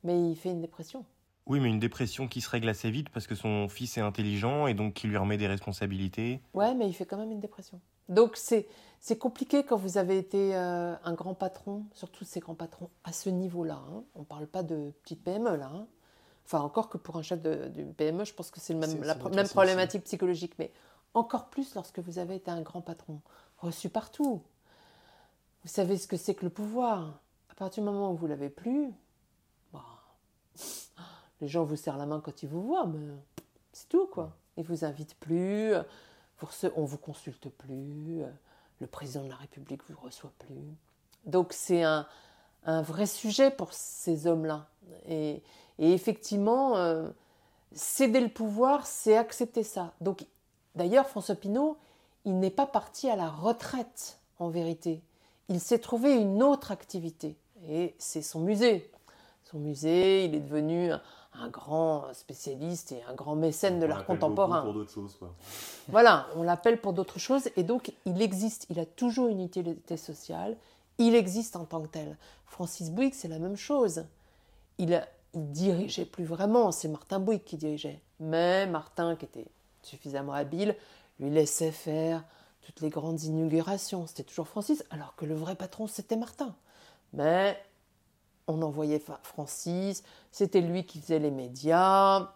mais 0.04 0.32
il 0.32 0.36
fait 0.36 0.50
une 0.50 0.62
dépression. 0.62 1.06
Oui, 1.46 1.60
mais 1.60 1.70
une 1.70 1.80
dépression 1.80 2.28
qui 2.28 2.42
se 2.42 2.50
règle 2.50 2.68
assez 2.68 2.90
vite 2.90 3.10
parce 3.10 3.28
que 3.28 3.36
son 3.36 3.70
fils 3.70 3.96
est 4.00 4.02
intelligent 4.02 4.66
et 4.66 4.74
donc 4.74 4.96
qui 4.96 5.06
lui 5.06 5.18
remet 5.18 5.38
des 5.38 5.46
responsabilités. 5.46 6.42
Ouais, 6.56 6.74
mais 6.74 6.88
il 6.88 6.94
fait 6.94 7.06
quand 7.06 7.18
même 7.18 7.32
une 7.32 7.40
dépression. 7.40 7.80
Donc 8.10 8.38
c'est 8.38 8.68
c'est 9.00 9.20
compliqué 9.20 9.64
quand 9.64 9.78
vous 9.78 10.00
avez 10.00 10.18
été 10.18 10.56
euh, 10.56 10.96
un 11.04 11.14
grand 11.14 11.36
patron, 11.36 11.84
surtout 11.94 12.26
ces 12.26 12.40
grands 12.40 12.56
patrons 12.56 12.90
à 13.04 13.14
ce 13.14 13.30
niveau-là. 13.30 13.80
Hein. 13.92 14.04
On 14.16 14.22
ne 14.22 14.26
parle 14.26 14.48
pas 14.48 14.64
de 14.64 14.92
petite 15.04 15.24
PME 15.24 15.58
là. 15.58 15.72
Hein. 15.72 15.86
Enfin, 16.48 16.62
encore 16.62 16.90
que 16.90 16.98
pour 16.98 17.18
un 17.18 17.22
chef 17.22 17.40
d'une 17.40 17.94
PME, 17.94 18.26
je 18.26 18.34
pense 18.34 18.50
que 18.50 18.60
c'est 18.60 18.74
même, 18.74 19.04
la 19.04 19.14
même 19.14 19.48
problématique 19.48 20.06
psychologique. 20.06 20.54
Mais 20.58 20.72
encore 21.14 21.50
plus 21.50 21.76
lorsque 21.76 22.00
vous 22.00 22.18
avez 22.18 22.36
été 22.36 22.50
un 22.50 22.62
grand 22.62 22.82
patron, 22.82 23.22
reçu 23.60 23.90
partout, 23.90 24.42
vous 25.66 25.72
savez 25.72 25.98
ce 25.98 26.08
que 26.08 26.16
c'est 26.16 26.36
que 26.36 26.46
le 26.46 26.52
pouvoir. 26.52 27.20
À 27.50 27.56
partir 27.56 27.84
du 27.84 27.90
moment 27.90 28.12
où 28.12 28.16
vous 28.16 28.28
l'avez 28.28 28.50
plus, 28.50 28.94
bah, 29.74 29.84
les 31.42 31.48
gens 31.48 31.64
vous 31.64 31.76
serrent 31.76 31.98
la 31.98 32.06
main 32.06 32.22
quand 32.24 32.44
ils 32.44 32.50
vous 32.50 32.62
voient, 32.62 32.86
mais 32.86 33.16
c'est 33.74 33.90
tout 33.90 34.06
quoi. 34.06 34.38
Ils 34.58 34.64
vous 34.64 34.86
invitent 34.86 35.16
plus, 35.16 35.74
on 36.76 36.86
vous 36.86 36.98
consulte 37.00 37.50
plus, 37.50 38.22
le 38.80 38.88
président 38.88 39.24
de 39.24 39.30
la 39.30 39.38
République 39.38 39.82
vous 39.90 40.00
reçoit 40.00 40.32
plus. 40.38 40.78
Donc 41.26 41.52
c'est 41.52 41.82
un, 41.82 42.06
vrai 42.64 43.08
sujet 43.08 43.50
pour 43.50 43.74
ces 43.74 44.28
hommes-là. 44.28 44.68
Et, 45.08 45.42
effectivement, 45.80 46.78
euh, 46.78 47.10
céder 47.74 48.22
le 48.22 48.30
pouvoir, 48.30 48.86
c'est 48.86 49.18
accepter 49.18 49.64
ça. 49.64 49.96
Donc 50.00 50.28
d'ailleurs, 50.76 51.10
François 51.10 51.36
Pinault, 51.36 51.78
il 52.24 52.38
n'est 52.40 52.52
pas 52.52 52.68
parti 52.68 53.10
à 53.10 53.16
la 53.16 53.30
retraite 53.30 54.20
en 54.38 54.50
vérité 54.50 55.02
il 55.50 55.60
s'est 55.60 55.80
trouvé 55.80 56.14
une 56.14 56.42
autre 56.44 56.72
activité, 56.72 57.36
et 57.68 57.96
c'est 57.98 58.22
son 58.22 58.40
musée. 58.40 58.92
Son 59.44 59.60
musée, 59.60 60.26
il 60.26 60.36
est 60.36 60.40
devenu 60.40 60.92
un 61.34 61.50
grand 61.50 62.14
spécialiste 62.14 62.94
et 62.94 63.04
un 63.10 63.14
grand 63.14 63.36
mécène 63.36 63.80
de 63.80 63.86
l'art 63.86 64.06
contemporain. 64.06 64.62
Pour 64.64 64.74
d'autres 64.74 64.92
choses, 64.92 65.16
quoi. 65.18 65.34
Voilà, 65.90 66.28
on 66.36 66.44
l'appelle 66.44 66.80
pour 66.80 66.94
d'autres 66.94 67.20
choses, 67.20 67.50
et 67.56 67.64
donc 67.64 67.94
il 68.06 68.22
existe, 68.22 68.66
il 68.70 68.80
a 68.80 68.86
toujours 68.86 69.28
une 69.28 69.42
utilité 69.42 69.98
sociale, 69.98 70.58
il 70.98 71.14
existe 71.14 71.56
en 71.56 71.66
tant 71.66 71.82
que 71.82 71.88
tel. 71.88 72.18
Francis 72.46 72.90
Bouygues, 72.90 73.14
c'est 73.14 73.28
la 73.28 73.40
même 73.40 73.58
chose. 73.58 74.06
Il, 74.78 75.06
il 75.34 75.52
dirigeait 75.52 76.06
plus 76.06 76.24
vraiment, 76.24 76.72
c'est 76.72 76.88
Martin 76.88 77.20
Bouygues 77.20 77.44
qui 77.44 77.58
dirigeait. 77.58 78.00
Mais 78.20 78.66
Martin, 78.66 79.16
qui 79.16 79.26
était 79.26 79.48
suffisamment 79.84 80.34
habile, 80.34 80.76
lui 81.20 81.30
laissait 81.30 81.72
faire 81.72 82.24
toutes 82.66 82.82
les 82.82 82.90
grandes 82.90 83.22
inaugurations, 83.24 84.08
c'était 84.08 84.24
toujours 84.24 84.48
Francis, 84.48 84.84
alors 84.90 85.16
que 85.16 85.26
le 85.26 85.36
vrai 85.36 85.56
patron, 85.56 85.86
c'était 85.86 86.18
Martin. 86.18 86.56
Mais 87.14 87.58
on 88.48 88.62
envoyait 88.64 89.02
Francis, 89.22 90.04
c'était 90.32 90.62
lui 90.62 90.86
qui 90.86 91.00
faisait 91.00 91.20
les 91.20 91.32
médias, 91.32 92.32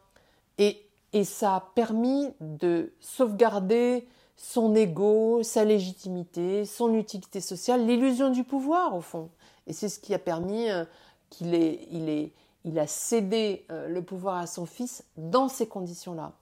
et, 0.59 0.85
et 1.13 1.23
ça 1.23 1.55
a 1.55 1.61
permis 1.73 2.29
de 2.39 2.93
sauvegarder 2.99 4.07
son 4.35 4.75
ego, 4.75 5.41
sa 5.43 5.65
légitimité, 5.65 6.65
son 6.65 6.93
utilité 6.93 7.41
sociale, 7.41 7.85
l'illusion 7.85 8.29
du 8.29 8.43
pouvoir 8.43 8.95
au 8.95 9.01
fond. 9.01 9.29
Et 9.67 9.73
c'est 9.73 9.89
ce 9.89 9.99
qui 9.99 10.13
a 10.13 10.19
permis 10.19 10.69
euh, 10.69 10.85
qu'il 11.29 11.55
ait, 11.55 12.31
il 12.65 12.79
a 12.79 12.87
cédé 12.87 13.65
euh, 13.71 13.87
le 13.87 14.01
pouvoir 14.03 14.37
à 14.37 14.47
son 14.47 14.65
fils 14.65 15.03
dans 15.17 15.49
ces 15.49 15.67
conditions-là. 15.67 16.33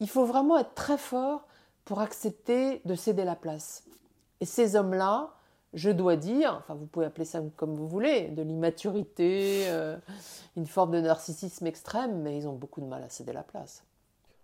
Il 0.00 0.08
faut 0.08 0.24
vraiment 0.24 0.58
être 0.58 0.74
très 0.74 0.98
fort 0.98 1.46
pour 1.88 2.00
accepter 2.00 2.82
de 2.84 2.94
céder 2.94 3.24
la 3.24 3.34
place. 3.34 3.82
Et 4.40 4.44
ces 4.44 4.76
hommes-là, 4.76 5.30
je 5.72 5.88
dois 5.88 6.16
dire, 6.16 6.54
enfin 6.58 6.74
vous 6.74 6.84
pouvez 6.84 7.06
appeler 7.06 7.24
ça 7.24 7.40
comme 7.56 7.76
vous 7.76 7.88
voulez, 7.88 8.28
de 8.28 8.42
l'immaturité, 8.42 9.70
euh, 9.70 9.96
une 10.58 10.66
forme 10.66 10.90
de 10.90 11.00
narcissisme 11.00 11.66
extrême, 11.66 12.20
mais 12.20 12.36
ils 12.36 12.46
ont 12.46 12.52
beaucoup 12.52 12.82
de 12.82 12.86
mal 12.86 13.02
à 13.02 13.08
céder 13.08 13.32
la 13.32 13.42
place. 13.42 13.84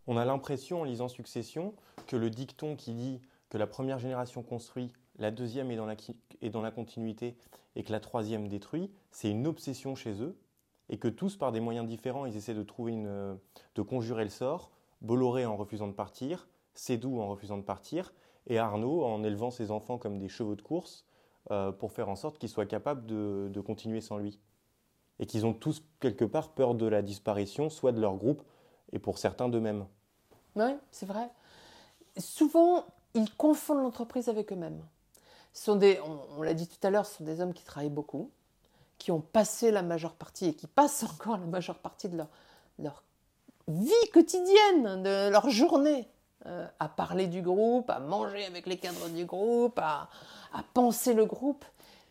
On 0.06 0.16
a 0.16 0.24
l'impression 0.24 0.80
en 0.80 0.84
lisant 0.84 1.08
Succession 1.08 1.74
que 2.06 2.16
le 2.16 2.30
dicton 2.30 2.76
qui 2.76 2.94
dit 2.94 3.20
que 3.50 3.58
la 3.58 3.66
première 3.66 3.98
génération 3.98 4.42
construit, 4.42 4.90
la 5.18 5.30
deuxième 5.30 5.70
est 5.70 5.76
dans 5.76 6.62
la, 6.62 6.70
continuité 6.70 7.36
et 7.76 7.84
que 7.84 7.92
la 7.92 8.00
troisième 8.00 8.48
détruit, 8.48 8.90
c'est 9.10 9.30
une 9.30 9.46
obsession 9.46 9.94
chez 9.94 10.22
eux 10.22 10.34
et 10.88 10.96
que 10.96 11.08
tous, 11.08 11.36
par 11.36 11.52
des 11.52 11.60
moyens 11.60 11.86
différents, 11.86 12.24
ils 12.24 12.38
essaient 12.38 12.54
de 12.54 12.62
trouver 12.62 12.92
une, 12.92 13.38
de 13.74 13.82
conjurer 13.82 14.24
le 14.24 14.30
sort, 14.30 14.70
Bolloré 15.02 15.44
en 15.44 15.56
refusant 15.58 15.88
de 15.88 15.92
partir, 15.92 16.48
Cédou 16.74 17.20
en 17.20 17.28
refusant 17.28 17.56
de 17.56 17.62
partir, 17.62 18.12
et 18.46 18.58
Arnaud 18.58 19.04
en 19.04 19.24
élevant 19.24 19.50
ses 19.50 19.70
enfants 19.70 19.98
comme 19.98 20.18
des 20.18 20.28
chevaux 20.28 20.54
de 20.54 20.62
course 20.62 21.04
euh, 21.50 21.72
pour 21.72 21.92
faire 21.92 22.08
en 22.08 22.16
sorte 22.16 22.38
qu'ils 22.38 22.48
soient 22.48 22.66
capables 22.66 23.06
de, 23.06 23.60
continuer 23.60 24.00
sans 24.00 24.18
lui. 24.18 24.40
Et 25.18 25.26
qu'ils 25.26 25.46
ont 25.46 25.54
tous 25.54 25.82
quelque 26.00 26.24
part 26.24 26.50
peur 26.50 26.74
de 26.74 26.86
la 26.86 27.02
disparition, 27.02 27.70
soit 27.70 27.92
de 27.92 28.00
leur 28.00 28.16
groupe, 28.16 28.42
et 28.92 28.98
pour 28.98 29.18
certains 29.18 29.48
d'eux-mêmes. 29.48 29.86
Oui, 30.56 30.76
c'est 30.90 31.06
vrai. 31.06 31.30
Souvent, 32.18 32.84
ils 33.14 33.32
confondent 33.34 33.82
l'entreprise 33.82 34.28
avec 34.28 34.52
eux-mêmes. 34.52 34.82
sont 35.52 35.76
des, 35.76 36.00
on, 36.36 36.42
l'a 36.42 36.54
dit 36.54 36.66
tout 36.66 36.84
à 36.84 36.90
l'heure, 36.90 37.06
ce 37.06 37.18
sont 37.18 37.24
des 37.24 37.40
hommes 37.40 37.54
qui 37.54 37.64
travaillent 37.64 37.90
beaucoup, 37.90 38.30
qui 38.98 39.12
ont 39.12 39.20
passé 39.20 39.70
la 39.70 39.82
majeure 39.82 40.14
partie 40.14 40.46
et 40.46 40.54
qui 40.54 40.66
passent 40.66 41.04
encore 41.04 41.38
la 41.38 41.46
majeure 41.46 41.78
partie 41.78 42.08
de 42.08 42.20
leur 42.78 43.04
vie 43.68 44.10
quotidienne, 44.12 45.02
de 45.02 45.30
leur 45.30 45.48
journée 45.48 46.08
euh, 46.46 46.66
à 46.78 46.88
parler 46.88 47.26
du 47.26 47.40
groupe, 47.40 47.88
à 47.88 48.00
manger 48.00 48.44
avec 48.44 48.66
les 48.66 48.76
cadres 48.76 49.08
du 49.08 49.24
groupe, 49.24 49.78
à, 49.78 50.08
penser 50.74 51.14
le 51.14 51.24
groupe. 51.24 51.64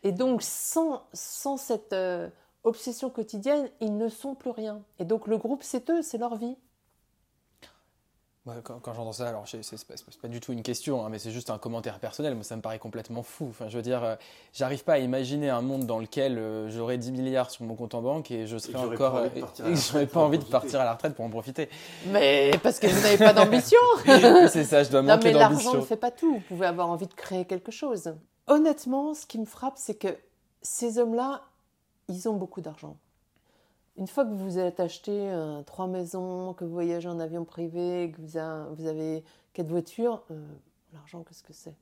Et 0.03 0.11
donc, 0.11 0.41
sans, 0.41 1.03
sans 1.13 1.55
cette 1.57 1.93
euh, 1.93 2.29
obsession 2.63 3.09
quotidienne, 3.09 3.69
ils 3.79 3.95
ne 3.95 4.09
sont 4.09 4.35
plus 4.35 4.49
rien. 4.49 4.81
Et 4.99 5.05
donc, 5.05 5.27
le 5.27 5.37
groupe, 5.37 5.61
c'est 5.63 5.89
eux, 5.89 6.01
c'est 6.01 6.17
leur 6.17 6.35
vie. 6.35 6.57
Quand, 8.63 8.93
j'entends 8.93 9.13
ça, 9.13 9.29
alors 9.29 9.45
c'est 9.47 9.61
pas, 9.87 9.93
pas, 10.21 10.27
du 10.27 10.41
tout 10.41 10.51
une 10.51 10.63
question, 10.63 11.05
hein, 11.05 11.09
mais 11.09 11.17
c'est 11.17 11.31
juste 11.31 11.49
un 11.49 11.57
commentaire 11.57 11.99
personnel. 11.99 12.35
Moi, 12.35 12.43
ça 12.43 12.57
me 12.57 12.61
paraît 12.61 12.77
complètement 12.77 13.23
fou. 13.23 13.47
Enfin, 13.49 13.69
je 13.69 13.77
veux 13.77 13.81
dire, 13.81 14.03
euh, 14.03 14.15
j'arrive 14.51 14.83
pas 14.83 14.93
à 14.93 14.97
imaginer 14.97 15.49
un 15.49 15.61
monde 15.61 15.85
dans 15.85 15.99
lequel 15.99 16.37
euh, 16.37 16.69
j'aurais 16.69 16.97
10 16.97 17.13
milliards 17.13 17.49
sur 17.49 17.63
mon 17.63 17.75
compte 17.75 17.95
en 17.95 18.01
banque 18.01 18.31
et 18.31 18.45
je 18.45 18.57
serais 18.57 18.75
encore. 18.75 19.15
Euh, 19.15 19.29
et 19.35 19.75
j'aurais 19.77 20.07
pas 20.07 20.19
envie 20.19 20.39
de 20.39 20.43
partir 20.51 20.81
à 20.81 20.83
la 20.83 20.93
retraite 20.93 21.15
pour 21.15 21.23
en 21.23 21.29
profiter. 21.29 21.69
Mais 22.07 22.51
parce 22.61 22.79
que 22.79 22.87
vous 22.87 23.01
n'avez 23.01 23.17
pas 23.17 23.31
d'ambition. 23.31 23.79
c'est 24.49 24.65
ça, 24.65 24.83
je 24.83 24.89
dois 24.89 25.01
manquer 25.01 25.31
d'ambition. 25.31 25.31
mais 25.31 25.39
l'argent 25.39 25.73
ne 25.75 25.81
fait 25.81 25.95
pas 25.95 26.11
tout. 26.11 26.33
Vous 26.33 26.41
pouvez 26.41 26.65
avoir 26.65 26.89
envie 26.89 27.07
de 27.07 27.13
créer 27.13 27.45
quelque 27.45 27.71
chose. 27.71 28.13
Honnêtement, 28.47 29.13
ce 29.13 29.25
qui 29.25 29.39
me 29.39 29.45
frappe, 29.45 29.77
c'est 29.77 29.95
que 29.95 30.17
ces 30.61 30.97
hommes-là, 30.97 31.43
ils 32.09 32.27
ont 32.27 32.35
beaucoup 32.35 32.59
d'argent. 32.59 32.97
Une 33.97 34.07
fois 34.07 34.25
que 34.25 34.33
vous 34.33 34.57
êtes 34.57 34.79
acheté 34.79 35.11
euh, 35.11 35.61
trois 35.63 35.87
maisons, 35.87 36.53
que 36.53 36.65
vous 36.65 36.73
voyagez 36.73 37.07
en 37.07 37.19
avion 37.19 37.45
privé, 37.45 38.11
que 38.15 38.21
vous, 38.21 38.37
avez 38.87 39.23
quatre 39.53 39.67
voitures, 39.67 40.23
euh, 40.31 40.45
l'argent, 40.93 41.23
qu'est-ce 41.23 41.43
que 41.43 41.53
c'est? 41.53 41.75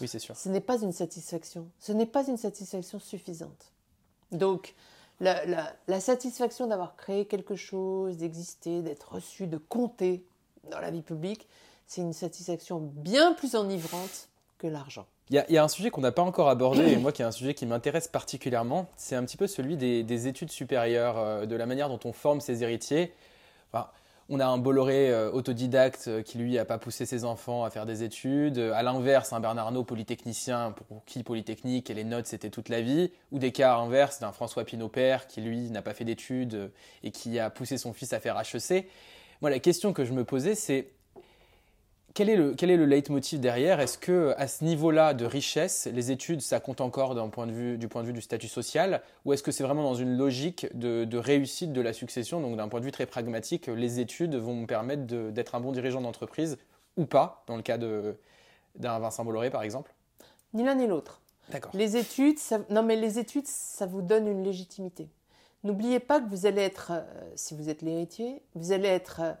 Oui, 0.00 0.08
c'est 0.08 0.18
sûr. 0.18 0.36
Ce 0.36 0.48
n'est 0.48 0.60
pas 0.60 0.80
une 0.80 0.92
satisfaction. 0.92 1.68
Ce 1.78 1.92
n'est 1.92 2.06
pas 2.06 2.26
une 2.26 2.36
satisfaction 2.36 2.98
suffisante. 2.98 3.72
Donc, 4.32 4.74
la, 5.20 5.44
la 5.86 6.00
satisfaction 6.00 6.66
d'avoir 6.66 6.94
créé 6.96 7.26
quelque 7.26 7.56
chose, 7.56 8.18
d'exister, 8.18 8.82
d'être 8.82 9.12
reçu, 9.14 9.46
de 9.46 9.56
compter 9.56 10.24
dans 10.70 10.80
la 10.80 10.90
vie 10.90 11.02
publique, 11.02 11.48
c'est 11.86 12.02
une 12.02 12.12
satisfaction 12.12 12.80
bien 12.80 13.32
plus 13.32 13.54
enivrante 13.54 14.28
que 14.58 14.66
l'argent. 14.66 15.06
Il 15.30 15.44
y, 15.50 15.58
a 15.58 15.62
un 15.62 15.68
sujet 15.68 15.90
qu'on 15.90 16.00
n'a 16.00 16.12
pas 16.12 16.22
encore 16.22 16.48
abordé, 16.48 16.90
et 16.90 16.96
moi 16.96 17.12
qui 17.12 17.20
est 17.20 17.24
un 17.26 17.32
sujet 17.32 17.52
qui 17.52 17.66
m'intéresse 17.66 18.08
particulièrement, 18.08 18.88
c'est 18.96 19.14
un 19.14 19.22
petit 19.24 19.36
peu 19.36 19.46
celui 19.46 19.76
des, 19.76 20.26
études 20.26 20.50
supérieures, 20.50 21.18
euh, 21.18 21.44
de 21.44 21.54
la 21.54 21.66
manière 21.66 21.90
dont 21.90 22.00
on 22.06 22.14
forme 22.14 22.40
ses 22.40 22.62
héritiers. 22.62 23.12
on 24.30 24.40
a 24.40 24.46
un 24.46 24.56
Bolloré 24.56 25.10
euh, 25.10 25.30
autodidacte 25.30 26.06
euh, 26.08 26.22
qui, 26.22 26.38
lui, 26.38 26.54
n'a 26.54 26.64
pas 26.64 26.78
poussé 26.78 27.04
ses 27.04 27.26
enfants 27.26 27.64
à 27.64 27.68
faire 27.68 27.84
des 27.84 28.02
études. 28.04 28.58
À 28.58 28.82
l'inverse, 28.82 29.34
un 29.34 29.40
Bernard 29.40 29.66
Arnault 29.66 29.84
polytechnicien, 29.84 30.72
pour 30.72 31.04
qui 31.04 31.22
Polytechnique 31.22 31.90
et 31.90 31.94
les 31.94 32.04
notes, 32.04 32.26
c'était 32.26 32.48
toute 32.48 32.70
la 32.70 32.80
vie. 32.80 33.12
Ou 33.30 33.38
des 33.38 33.52
cas 33.52 33.76
inverses 33.76 34.20
d'un 34.20 34.32
François 34.32 34.64
Pinault 34.64 34.88
père 34.88 35.26
qui, 35.26 35.42
lui, 35.42 35.70
n'a 35.70 35.82
pas 35.82 35.92
fait 35.92 36.04
d'études 36.04 36.70
et 37.02 37.10
qui 37.10 37.38
a 37.38 37.50
poussé 37.50 37.76
son 37.76 37.92
fils 37.92 38.14
à 38.14 38.20
faire 38.20 38.40
HEC. 38.40 38.88
Moi, 39.42 39.50
la 39.50 39.58
question 39.58 39.92
que 39.92 40.06
je 40.06 40.14
me 40.14 40.24
posais, 40.24 40.54
c'est 40.54 40.90
quel 42.14 42.30
est 42.30 42.36
le, 42.36 42.54
quel 42.54 42.70
est 42.70 42.76
le 42.76 42.86
leitmotiv 42.86 43.38
derrière? 43.38 43.80
Est-ce 43.80 43.98
que 43.98 44.34
à 44.38 44.48
ce 44.48 44.64
niveau-là 44.64 45.14
de 45.14 45.24
richesse, 45.24 45.86
les 45.92 46.10
études, 46.10 46.40
ça 46.40 46.58
compte 46.58 46.80
encore 46.80 47.14
point 47.30 47.46
de 47.46 47.52
vue, 47.52 47.78
du 47.78 47.88
point 47.88 48.02
de 48.02 48.08
vue 48.08 48.12
du 48.12 48.20
statut 48.20 48.48
social? 48.48 49.02
Ou 49.24 49.32
est-ce 49.32 49.42
que 49.42 49.52
c'est 49.52 49.62
vraiment 49.62 49.82
dans 49.82 49.94
une 49.94 50.16
logique 50.16 50.66
de, 50.74 51.16
réussite 51.16 51.72
de 51.72 51.80
la 51.80 51.92
succession? 51.92 52.40
Donc 52.40 52.56
d'un 52.56 52.68
point 52.68 52.80
de 52.80 52.84
vue 52.84 52.92
très 52.92 53.06
pragmatique, 53.06 53.66
les 53.66 54.00
études 54.00 54.34
vont 54.34 54.54
me 54.54 54.66
permettre 54.66 55.04
d'être 55.04 55.54
un 55.54 55.60
bon 55.60 55.72
dirigeant 55.72 56.00
d'entreprise 56.00 56.58
ou 56.96 57.06
pas, 57.06 57.44
dans 57.46 57.56
le 57.56 57.62
cas 57.62 57.78
d'un 57.78 58.98
Vincent 58.98 59.24
Bolloré 59.24 59.50
par 59.50 59.62
exemple? 59.62 59.94
Ni 60.54 60.64
l'un 60.64 60.74
ni 60.74 60.86
l'autre. 60.86 61.20
D'accord. 61.50 61.72
Les 61.74 61.96
études, 61.96 62.38
ça, 62.38 62.58
non 62.70 62.82
mais 62.82 62.96
les 62.96 63.18
études, 63.18 63.46
ça 63.46 63.86
vous 63.86 64.02
donne 64.02 64.26
une 64.26 64.42
légitimité. 64.42 65.08
N'oubliez 65.64 66.00
pas 66.00 66.20
que 66.20 66.28
vous 66.28 66.46
allez 66.46 66.62
être, 66.62 66.92
euh, 66.92 67.02
si 67.34 67.54
vous 67.54 67.68
êtes 67.68 67.82
l'héritier, 67.82 68.42
vous 68.54 68.72
allez 68.72 68.88
être, 68.88 69.20
euh, 69.22 69.32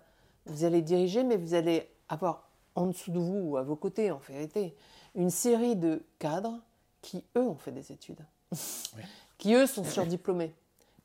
vous 0.46 0.64
allez 0.64 0.82
diriger, 0.82 1.22
mais 1.22 1.36
vous 1.36 1.54
allez 1.54 1.88
avoir 2.08 2.47
en 2.78 2.86
dessous 2.86 3.10
de 3.10 3.18
vous 3.18 3.40
ou 3.50 3.56
à 3.56 3.62
vos 3.62 3.76
côtés, 3.76 4.10
en 4.10 4.20
vérité, 4.28 4.74
une 5.14 5.30
série 5.30 5.74
de 5.74 6.02
cadres 6.18 6.58
qui, 7.02 7.24
eux, 7.36 7.42
ont 7.42 7.56
fait 7.56 7.72
des 7.72 7.92
études, 7.92 8.24
qui, 9.38 9.54
eux, 9.54 9.66
sont 9.66 9.84
surdiplômés, 9.84 10.54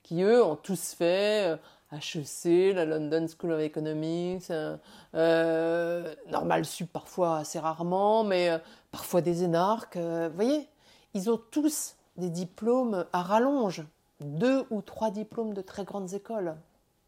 qui, 0.03 0.21
eux, 0.21 0.43
ont 0.43 0.55
tous 0.55 0.93
fait 0.93 1.57
HEC, 1.91 2.45
euh, 2.45 2.73
la 2.73 2.85
London 2.85 3.25
School 3.27 3.53
of 3.53 3.59
Economics, 3.59 4.51
euh, 4.51 4.77
euh, 5.15 6.13
Normal 6.29 6.63
Sup 6.65 6.91
parfois, 6.91 7.37
assez 7.37 7.57
rarement, 7.59 8.23
mais 8.23 8.51
parfois 8.91 9.21
des 9.21 9.43
énarques. 9.43 9.97
vous 9.97 10.35
voyez, 10.35 10.67
ils 11.15 11.29
ont 11.31 11.41
tous 11.49 11.95
des 12.17 12.29
diplômes 12.29 13.05
à 13.13 13.23
rallonge, 13.23 13.83
deux 14.21 14.65
ou 14.69 14.83
trois 14.83 15.09
diplômes 15.09 15.55
de 15.55 15.61
très 15.61 15.85
grandes 15.85 16.13
écoles, 16.13 16.55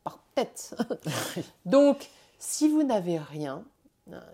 par 0.03 0.19
tête. 0.33 0.75
Donc, 1.65 2.09
si 2.39 2.67
vous 2.67 2.83
n'avez 2.83 3.19
rien, 3.19 3.63
euh, 3.63 3.74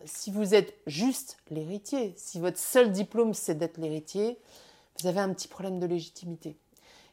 si 0.05 0.31
vous 0.31 0.53
êtes 0.53 0.73
juste 0.85 1.37
l'héritier, 1.49 2.13
si 2.17 2.39
votre 2.39 2.57
seul 2.57 2.91
diplôme 2.91 3.33
c'est 3.33 3.55
d'être 3.55 3.77
l'héritier, 3.77 4.37
vous 4.99 5.07
avez 5.07 5.19
un 5.19 5.33
petit 5.33 5.47
problème 5.47 5.79
de 5.79 5.85
légitimité. 5.85 6.57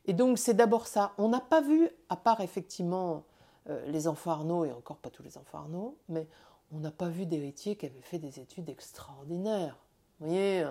Et 0.06 0.12
donc 0.12 0.38
c'est 0.38 0.54
d'abord 0.54 0.86
ça. 0.86 1.12
On 1.18 1.28
n'a 1.28 1.40
pas 1.40 1.60
vu, 1.60 1.88
à 2.08 2.16
part 2.16 2.40
effectivement 2.40 3.24
euh, 3.68 3.84
les 3.86 4.08
enfants 4.08 4.32
Arnaud, 4.32 4.64
et 4.64 4.72
encore 4.72 4.96
pas 4.96 5.10
tous 5.10 5.22
les 5.22 5.38
enfants 5.38 5.58
Arnaud, 5.58 5.96
mais 6.08 6.26
on 6.72 6.78
n'a 6.78 6.90
pas 6.90 7.08
vu 7.08 7.26
d'héritiers 7.26 7.76
qui 7.76 7.86
avaient 7.86 8.00
fait 8.02 8.18
des 8.18 8.40
études 8.40 8.68
extraordinaires. 8.68 9.76
Vous 10.18 10.26
voyez, 10.26 10.66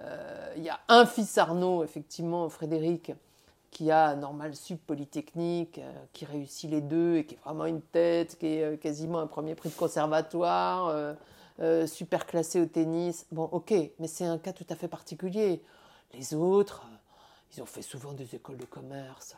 euh, 0.00 0.54
il 0.56 0.62
y 0.62 0.68
a 0.68 0.80
un 0.88 1.06
fils 1.06 1.38
Arnaud, 1.38 1.84
effectivement, 1.84 2.48
Frédéric, 2.48 3.12
qui 3.74 3.90
a 3.90 4.14
normal 4.14 4.54
sub 4.54 4.78
polytechnique, 4.78 5.78
euh, 5.78 5.92
qui 6.12 6.24
réussit 6.24 6.70
les 6.70 6.80
deux 6.80 7.16
et 7.16 7.26
qui 7.26 7.34
est 7.34 7.38
vraiment 7.44 7.66
une 7.66 7.82
tête, 7.82 8.38
qui 8.38 8.46
est 8.46 8.62
euh, 8.62 8.76
quasiment 8.76 9.18
un 9.18 9.26
premier 9.26 9.56
prix 9.56 9.68
de 9.68 9.74
conservatoire, 9.74 11.14
euh, 11.60 11.86
super 11.86 12.24
classé 12.24 12.60
au 12.60 12.66
tennis. 12.66 13.26
Bon, 13.32 13.44
ok, 13.44 13.74
mais 13.98 14.06
c'est 14.06 14.24
un 14.24 14.38
cas 14.38 14.52
tout 14.52 14.66
à 14.70 14.76
fait 14.76 14.86
particulier. 14.86 15.60
Les 16.14 16.34
autres, 16.34 16.86
ils 17.52 17.62
ont 17.62 17.66
fait 17.66 17.82
souvent 17.82 18.12
des 18.12 18.36
écoles 18.36 18.58
de 18.58 18.64
commerce. 18.64 19.34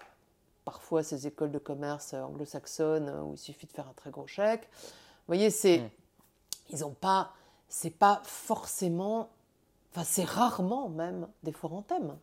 Parfois, 0.66 1.02
ces 1.02 1.26
écoles 1.26 1.50
de 1.50 1.58
commerce 1.58 2.12
anglo-saxonnes 2.12 3.10
où 3.24 3.32
il 3.32 3.38
suffit 3.38 3.66
de 3.66 3.72
faire 3.72 3.88
un 3.88 3.94
très 3.94 4.10
gros 4.10 4.26
chèque. 4.26 4.68
Vous 4.72 5.28
voyez, 5.28 5.48
c'est, 5.48 5.78
mm. 5.78 5.90
ils 6.72 6.80
n'ont 6.80 6.94
pas, 6.94 7.32
c'est 7.70 7.90
pas 7.90 8.20
forcément, 8.24 9.30
enfin, 9.92 10.04
c'est 10.04 10.24
rarement 10.24 10.90
même 10.90 11.26
des 11.42 11.54
thèmes. 11.88 12.18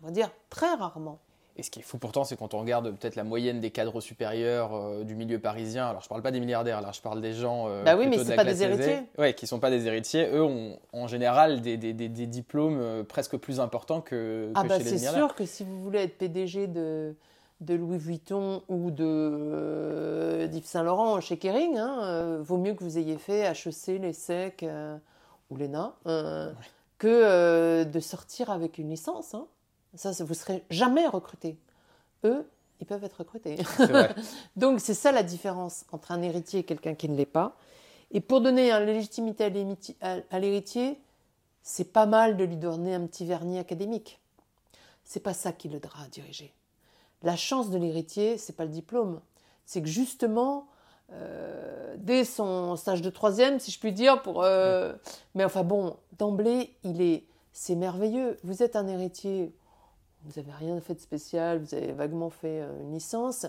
On 0.00 0.06
va 0.06 0.10
dire 0.10 0.30
très 0.48 0.74
rarement. 0.74 1.18
Et 1.56 1.62
ce 1.62 1.70
qui 1.70 1.80
est 1.80 1.82
fou 1.82 1.98
pourtant, 1.98 2.24
c'est 2.24 2.36
quand 2.36 2.54
on 2.54 2.60
regarde 2.60 2.90
peut-être 2.96 3.16
la 3.16 3.24
moyenne 3.24 3.60
des 3.60 3.70
cadres 3.70 4.00
supérieurs 4.00 4.74
euh, 4.74 5.04
du 5.04 5.14
milieu 5.14 5.38
parisien. 5.38 5.88
Alors, 5.88 6.00
je 6.00 6.06
ne 6.06 6.08
parle 6.08 6.22
pas 6.22 6.30
des 6.30 6.40
milliardaires, 6.40 6.80
là, 6.80 6.90
je 6.92 7.00
parle 7.00 7.20
des 7.20 7.32
gens. 7.32 7.66
Euh, 7.68 7.82
bah 7.82 7.96
oui, 7.96 8.06
mais 8.08 8.18
c'est 8.22 8.36
pas 8.36 8.44
des 8.44 8.62
héritiers. 8.62 9.00
Ouais, 9.18 9.34
qui 9.34 9.46
sont 9.46 9.58
pas 9.58 9.70
des 9.70 9.86
héritiers. 9.86 10.28
Eux 10.32 10.42
ont 10.42 10.78
en 10.92 11.06
général 11.06 11.60
des, 11.60 11.76
des, 11.76 11.92
des, 11.92 12.08
diplômes 12.08 12.78
euh, 12.80 13.02
presque 13.02 13.36
plus 13.36 13.60
importants 13.60 14.00
que, 14.00 14.50
ah 14.54 14.62
que 14.62 14.68
bah 14.68 14.78
chez 14.78 14.84
les 14.84 14.92
milliardaires. 14.92 15.12
C'est 15.12 15.18
sûr 15.18 15.34
que 15.34 15.44
si 15.44 15.64
vous 15.64 15.82
voulez 15.82 16.00
être 16.00 16.16
PDG 16.18 16.68
de, 16.68 17.14
de 17.60 17.74
Louis 17.74 17.98
Vuitton 17.98 18.62
ou 18.68 18.90
de 18.90 20.46
d'Yves 20.46 20.66
Saint 20.66 20.84
Laurent 20.84 21.20
chez 21.20 21.36
Kering, 21.36 21.76
hein, 21.76 22.38
vaut 22.40 22.58
mieux 22.58 22.74
que 22.74 22.84
vous 22.84 22.96
ayez 22.96 23.18
fait 23.18 23.40
HEC, 23.40 24.00
l'ESSEC 24.00 24.64
ou 25.50 25.56
l'ENA 25.56 25.94
que 26.98 27.82
de 27.84 28.00
sortir 28.00 28.50
avec 28.50 28.78
une 28.78 28.90
licence. 28.90 29.34
Hein. 29.34 29.46
Ça, 29.94 30.10
vous 30.20 30.28
ne 30.28 30.34
serez 30.34 30.64
jamais 30.70 31.06
recruté. 31.06 31.58
Eux, 32.24 32.48
ils 32.80 32.86
peuvent 32.86 33.04
être 33.04 33.18
recrutés. 33.18 33.56
Donc, 34.56 34.80
c'est 34.80 34.94
ça 34.94 35.12
la 35.12 35.22
différence 35.22 35.84
entre 35.92 36.12
un 36.12 36.22
héritier 36.22 36.60
et 36.60 36.64
quelqu'un 36.64 36.94
qui 36.94 37.08
ne 37.08 37.16
l'est 37.16 37.26
pas. 37.26 37.56
Et 38.10 38.20
pour 38.20 38.40
donner 38.40 38.72
une 38.72 38.86
légitimité 38.86 39.44
à 40.02 40.38
l'héritier, 40.38 41.00
c'est 41.62 41.92
pas 41.92 42.06
mal 42.06 42.36
de 42.36 42.44
lui 42.44 42.56
donner 42.56 42.94
un 42.94 43.06
petit 43.06 43.24
vernis 43.24 43.58
académique. 43.58 44.20
C'est 45.04 45.20
pas 45.20 45.34
ça 45.34 45.52
qui 45.52 45.68
l'aidera 45.68 46.04
à 46.04 46.08
diriger. 46.08 46.52
La 47.22 47.36
chance 47.36 47.70
de 47.70 47.78
l'héritier, 47.78 48.38
c'est 48.38 48.54
pas 48.54 48.64
le 48.64 48.70
diplôme. 48.70 49.20
C'est 49.66 49.82
que 49.82 49.88
justement, 49.88 50.66
euh, 51.12 51.94
dès 51.98 52.24
son 52.24 52.76
stage 52.76 53.02
de 53.02 53.10
troisième, 53.10 53.60
si 53.60 53.70
je 53.70 53.78
puis 53.78 53.92
dire, 53.92 54.22
pour. 54.22 54.42
Euh, 54.42 54.94
mais 55.34 55.44
enfin 55.44 55.62
bon, 55.62 55.96
d'emblée, 56.18 56.74
il 56.82 57.02
est, 57.02 57.24
c'est 57.52 57.74
merveilleux. 57.74 58.38
Vous 58.42 58.62
êtes 58.62 58.74
un 58.74 58.88
héritier 58.88 59.52
vous 60.24 60.40
n'avez 60.40 60.52
rien 60.52 60.80
fait 60.80 60.94
de 60.94 61.00
spécial, 61.00 61.58
vous 61.58 61.74
avez 61.74 61.92
vaguement 61.92 62.30
fait 62.30 62.60
euh, 62.62 62.80
une 62.82 62.92
licence, 62.92 63.46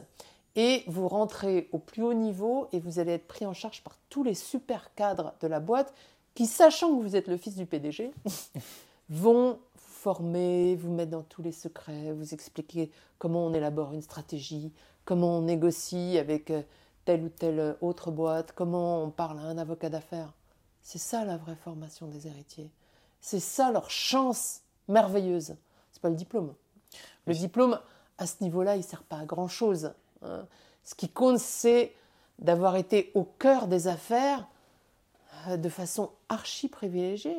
et 0.55 0.83
vous 0.87 1.07
rentrez 1.07 1.69
au 1.71 1.79
plus 1.79 2.03
haut 2.03 2.13
niveau 2.13 2.67
et 2.71 2.79
vous 2.79 2.99
allez 2.99 3.13
être 3.13 3.27
pris 3.27 3.45
en 3.45 3.53
charge 3.53 3.83
par 3.83 3.97
tous 4.09 4.23
les 4.23 4.33
super 4.33 4.93
cadres 4.95 5.33
de 5.41 5.47
la 5.47 5.59
boîte 5.59 5.93
qui, 6.35 6.45
sachant 6.45 6.97
que 6.97 7.01
vous 7.01 7.15
êtes 7.15 7.27
le 7.27 7.37
fils 7.37 7.55
du 7.55 7.65
PDG, 7.65 8.11
vont 9.09 9.53
vous 9.53 9.59
former, 9.75 10.75
vous 10.75 10.91
mettre 10.91 11.11
dans 11.11 11.21
tous 11.21 11.41
les 11.41 11.51
secrets, 11.51 12.11
vous 12.11 12.33
expliquer 12.33 12.91
comment 13.19 13.45
on 13.45 13.53
élabore 13.53 13.93
une 13.93 14.01
stratégie, 14.01 14.73
comment 15.05 15.37
on 15.37 15.41
négocie 15.41 16.17
avec 16.17 16.49
euh, 16.49 16.63
telle 17.05 17.23
ou 17.23 17.29
telle 17.29 17.77
autre 17.81 18.11
boîte, 18.11 18.51
comment 18.53 19.03
on 19.03 19.11
parle 19.11 19.39
à 19.39 19.43
un 19.43 19.57
avocat 19.57 19.89
d'affaires. 19.89 20.33
C'est 20.81 20.97
ça 20.97 21.23
la 21.23 21.37
vraie 21.37 21.55
formation 21.55 22.07
des 22.07 22.27
héritiers. 22.27 22.71
C'est 23.19 23.39
ça 23.39 23.71
leur 23.71 23.89
chance 23.89 24.61
merveilleuse. 24.87 25.55
C'est 25.91 26.01
pas 26.01 26.09
le 26.09 26.15
diplôme. 26.15 26.53
Le 27.25 27.33
diplôme, 27.33 27.79
à 28.17 28.27
ce 28.27 28.35
niveau-là, 28.41 28.75
il 28.75 28.79
ne 28.79 28.83
sert 28.83 29.03
pas 29.03 29.17
à 29.17 29.25
grand-chose. 29.25 29.91
Hein. 30.23 30.45
Ce 30.83 30.95
qui 30.95 31.09
compte, 31.09 31.39
c'est 31.39 31.93
d'avoir 32.39 32.75
été 32.75 33.11
au 33.13 33.23
cœur 33.23 33.67
des 33.67 33.87
affaires 33.87 34.47
euh, 35.47 35.57
de 35.57 35.69
façon 35.69 36.11
archi 36.29 36.67
privilégiée. 36.67 37.37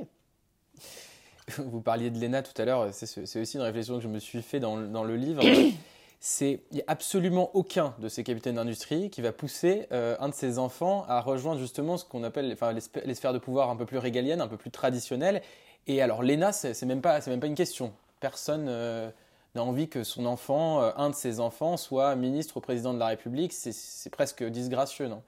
Vous 1.59 1.81
parliez 1.81 2.11
de 2.11 2.21
l'ENA 2.21 2.43
tout 2.43 2.61
à 2.61 2.65
l'heure, 2.65 2.89
c'est 2.93 3.41
aussi 3.41 3.57
une 3.57 3.63
réflexion 3.63 3.97
que 3.97 4.03
je 4.03 4.09
me 4.09 4.19
suis 4.19 4.43
fait 4.43 4.61
dans, 4.61 4.77
le 4.77 5.17
livre. 5.17 5.43
c'est 6.21 6.61
il 6.71 6.77
n'y 6.77 6.81
a 6.83 6.85
absolument 6.87 7.51
aucun 7.55 7.95
de 7.99 8.09
ces 8.09 8.23
capitaines 8.23 8.55
d'industrie 8.55 9.11
qui 9.11 9.21
va 9.23 9.33
pousser 9.33 9.87
euh, 9.91 10.17
un 10.21 10.29
de 10.29 10.35
ses 10.35 10.59
enfants 10.59 11.05
à 11.09 11.21
rejoindre 11.21 11.61
justement 11.61 11.97
ce 11.97 12.05
qu'on 12.05 12.23
appelle 12.23 12.53
enfin, 12.53 12.73
les, 12.73 13.15
sphères 13.15 13.33
de 13.33 13.39
pouvoir 13.39 13.71
un 13.71 13.77
peu 13.77 13.87
plus 13.87 13.99
régaliennes, 13.99 14.41
un 14.41 14.49
peu 14.49 14.57
plus 14.57 14.71
traditionnelles. 14.71 15.43
Et 15.89 16.01
alors 16.01 16.23
l'ENA, 16.23 16.53
c'est 16.53 16.81
même 16.85 17.03
pas 17.03 17.21
c'est 17.21 17.31
même 17.31 17.41
pas 17.41 17.49
une 17.49 17.57
question. 17.57 17.93
Personne 18.21 18.67
euh, 18.69 19.11
n'a 19.55 19.65
envie 19.65 19.89
que 19.89 20.05
son 20.05 20.27
enfant, 20.27 20.83
euh, 20.83 20.91
un 20.97 21.11
de 21.11 21.15
ses 21.15 21.41
enfants, 21.41 21.77
soit 21.77 22.15
ministre 22.17 22.57
ou 22.57 22.61
président 22.61 22.95
de 22.95 22.99
la 22.99 23.09
République. 23.09 23.53
C'est 23.53 24.11
presque 24.11 24.43
disgracieux, 24.43 25.09
non? 25.09 25.23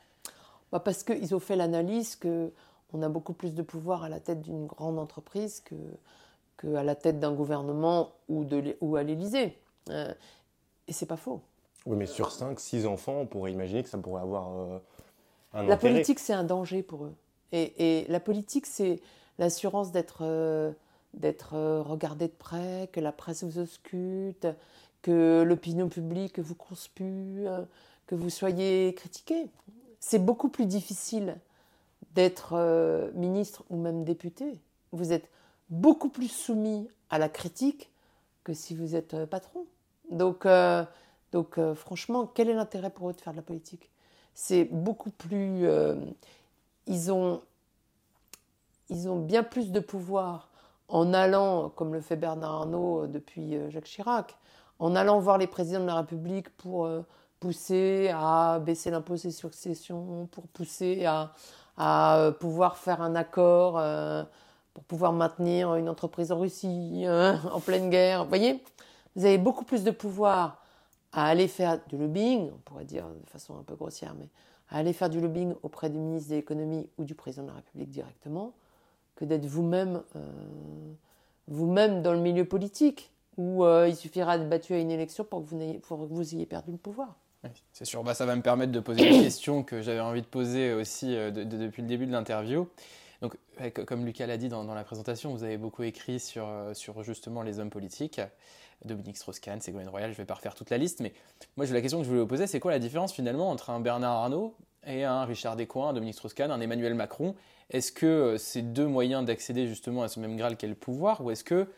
Bah 0.72 0.80
Parce 0.80 1.04
qu'ils 1.04 1.34
ont 1.34 1.40
fait 1.40 1.56
l'analyse 1.56 2.16
que 2.16 2.52
on 2.92 3.02
a 3.02 3.08
beaucoup 3.08 3.32
plus 3.32 3.54
de 3.54 3.62
pouvoir 3.62 4.04
à 4.04 4.08
la 4.08 4.20
tête 4.20 4.40
d'une 4.40 4.66
grande 4.66 4.98
entreprise 4.98 5.60
que, 5.60 5.74
que 6.56 6.74
à 6.74 6.84
la 6.84 6.94
tête 6.94 7.18
d'un 7.18 7.32
gouvernement 7.32 8.12
ou, 8.28 8.44
de, 8.44 8.76
ou 8.80 8.96
à 8.96 9.02
l'Élysée. 9.02 9.58
Et 9.90 10.92
c'est 10.92 11.06
pas 11.06 11.16
faux. 11.16 11.40
Oui, 11.86 11.96
mais 11.96 12.06
sur 12.06 12.30
5, 12.30 12.58
6 12.58 12.86
enfants, 12.86 13.20
on 13.20 13.26
pourrait 13.26 13.52
imaginer 13.52 13.82
que 13.82 13.88
ça 13.88 13.98
pourrait 13.98 14.22
avoir 14.22 14.48
euh, 14.52 14.78
un 15.52 15.64
La 15.64 15.76
politique, 15.76 16.18
c'est 16.18 16.32
un 16.32 16.44
danger 16.44 16.82
pour 16.82 17.04
eux. 17.04 17.14
Et, 17.52 18.04
la 18.08 18.18
politique, 18.18 18.66
c'est 18.66 19.00
l'assurance 19.38 19.92
d'être 19.92 20.22
euh, 20.22 20.72
d'être 21.14 21.54
euh, 21.54 21.82
regardé 21.82 22.28
de 22.28 22.32
près, 22.32 22.88
que 22.92 23.00
la 23.00 23.12
presse 23.12 23.44
vous 23.44 23.58
ausculte, 23.58 24.46
que 25.02 25.42
l'opinion 25.46 25.88
publique 25.88 26.38
vous 26.38 26.54
conspue, 26.54 27.44
que 28.06 28.14
vous 28.14 28.30
soyez 28.30 28.94
critiqué. 28.94 29.50
C'est 30.00 30.18
beaucoup 30.18 30.48
plus 30.48 30.64
difficile 30.66 31.36
d'être 32.14 33.12
ministre 33.14 33.64
ou 33.68 33.76
même 33.76 34.04
député. 34.04 34.58
Vous 34.92 35.12
êtes 35.12 35.28
beaucoup 35.68 36.08
plus 36.08 36.28
soumis 36.28 36.88
à 37.10 37.18
la 37.18 37.28
critique 37.28 37.90
que 38.44 38.54
si 38.54 38.74
vous 38.74 38.94
êtes 38.94 39.26
patron. 39.26 39.66
Donc, 40.10 40.46
euh, 40.46 40.84
donc 41.32 41.58
euh, 41.58 41.74
franchement, 41.74 42.26
quel 42.26 42.48
est 42.48 42.54
l'intérêt 42.54 42.90
pour 42.90 43.10
eux 43.10 43.12
de 43.12 43.20
faire 43.20 43.32
de 43.32 43.38
la 43.38 43.42
politique? 43.42 43.90
C'est 44.34 44.64
beaucoup 44.64 45.10
plus... 45.10 45.66
Euh, 45.66 45.96
ils, 46.86 47.10
ont, 47.10 47.42
ils 48.90 49.08
ont 49.08 49.18
bien 49.18 49.42
plus 49.42 49.72
de 49.72 49.80
pouvoir 49.80 50.50
en 50.88 51.12
allant, 51.14 51.70
comme 51.70 51.92
le 51.94 52.00
fait 52.00 52.16
Bernard 52.16 52.52
Arnault 52.52 53.06
depuis 53.06 53.56
Jacques 53.70 53.84
Chirac, 53.84 54.36
en 54.78 54.94
allant 54.94 55.18
voir 55.18 55.38
les 55.38 55.46
présidents 55.46 55.80
de 55.80 55.86
la 55.86 55.96
République 55.96 56.50
pour 56.56 56.88
pousser 57.40 58.10
à 58.14 58.58
baisser 58.58 58.90
l'impôt 58.90 59.16
sur 59.16 59.32
succession, 59.32 60.28
pour 60.30 60.46
pousser 60.48 61.04
à, 61.04 61.32
à, 61.76 62.32
pouvoir 62.38 62.76
faire 62.76 63.00
un 63.00 63.14
accord, 63.14 63.80
pour 64.74 64.84
pouvoir 64.84 65.12
maintenir 65.12 65.74
une 65.76 65.88
entreprise 65.88 66.32
en 66.32 66.38
Russie 66.38 67.04
en 67.52 67.60
pleine 67.60 67.88
guerre. 67.88 68.24
Vous 68.24 68.28
voyez 68.28 68.62
vous 69.16 69.24
avez 69.24 69.38
beaucoup 69.38 69.64
plus 69.64 69.84
de 69.84 69.90
pouvoir 69.90 70.60
à 71.12 71.26
aller 71.26 71.46
faire 71.46 71.80
du 71.86 71.96
lobbying, 71.96 72.50
on 72.52 72.58
pourrait 72.64 72.84
dire 72.84 73.06
de 73.06 73.30
façon 73.30 73.56
un 73.56 73.62
peu 73.62 73.76
grossière, 73.76 74.14
mais 74.18 74.28
à 74.68 74.78
aller 74.78 74.92
faire 74.92 75.08
du 75.08 75.20
lobbying 75.20 75.54
auprès 75.62 75.88
du 75.88 75.98
ministre 75.98 76.30
de 76.30 76.36
l'économie 76.36 76.88
ou 76.98 77.04
du 77.04 77.14
président 77.14 77.44
de 77.44 77.48
la 77.48 77.54
République 77.54 77.90
directement, 77.90 78.52
que 79.16 79.24
d'être 79.24 79.46
vous-même 79.46 80.02
euh, 80.16 80.20
vous-même 81.48 82.02
dans 82.02 82.12
le 82.12 82.20
milieu 82.20 82.44
politique, 82.44 83.10
où 83.36 83.64
euh, 83.64 83.88
il 83.88 83.96
suffira 83.96 84.38
de 84.38 84.44
battu 84.44 84.74
à 84.74 84.78
une 84.78 84.90
élection 84.90 85.24
pour 85.24 85.44
que 85.44 85.50
vous, 85.50 86.34
ayez 86.34 86.46
perdu 86.46 86.72
le 86.72 86.78
pouvoir. 86.78 87.16
c'est 87.72 87.84
sûr, 87.84 88.02
bah, 88.02 88.14
ça 88.14 88.26
va 88.26 88.34
me 88.36 88.42
permettre 88.42 88.72
de 88.72 88.80
poser 88.80 89.06
une 89.08 89.22
question 89.24 89.62
que 89.62 89.82
j'avais 89.82 90.00
envie 90.00 90.22
de 90.22 90.26
poser 90.26 90.72
aussi 90.72 91.14
euh, 91.14 91.30
depuis 91.30 91.82
le 91.82 91.88
début 91.88 92.06
de 92.06 92.12
l'interview. 92.12 92.68
Donc, 93.22 93.36
comme 93.86 94.04
Lucas 94.04 94.26
l'a 94.26 94.36
dit 94.36 94.48
dans, 94.48 94.64
dans, 94.64 94.74
la 94.74 94.84
présentation, 94.84 95.32
vous 95.32 95.44
avez 95.44 95.56
beaucoup 95.56 95.82
écrit 95.82 96.20
sur, 96.20 96.46
sur 96.74 97.02
justement 97.02 97.42
les 97.42 97.58
hommes 97.58 97.70
politiques. 97.70 98.20
Dominique 98.84 99.16
Strauss-Kahn, 99.16 99.60
Ségolène 99.60 99.88
Royal, 99.88 100.10
je 100.10 100.14
ne 100.14 100.18
vais 100.18 100.26
pas 100.26 100.34
refaire 100.34 100.54
toute 100.54 100.68
la 100.68 100.76
liste, 100.76 101.00
mais 101.00 101.14
moi 101.56 101.64
la 101.66 101.80
question 101.80 101.98
que 101.98 102.04
je 102.04 102.08
voulais 102.08 102.20
vous 102.20 102.26
poser, 102.26 102.46
c'est 102.46 102.60
quoi 102.60 102.70
la 102.70 102.78
différence 102.78 103.12
finalement 103.12 103.50
entre 103.50 103.70
un 103.70 103.80
Bernard 103.80 104.12
Arnault 104.12 104.54
et 104.86 105.04
un 105.04 105.24
Richard 105.24 105.56
Descoings, 105.56 105.88
un 105.88 105.92
Dominique 105.92 106.14
Strauss-Kahn, 106.14 106.50
un 106.50 106.60
Emmanuel 106.60 106.94
Macron 106.94 107.34
Est-ce 107.70 107.92
que 107.92 108.06
euh, 108.06 108.38
c'est 108.38 108.62
deux 108.62 108.86
moyens 108.86 109.24
d'accéder 109.24 109.66
justement 109.66 110.02
à 110.02 110.08
ce 110.08 110.20
même 110.20 110.36
Graal 110.36 110.56
qu'est 110.56 110.66
le 110.66 110.74
pouvoir, 110.74 111.22
ou 111.22 111.30
est-ce 111.30 111.44
que 111.44 111.68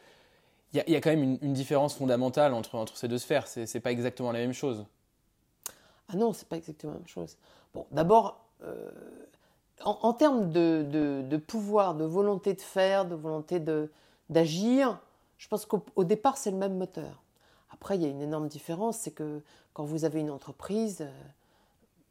il 0.72 0.92
y, 0.92 0.96
a 0.96 1.00
quand 1.00 1.10
même 1.10 1.38
une, 1.40 1.52
différence 1.54 1.94
fondamentale 1.94 2.52
entre, 2.52 2.74
entre 2.74 2.98
ces 2.98 3.08
deux 3.08 3.18
sphères? 3.18 3.46
C'est 3.46 3.80
pas 3.80 3.92
exactement 3.92 4.30
la 4.30 4.40
même 4.40 4.52
chose 4.52 4.84
Ah 6.08 6.16
non, 6.16 6.34
c'est 6.34 6.48
pas 6.48 6.56
exactement 6.56 6.92
la 6.92 6.98
même 6.98 7.08
chose. 7.08 7.38
Bon, 7.72 7.86
d'abord, 7.92 8.44
euh, 8.62 8.90
en, 9.84 10.12
termes 10.12 10.50
de, 10.50 10.84
de, 11.22 11.36
pouvoir, 11.38 11.94
de 11.94 12.04
volonté 12.04 12.52
de 12.52 12.60
faire, 12.60 13.06
de 13.06 13.14
volonté 13.14 13.62
d'agir, 14.28 14.98
je 15.38 15.48
pense 15.48 15.64
qu'au 15.64 16.04
départ, 16.04 16.36
c'est 16.36 16.50
le 16.50 16.58
même 16.58 16.76
moteur. 16.76 17.22
Après, 17.70 17.96
il 17.96 18.02
y 18.02 18.06
a 18.06 18.08
une 18.08 18.22
énorme 18.22 18.48
différence, 18.48 18.98
c'est 18.98 19.12
que 19.12 19.40
quand 19.72 19.84
vous 19.84 20.04
avez 20.04 20.20
une 20.20 20.30
entreprise, 20.30 21.02
euh, 21.02 21.10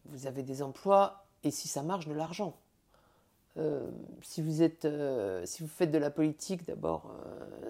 vous 0.10 0.28
avez 0.28 0.43
des 0.43 0.62
emplois 0.62 1.26
et 1.45 1.51
si 1.51 1.68
ça 1.68 1.84
marche, 1.84 2.08
de 2.08 2.14
l'argent. 2.14 2.56
Euh, 3.58 3.89
si, 4.22 4.41
vous 4.41 4.62
êtes, 4.62 4.84
euh, 4.84 5.45
si 5.45 5.64
vous 5.64 5.70
faites 5.70 5.91
de 5.91 5.97
la 5.97 6.10
politique, 6.10 6.66
d'abord, 6.66 7.14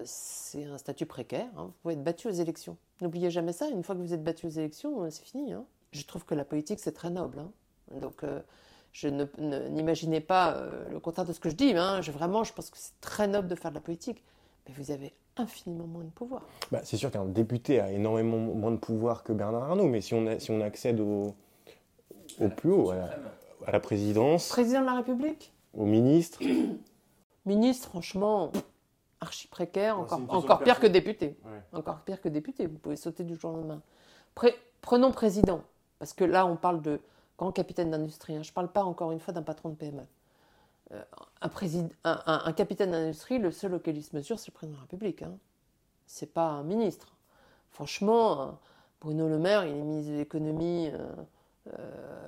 c'est 0.04 0.64
un 0.64 0.78
statut 0.78 1.06
précaire. 1.06 1.46
Hein. 1.56 1.66
vous 1.66 1.74
pouvez 1.82 1.94
être 1.94 2.02
battu 2.02 2.26
aux 2.26 2.32
élections. 2.32 2.76
N'oubliez 3.00 3.30
jamais 3.30 3.52
ça, 3.52 3.68
une 3.68 3.84
fois 3.84 3.94
que 3.94 4.00
vous 4.00 4.14
êtes 4.14 4.24
battu 4.24 4.46
aux 4.46 4.50
élections, 4.50 5.08
c'est 5.10 5.24
fini. 5.24 5.52
Hein. 5.52 5.64
Je 5.92 6.02
trouve 6.04 6.24
que 6.24 6.34
la 6.34 6.44
politique, 6.44 6.80
c'est 6.80 6.92
très 6.92 7.10
noble. 7.10 7.38
Hein. 7.38 7.50
Donc, 8.00 8.24
je 8.92 9.08
n'imaginez 9.08 10.20
pas 10.20 10.60
le 10.90 10.98
contraire 10.98 11.26
de 11.26 11.32
ce 11.32 11.38
que 11.38 11.50
je 11.50 11.54
dis. 11.54 11.70
Je, 11.70 12.10
vraiment, 12.10 12.42
je 12.42 12.52
pense 12.52 12.70
que 12.70 12.78
c'est 12.78 12.98
très 13.00 13.28
noble 13.28 13.46
de 13.46 13.54
faire 13.54 13.70
de 13.70 13.76
la 13.76 13.82
politique. 13.82 14.24
Mais 14.66 14.74
vous 14.76 14.90
avez 14.90 15.12
infiniment 15.36 15.86
moins 15.86 16.02
de 16.02 16.10
pouvoir. 16.10 16.42
Bah, 16.72 16.80
c'est 16.82 16.96
sûr 16.96 17.12
qu'un 17.12 17.26
député 17.26 17.78
a 17.78 17.92
énormément 17.92 18.38
moins 18.38 18.72
de 18.72 18.78
pouvoir 18.78 19.22
que 19.22 19.32
Bernard 19.32 19.62
Arnault, 19.62 19.86
mais 19.86 20.00
si 20.00 20.14
on, 20.14 20.40
si 20.40 20.50
on 20.50 20.60
accède 20.60 20.98
au, 20.98 21.36
au 22.40 22.48
plus 22.48 22.70
haut, 22.70 22.90
à 22.90 23.70
la, 23.72 23.80
présidence. 23.80 24.48
Président 24.48 24.80
de 24.80 24.86
la 24.86 24.94
République 24.94 25.52
Au 25.74 25.84
ministre 25.84 26.40
Ministre, 27.46 27.88
franchement, 27.88 28.50
archi 29.20 29.46
précaire, 29.46 29.98
encore, 29.98 30.20
encore 30.28 30.62
pire 30.62 30.80
que 30.80 30.86
député. 30.86 31.36
Encore 31.72 32.00
pire 32.00 32.20
que 32.20 32.28
député, 32.28 32.66
vous 32.66 32.78
pouvez 32.78 32.96
sauter 32.96 33.22
du 33.22 33.36
jour 33.36 33.52
au 33.52 33.56
lendemain. 33.56 33.82
prenons 34.80 35.12
président, 35.12 35.62
parce 35.98 36.12
que 36.12 36.24
là, 36.24 36.44
on 36.44 36.56
parle 36.56 36.82
de 36.82 37.00
grand 37.38 37.52
capitaine 37.52 37.90
d'industrie. 37.90 38.34
Hein. 38.34 38.42
Je 38.42 38.50
ne 38.50 38.54
parle 38.54 38.72
pas 38.72 38.82
encore 38.82 39.12
une 39.12 39.20
fois 39.20 39.32
d'un 39.32 39.42
patron 39.42 39.68
de 39.68 39.74
PME. 39.74 40.02
Euh, 40.92 41.02
un, 41.42 42.52
capitaine 42.52 42.90
d'industrie, 42.92 43.38
le 43.38 43.50
seul 43.50 43.74
auquel 43.74 43.96
il 43.96 44.02
se 44.02 44.14
mesure, 44.14 44.38
c'est 44.38 44.50
le 44.50 44.54
président 44.54 44.76
de 44.76 44.78
la 44.78 44.82
République. 44.82 45.22
Hein. 45.22 45.36
C'est 46.06 46.32
pas 46.32 46.48
un 46.48 46.62
ministre. 46.62 47.16
Franchement, 47.70 48.58
Bruno 49.00 49.28
Le 49.28 49.38
Maire, 49.38 49.64
il 49.66 49.76
est 49.76 49.82
ministre 49.82 50.12
de 50.12 50.16
l'économie. 50.18 50.90
Euh, 50.92 51.12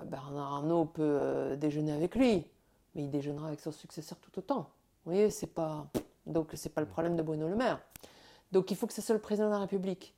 Bernard 0.06 0.54
Arnault 0.54 0.86
peut 0.86 1.56
déjeuner 1.58 1.92
avec 1.92 2.14
lui, 2.14 2.46
mais 2.94 3.04
il 3.04 3.10
déjeunera 3.10 3.48
avec 3.48 3.60
son 3.60 3.72
successeur 3.72 4.18
tout 4.18 4.38
autant. 4.38 4.70
Vous 5.04 5.12
voyez, 5.12 5.30
c'est 5.30 5.46
pas 5.46 5.86
donc 6.26 6.50
c'est 6.54 6.68
pas 6.68 6.80
le 6.80 6.86
problème 6.86 7.16
de 7.16 7.22
Bruno 7.22 7.48
Le 7.48 7.56
Maire. 7.56 7.80
Donc 8.52 8.70
il 8.70 8.76
faut 8.76 8.86
que 8.86 8.92
ce 8.92 9.00
soit 9.00 9.14
le 9.14 9.20
président 9.20 9.46
de 9.46 9.52
la 9.52 9.60
République. 9.60 10.14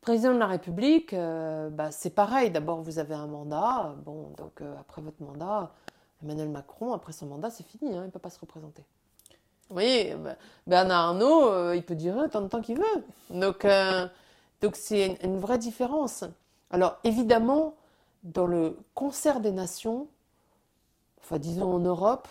Président 0.00 0.34
de 0.34 0.38
la 0.38 0.46
République, 0.46 1.14
bah, 1.14 1.90
c'est 1.90 2.10
pareil. 2.10 2.50
D'abord, 2.50 2.82
vous 2.82 2.98
avez 2.98 3.14
un 3.14 3.26
mandat. 3.26 3.94
Bon, 4.04 4.30
donc 4.36 4.62
après 4.78 5.00
votre 5.02 5.22
mandat, 5.22 5.72
Emmanuel 6.22 6.48
Macron, 6.48 6.92
après 6.92 7.12
son 7.12 7.26
mandat, 7.26 7.50
c'est 7.50 7.66
fini, 7.66 7.94
hein, 7.94 8.02
il 8.02 8.06
ne 8.06 8.10
peut 8.10 8.18
pas 8.18 8.30
se 8.30 8.40
représenter. 8.40 8.84
Vous 9.68 9.74
voyez, 9.74 10.14
Bernard 10.66 11.08
Arnault, 11.08 11.48
euh, 11.48 11.76
il 11.76 11.82
peut 11.82 11.94
dire 11.94 12.16
tant 12.30 12.42
de 12.42 12.48
temps 12.48 12.60
qu'il 12.60 12.76
veut. 12.76 13.04
Donc, 13.30 13.64
euh, 13.64 14.06
donc 14.60 14.76
c'est 14.76 15.18
une, 15.22 15.38
vraie 15.38 15.58
différence. 15.58 16.24
Alors, 16.70 16.98
évidemment, 17.04 17.74
dans 18.24 18.46
le 18.46 18.78
concert 18.94 19.40
des 19.40 19.52
nations, 19.52 20.08
enfin, 21.20 21.38
disons 21.38 21.74
en 21.74 21.78
Europe, 21.78 22.26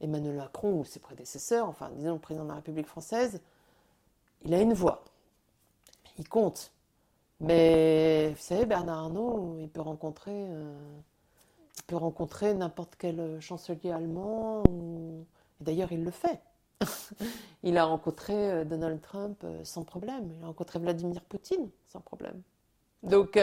Emmanuel 0.00 0.36
Macron 0.36 0.78
ou 0.78 0.84
ses 0.84 1.00
prédécesseurs, 1.00 1.68
enfin, 1.68 1.90
disons 1.96 2.14
le 2.14 2.18
président 2.20 2.44
de 2.44 2.50
la 2.50 2.56
République 2.56 2.86
française, 2.86 3.40
il 4.44 4.54
a 4.54 4.60
une 4.60 4.72
voix. 4.72 5.04
Il 6.18 6.28
compte. 6.28 6.72
Mais 7.40 8.30
vous 8.30 8.42
savez, 8.42 8.66
Bernard 8.66 8.98
Arnault, 8.98 9.56
il 9.60 9.68
peut 9.68 9.80
rencontrer. 9.80 10.32
Euh, 10.32 10.72
peut 11.88 11.96
rencontrer 11.96 12.54
n'importe 12.54 12.94
quel 12.96 13.40
chancelier 13.40 13.90
allemand. 13.90 14.62
D'ailleurs, 15.60 15.90
il 15.90 16.04
le 16.04 16.12
fait. 16.12 16.40
il 17.64 17.76
a 17.76 17.84
rencontré 17.84 18.32
euh, 18.32 18.64
Donald 18.64 19.00
Trump 19.00 19.42
euh, 19.42 19.64
sans 19.64 19.82
problème. 19.82 20.30
Il 20.38 20.44
a 20.44 20.46
rencontré 20.46 20.78
Vladimir 20.78 21.20
Poutine 21.22 21.68
sans 21.88 22.00
problème. 22.00 22.40
Donc. 23.02 23.38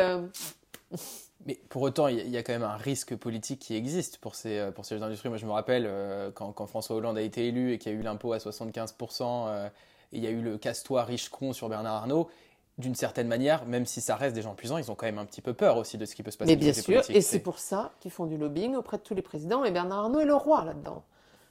Mais 1.45 1.59
pour 1.69 1.81
autant, 1.81 2.07
il 2.07 2.29
y 2.29 2.37
a 2.37 2.43
quand 2.43 2.53
même 2.53 2.63
un 2.63 2.77
risque 2.77 3.15
politique 3.15 3.59
qui 3.59 3.75
existe 3.75 4.19
pour 4.19 4.35
ces, 4.35 4.69
pour 4.75 4.85
ces 4.85 5.01
industries. 5.01 5.29
Moi, 5.29 5.39
je 5.39 5.45
me 5.47 5.51
rappelle 5.51 5.89
quand, 6.35 6.51
quand, 6.51 6.67
François 6.67 6.95
Hollande 6.95 7.17
a 7.17 7.21
été 7.21 7.47
élu 7.47 7.73
et 7.73 7.79
qu'il 7.79 7.91
y 7.91 7.95
a 7.95 7.97
eu 7.97 8.03
l'impôt 8.03 8.33
à 8.33 8.37
75%, 8.37 9.67
et 10.13 10.17
il 10.17 10.23
y 10.23 10.27
a 10.27 10.29
eu 10.29 10.41
le 10.41 10.59
casse-toi 10.59 11.03
riche-con 11.03 11.53
sur 11.53 11.67
Bernard 11.67 11.95
Arnault 11.95 12.29
d'une 12.77 12.95
certaine 12.95 13.27
manière, 13.27 13.65
même 13.65 13.85
si 13.85 14.01
ça 14.01 14.15
reste 14.15 14.35
des 14.35 14.41
gens 14.41 14.55
puissants, 14.55 14.77
ils 14.77 14.91
ont 14.91 14.95
quand 14.95 15.05
même 15.05 15.19
un 15.19 15.25
petit 15.25 15.41
peu 15.41 15.53
peur 15.53 15.77
aussi 15.77 15.97
de 15.97 16.05
ce 16.05 16.15
qui 16.15 16.23
peut 16.23 16.31
se 16.31 16.37
passer. 16.37 16.51
Mais 16.51 16.57
bien 16.57 16.73
sûr, 16.73 17.03
et 17.09 17.21
c'est 17.21 17.39
pour 17.39 17.59
ça 17.59 17.93
qu'ils 17.99 18.11
font 18.11 18.25
du 18.25 18.37
lobbying 18.37 18.75
auprès 18.75 18.97
de 18.97 19.03
tous 19.03 19.13
les 19.13 19.21
présidents, 19.21 19.63
et 19.63 19.71
Bernard 19.71 19.99
Arnault 19.99 20.19
est 20.19 20.25
le 20.25 20.35
roi 20.35 20.65
là-dedans. 20.65 21.03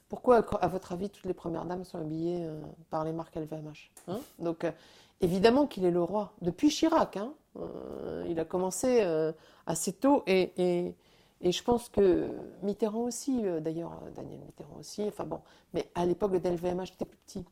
Pourquoi, 0.08 0.38
à 0.60 0.66
votre 0.66 0.92
avis, 0.92 1.08
toutes 1.08 1.26
les 1.26 1.34
premières 1.34 1.64
dames 1.64 1.84
sont 1.84 1.98
habillées 1.98 2.44
euh, 2.44 2.60
par 2.90 3.04
les 3.04 3.12
marques 3.12 3.36
LVMH 3.36 3.92
hein? 4.08 4.18
Donc, 4.40 4.64
euh, 4.64 4.72
évidemment 5.20 5.68
qu'il 5.68 5.84
est 5.84 5.92
le 5.92 6.02
roi. 6.02 6.32
Depuis 6.42 6.68
Chirac, 6.68 7.16
hein 7.16 7.32
Euh, 7.56 8.24
il 8.28 8.38
a 8.38 8.44
commencé 8.44 9.00
euh, 9.02 9.32
assez 9.66 9.92
tôt 9.92 10.22
et, 10.26 10.52
et, 10.56 11.52
je 11.52 11.62
pense 11.62 11.88
que 11.88 12.28
Mitterrand 12.62 13.00
aussi, 13.00 13.44
euh, 13.44 13.60
d'ailleurs, 13.60 13.98
Daniel 14.14 14.40
Mitterrand 14.40 14.76
aussi, 14.78 15.02
enfin 15.08 15.24
bon, 15.24 15.40
mais 15.72 15.90
à 15.94 16.06
l'époque 16.06 16.32
de 16.32 16.48
LVMH, 16.48 16.86
j'étais 16.86 17.04
plus 17.06 17.18
petit. 17.18 17.44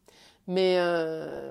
Mais, 0.46 0.78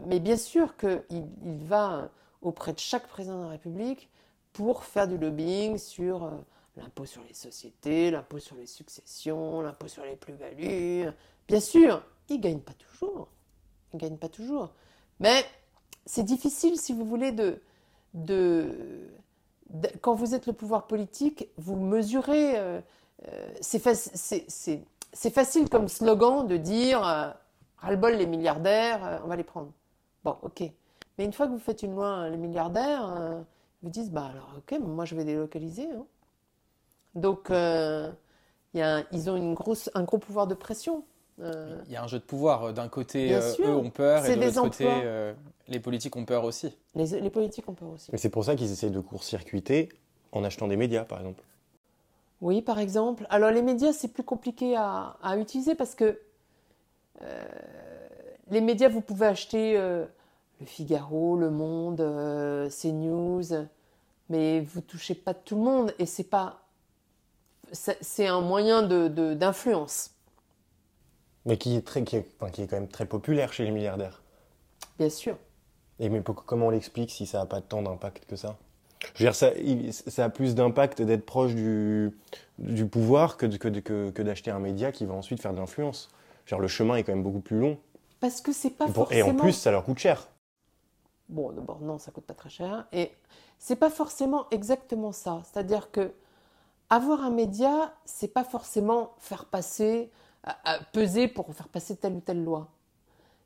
mais 0.07 0.19
bien 0.19 0.37
sûr 0.37 0.75
qu'il 0.75 1.03
il 1.11 1.57
va 1.65 2.09
auprès 2.41 2.73
de 2.73 2.79
chaque 2.79 3.07
président 3.07 3.37
de 3.37 3.43
la 3.43 3.49
République 3.49 4.09
pour 4.53 4.83
faire 4.85 5.07
du 5.07 5.19
lobbying 5.19 5.77
sur 5.77 6.31
l'impôt 6.77 7.05
sur 7.05 7.21
les 7.23 7.35
sociétés, 7.35 8.09
l'impôt 8.09 8.39
sur 8.39 8.55
les 8.55 8.65
successions, 8.65 9.61
l'impôt 9.61 9.87
sur 9.87 10.03
les 10.03 10.15
plus-values. 10.15 11.11
Bien 11.47 11.59
sûr, 11.59 12.01
il 12.29 12.37
ne 12.37 12.41
gagne 12.41 12.59
pas 12.59 12.73
toujours. 12.73 13.27
Il 13.93 13.97
ne 13.97 14.01
gagne 14.01 14.17
pas 14.17 14.29
toujours. 14.29 14.73
Mais 15.19 15.45
c'est 16.07 16.23
difficile, 16.23 16.79
si 16.79 16.91
vous 16.93 17.05
voulez, 17.05 17.31
de, 17.31 17.61
de, 18.17 18.71
quand 20.01 20.15
vous 20.15 20.35
êtes 20.35 20.47
le 20.47 20.53
pouvoir 20.53 20.87
politique, 20.87 21.49
vous 21.57 21.75
mesurez. 21.75 22.57
Euh, 22.57 22.81
euh, 23.27 23.47
c'est 23.61 25.29
facile 25.29 25.69
comme 25.69 25.87
slogan 25.87 26.47
de 26.47 26.57
dire 26.57 27.07
euh, 27.07 27.29
ras-le-bol 27.77 28.13
les 28.13 28.27
milliardaires, 28.27 29.05
euh, 29.05 29.19
on 29.23 29.27
va 29.27 29.35
les 29.35 29.43
prendre. 29.43 29.71
Bon, 30.23 30.37
ok. 30.41 30.63
Mais 31.17 31.25
une 31.25 31.33
fois 31.33 31.47
que 31.47 31.51
vous 31.51 31.59
faites 31.59 31.83
une 31.83 31.95
loi, 31.95 32.29
les 32.29 32.37
milliardaires, 32.37 33.43
vous 33.81 33.89
disent 33.89 34.11
bah 34.11 34.27
alors 34.31 34.53
ok, 34.57 34.79
moi 34.79 35.03
je 35.05 35.15
vais 35.15 35.23
délocaliser. 35.23 35.89
Hein. 35.91 36.05
Donc 37.15 37.49
y 37.49 38.81
a, 38.81 39.03
ils 39.11 39.29
ont 39.29 39.35
une 39.35 39.55
grosse, 39.55 39.89
un 39.95 40.03
gros 40.03 40.19
pouvoir 40.19 40.45
de 40.45 40.53
pression. 40.53 41.03
Euh, 41.39 41.81
il 41.85 41.93
y 41.93 41.95
a 41.95 42.03
un 42.03 42.07
jeu 42.07 42.19
de 42.19 42.23
pouvoir. 42.23 42.73
D'un 42.73 42.87
côté, 42.87 43.33
euh, 43.33 43.53
eux 43.59 43.75
ont 43.75 43.89
peur, 43.89 44.25
et 44.25 44.35
de 44.35 44.43
l'autre 44.43 44.61
côté, 44.61 44.87
euh, 44.87 45.33
les 45.67 45.79
politiques 45.79 46.15
ont 46.15 46.25
peur 46.25 46.43
aussi. 46.43 46.75
Les, 46.95 47.19
les 47.19 47.29
politiques 47.29 47.67
ont 47.69 47.73
peur 47.73 47.89
aussi. 47.89 48.09
Et 48.11 48.17
c'est 48.17 48.29
pour 48.29 48.43
ça 48.43 48.55
qu'ils 48.55 48.71
essaient 48.71 48.89
de 48.89 48.99
court-circuiter 48.99 49.89
en 50.31 50.43
achetant 50.43 50.67
des 50.67 50.77
médias, 50.77 51.03
par 51.03 51.19
exemple. 51.19 51.43
Oui, 52.41 52.61
par 52.61 52.79
exemple. 52.79 53.25
Alors 53.29 53.51
les 53.51 53.61
médias, 53.61 53.93
c'est 53.93 54.09
plus 54.09 54.23
compliqué 54.23 54.75
à, 54.75 55.17
à, 55.21 55.37
utiliser 55.37 55.75
parce 55.75 55.95
que 55.95 56.19
euh, 57.21 57.43
les 58.51 58.61
médias, 58.61 58.89
vous 58.89 59.01
pouvez 59.01 59.25
acheter 59.25 59.77
euh, 59.77 60.05
le 60.59 60.65
Figaro, 60.65 61.35
Le 61.35 61.49
Monde, 61.49 62.01
euh, 62.01 62.69
CNews, 62.69 63.67
mais 64.29 64.59
vous 64.61 64.81
touchez 64.81 65.15
pas 65.15 65.33
tout 65.33 65.55
le 65.55 65.61
monde 65.61 65.93
et 65.97 66.05
c'est 66.05 66.23
pas, 66.23 66.61
c'est 67.71 68.27
un 68.27 68.41
moyen 68.41 68.83
d'influence. 68.83 70.09
De, 70.09 70.16
mais 71.47 71.57
qui 71.57 71.75
est, 71.75 71.81
très, 71.81 72.03
qui, 72.03 72.17
est, 72.17 72.27
enfin, 72.39 72.51
qui 72.51 72.61
est 72.61 72.67
quand 72.67 72.75
même 72.75 72.89
très 72.89 73.05
populaire 73.05 73.53
chez 73.53 73.63
les 73.63 73.71
milliardaires. 73.71 74.21
Bien 74.99 75.09
sûr. 75.09 75.35
Et 75.99 76.09
mais 76.09 76.21
comment 76.21 76.67
on 76.67 76.69
l'explique 76.69 77.09
si 77.09 77.25
ça 77.25 77.39
n'a 77.39 77.45
pas 77.47 77.61
tant 77.61 77.81
d'impact 77.81 78.25
que 78.25 78.35
ça? 78.35 78.57
Je 79.15 79.23
veux 79.23 79.29
dire, 79.29 79.35
ça, 79.35 79.51
ça 79.91 80.25
a 80.25 80.29
plus 80.29 80.53
d'impact 80.53 81.01
d'être 81.01 81.25
proche 81.25 81.55
du, 81.55 82.11
du 82.59 82.85
pouvoir 82.85 83.37
que, 83.37 83.45
que, 83.45 83.69
que, 83.69 84.09
que 84.09 84.21
d'acheter 84.21 84.51
un 84.51 84.59
média 84.59 84.91
qui 84.91 85.05
va 85.05 85.13
ensuite 85.13 85.41
faire 85.41 85.53
de 85.53 85.59
l'influence. 85.59 86.09
Le 86.51 86.67
chemin 86.67 86.95
est 86.95 87.03
quand 87.03 87.11
même 87.11 87.23
beaucoup 87.23 87.41
plus 87.41 87.59
long. 87.59 87.77
Parce 88.19 88.41
que 88.41 88.51
c'est 88.51 88.71
pas 88.71 88.87
forcément... 88.87 89.27
et 89.27 89.31
en 89.31 89.35
plus, 89.35 89.53
ça 89.53 89.71
leur 89.71 89.83
coûte 89.83 89.99
cher. 89.99 90.27
Bon, 91.29 91.51
d'abord, 91.51 91.79
non, 91.81 91.99
ça 91.99 92.11
coûte 92.11 92.25
pas 92.25 92.33
très 92.33 92.49
cher. 92.49 92.87
Et 92.91 93.11
c'est 93.59 93.75
pas 93.75 93.89
forcément 93.89 94.45
exactement 94.51 95.11
ça. 95.11 95.41
C'est-à-dire 95.43 95.91
que 95.91 96.13
avoir 96.89 97.21
un 97.21 97.31
média, 97.31 97.93
c'est 98.05 98.29
pas 98.29 98.43
forcément 98.43 99.13
faire 99.17 99.45
passer, 99.45 100.09
à, 100.63 100.79
peser 100.93 101.27
pour 101.27 101.53
faire 101.53 101.67
passer 101.67 101.95
telle 101.95 102.13
ou 102.13 102.21
telle 102.21 102.43
loi. 102.43 102.69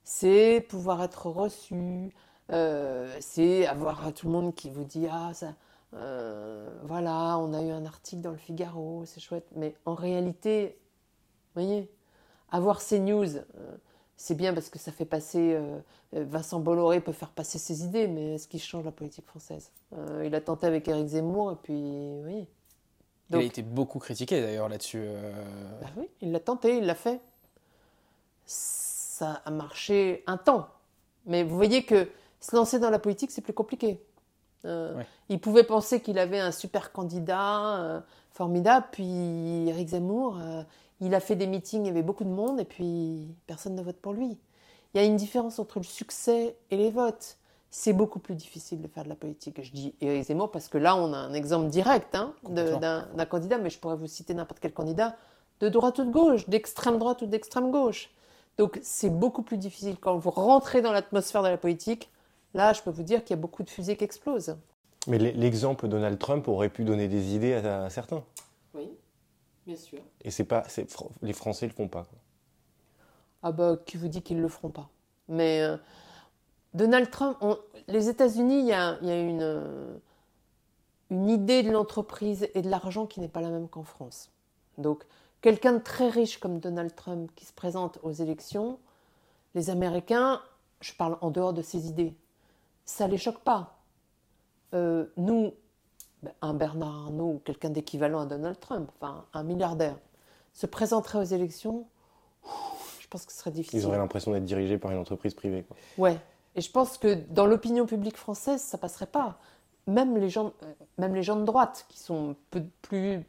C'est 0.03 0.65
pouvoir 0.69 1.03
être 1.03 1.27
reçu, 1.27 2.13
euh, 2.51 3.15
c'est 3.19 3.65
avoir 3.67 4.13
tout 4.13 4.27
le 4.27 4.33
monde 4.33 4.55
qui 4.55 4.69
vous 4.69 4.83
dit 4.83 5.07
ah 5.09 5.31
ça 5.33 5.53
euh, 5.93 6.69
voilà 6.83 7.37
on 7.37 7.53
a 7.53 7.61
eu 7.61 7.69
un 7.69 7.85
article 7.85 8.21
dans 8.21 8.31
le 8.31 8.37
Figaro 8.37 9.03
c'est 9.05 9.19
chouette. 9.19 9.47
Mais 9.55 9.75
en 9.85 9.93
réalité 9.93 10.77
vous 11.53 11.61
voyez 11.61 11.91
avoir 12.49 12.81
ces 12.81 12.99
news 12.99 13.37
euh, 13.37 13.77
c'est 14.17 14.35
bien 14.35 14.53
parce 14.53 14.69
que 14.69 14.79
ça 14.79 14.91
fait 14.91 15.05
passer 15.05 15.59
Vincent 16.13 16.59
Bolloré 16.59 17.01
peut 17.01 17.11
faire 17.11 17.31
passer 17.31 17.57
ses 17.57 17.83
idées 17.83 18.07
mais 18.07 18.35
est-ce 18.35 18.47
qu'il 18.47 18.61
change 18.61 18.85
la 18.85 18.91
politique 18.91 19.25
française? 19.25 19.71
Il 20.23 20.35
a 20.35 20.41
tenté 20.41 20.67
avec 20.67 20.87
Éric 20.87 21.07
Zemmour 21.07 21.53
et 21.53 21.55
puis 21.55 22.21
oui 22.23 22.47
Donc, 23.31 23.41
il 23.41 23.45
a 23.45 23.47
été 23.47 23.61
beaucoup 23.61 23.99
critiqué 23.99 24.41
d'ailleurs 24.41 24.69
là-dessus 24.69 25.03
bah 25.81 25.87
oui 25.97 26.09
il 26.21 26.31
l'a 26.31 26.39
tenté 26.39 26.77
il 26.77 26.85
l'a 26.85 26.95
fait 26.95 27.21
ça 28.45 29.41
a 29.45 29.51
marché 29.51 30.23
un 30.27 30.37
temps 30.37 30.67
mais 31.25 31.43
vous 31.43 31.55
voyez 31.55 31.83
que 31.83 32.07
se 32.41 32.55
lancer 32.55 32.79
dans 32.79 32.89
la 32.89 32.99
politique, 32.99 33.31
c'est 33.31 33.41
plus 33.41 33.53
compliqué. 33.53 34.01
Euh, 34.65 34.97
ouais. 34.97 35.07
Il 35.29 35.39
pouvait 35.39 35.63
penser 35.63 36.01
qu'il 36.01 36.19
avait 36.19 36.39
un 36.39 36.51
super 36.51 36.91
candidat 36.91 37.77
euh, 37.77 38.01
formidable, 38.31 38.87
puis 38.91 39.69
Eric 39.69 39.89
Zemmour, 39.89 40.39
euh, 40.39 40.63
il 40.99 41.15
a 41.15 41.19
fait 41.19 41.35
des 41.35 41.47
meetings, 41.47 41.83
il 41.83 41.87
y 41.87 41.89
avait 41.89 42.01
beaucoup 42.01 42.23
de 42.23 42.29
monde, 42.29 42.59
et 42.59 42.65
puis 42.65 43.27
personne 43.47 43.75
ne 43.75 43.81
vote 43.81 43.97
pour 43.97 44.13
lui. 44.13 44.37
Il 44.93 45.01
y 45.01 45.03
a 45.03 45.05
une 45.05 45.15
différence 45.15 45.59
entre 45.59 45.79
le 45.79 45.85
succès 45.85 46.57
et 46.69 46.77
les 46.77 46.89
votes. 46.89 47.37
C'est 47.71 47.93
beaucoup 47.93 48.19
plus 48.19 48.35
difficile 48.35 48.81
de 48.81 48.87
faire 48.87 49.03
de 49.03 49.09
la 49.09 49.15
politique. 49.15 49.63
Je 49.63 49.71
dis 49.71 49.95
Zemmour 50.23 50.51
parce 50.51 50.67
que 50.67 50.77
là, 50.77 50.95
on 50.95 51.13
a 51.13 51.17
un 51.17 51.33
exemple 51.33 51.69
direct 51.69 52.13
hein, 52.15 52.33
d'un 52.49 53.25
candidat, 53.25 53.57
mais 53.57 53.69
je 53.69 53.79
pourrais 53.79 53.95
vous 53.95 54.07
citer 54.07 54.33
n'importe 54.33 54.59
quel 54.59 54.73
candidat, 54.73 55.15
de 55.61 55.69
droite 55.69 55.97
ou 55.99 56.05
de 56.05 56.11
gauche, 56.11 56.49
d'extrême 56.49 56.99
droite 56.99 57.21
ou 57.21 57.25
d'extrême 57.25 57.71
gauche. 57.71 58.09
Donc 58.57 58.79
c'est 58.83 59.09
beaucoup 59.09 59.41
plus 59.41 59.57
difficile 59.57 59.95
quand 59.99 60.17
vous 60.17 60.31
rentrez 60.31 60.81
dans 60.81 60.91
l'atmosphère 60.91 61.43
de 61.43 61.47
la 61.47 61.57
politique 61.57 62.11
Là, 62.53 62.73
je 62.73 62.81
peux 62.81 62.89
vous 62.89 63.03
dire 63.03 63.23
qu'il 63.23 63.35
y 63.35 63.39
a 63.39 63.41
beaucoup 63.41 63.63
de 63.63 63.69
fusées 63.69 63.95
qui 63.95 64.03
explosent. 64.03 64.57
Mais 65.07 65.17
l'exemple 65.17 65.87
Donald 65.87 66.19
Trump 66.19 66.47
aurait 66.47 66.69
pu 66.69 66.83
donner 66.83 67.07
des 67.07 67.33
idées 67.33 67.53
à, 67.53 67.85
à 67.85 67.89
certains. 67.89 68.23
Oui, 68.73 68.91
bien 69.65 69.75
sûr. 69.75 69.99
Et 70.23 70.31
c'est 70.31 70.43
pas, 70.43 70.63
les 71.21 71.33
Français 71.33 71.65
le 71.65 71.73
font 71.73 71.87
pas. 71.87 72.03
Quoi. 72.03 72.19
Ah 73.43 73.51
bah, 73.51 73.77
qui 73.85 73.97
vous 73.97 74.07
dit 74.07 74.21
qu'ils 74.21 74.39
le 74.39 74.47
feront 74.47 74.69
pas? 74.69 74.89
Mais 75.27 75.61
euh, 75.61 75.77
Donald 76.73 77.09
Trump, 77.09 77.37
on, 77.41 77.57
les 77.87 78.09
États-Unis, 78.09 78.59
il 78.59 78.65
y 78.65 78.73
a, 78.73 78.97
y 79.01 79.11
a 79.11 79.19
une, 79.19 79.41
euh, 79.41 79.97
une 81.09 81.29
idée 81.29 81.63
de 81.63 81.71
l'entreprise 81.71 82.47
et 82.53 82.61
de 82.61 82.69
l'argent 82.69 83.05
qui 83.05 83.19
n'est 83.19 83.27
pas 83.27 83.41
la 83.41 83.49
même 83.49 83.67
qu'en 83.67 83.83
France. 83.83 84.31
Donc, 84.77 85.05
quelqu'un 85.41 85.73
de 85.73 85.79
très 85.79 86.09
riche 86.09 86.39
comme 86.39 86.59
Donald 86.59 86.95
Trump 86.95 87.29
qui 87.35 87.45
se 87.45 87.53
présente 87.53 87.99
aux 88.03 88.11
élections, 88.11 88.79
les 89.53 89.69
Américains, 89.69 90.41
je 90.79 90.93
parle 90.93 91.17
en 91.21 91.29
dehors 91.29 91.53
de 91.53 91.61
ses 91.61 91.87
idées, 91.87 92.15
ça 92.85 93.07
ne 93.07 93.11
les 93.11 93.17
choque 93.17 93.41
pas. 93.41 93.77
Euh, 94.73 95.07
nous, 95.17 95.53
un 96.41 96.53
Bernard 96.53 97.05
Arnault 97.05 97.33
ou 97.33 97.41
quelqu'un 97.43 97.69
d'équivalent 97.69 98.21
à 98.21 98.25
Donald 98.25 98.59
Trump, 98.59 98.89
enfin 98.99 99.25
un 99.33 99.43
milliardaire, 99.43 99.97
se 100.53 100.65
présenterait 100.65 101.19
aux 101.19 101.23
élections, 101.23 101.87
je 102.99 103.07
pense 103.07 103.25
que 103.25 103.33
ce 103.33 103.39
serait 103.39 103.51
difficile. 103.51 103.79
Ils 103.79 103.85
auraient 103.85 103.97
l'impression 103.97 104.31
d'être 104.31 104.45
dirigés 104.45 104.77
par 104.77 104.91
une 104.91 104.97
entreprise 104.97 105.33
privée. 105.33 105.63
Quoi. 105.63 105.75
Ouais, 105.97 106.17
et 106.55 106.61
je 106.61 106.71
pense 106.71 106.97
que 106.97 107.13
dans 107.29 107.45
l'opinion 107.45 107.85
publique 107.85 108.17
française, 108.17 108.61
ça 108.61 108.77
passerait 108.77 109.05
pas. 109.05 109.39
Même 109.87 110.17
les 110.17 110.29
gens, 110.29 110.53
même 110.97 111.15
les 111.15 111.23
gens 111.23 111.37
de 111.37 111.45
droite, 111.45 111.85
qui 111.89 111.99
sont 111.99 112.35
plus, 112.81 113.23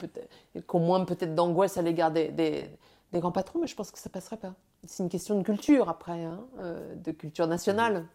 qui 0.53 0.61
ont 0.75 0.79
moins 0.79 1.03
peut-être 1.05 1.33
d'angoisse 1.33 1.77
à 1.77 1.81
l'égard 1.81 2.11
des, 2.11 2.69
grands 3.13 3.31
patrons, 3.31 3.59
mais 3.59 3.67
je 3.67 3.75
pense 3.75 3.91
que 3.91 3.99
ça 3.99 4.09
passerait 4.09 4.37
pas. 4.37 4.53
C'est 4.85 5.03
une 5.03 5.09
question 5.09 5.37
de 5.37 5.43
culture 5.43 5.89
après, 5.89 6.23
hein, 6.23 6.45
euh, 6.59 6.95
de 6.95 7.11
culture 7.11 7.47
nationale. 7.47 8.05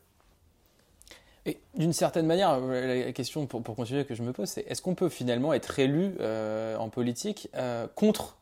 D'une 1.75 1.95
certaine 1.95 2.27
manière, 2.27 2.61
la 2.61 3.13
question 3.13 3.47
pour, 3.47 3.63
continuer 3.63 4.05
que 4.05 4.15
je 4.15 4.23
me 4.23 4.33
pose, 4.33 4.49
c'est 4.51 4.67
est-ce 4.69 4.83
qu'on 4.83 4.95
peut 4.95 5.09
finalement 5.09 5.55
être 5.55 5.79
élu 5.79 6.15
euh, 6.21 6.77
en 6.77 6.91
politique 6.91 7.49
euh, 7.55 7.87
contre 7.95 8.37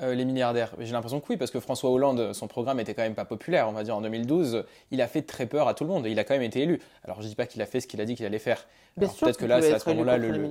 euh, 0.00 0.14
les 0.14 0.24
milliardaires 0.24 0.72
J'ai 0.78 0.92
l'impression 0.92 1.20
que 1.20 1.26
oui, 1.28 1.36
parce 1.36 1.50
que 1.50 1.60
François 1.60 1.90
Hollande, 1.90 2.32
son 2.32 2.48
programme 2.48 2.80
était 2.80 2.94
quand 2.94 3.02
même 3.02 3.14
pas 3.14 3.24
populaire, 3.24 3.68
on 3.68 3.72
va 3.72 3.82
dire 3.82 3.96
en 3.96 4.00
2012, 4.00 4.64
il 4.90 5.00
a 5.00 5.06
fait 5.06 5.22
très 5.22 5.46
peur 5.46 5.68
à 5.68 5.74
tout 5.74 5.84
le 5.84 5.90
monde 5.90 6.06
et 6.06 6.10
il 6.10 6.18
a 6.18 6.24
quand 6.24 6.34
même 6.34 6.42
été 6.42 6.62
élu. 6.62 6.80
Alors 7.04 7.22
je 7.22 7.28
dis 7.28 7.34
pas 7.34 7.46
qu'il 7.46 7.62
a 7.62 7.66
fait 7.66 7.80
ce 7.80 7.86
qu'il 7.86 8.00
a 8.00 8.04
dit 8.04 8.14
qu'il 8.14 8.26
allait 8.26 8.38
faire. 8.38 8.66
Peut-être 8.98 9.38
que 9.38 9.46
là, 9.46 9.60
c'est 9.62 9.72
à 9.72 9.78
ce 9.78 9.88
moment-là, 9.90 10.16
le... 10.16 10.50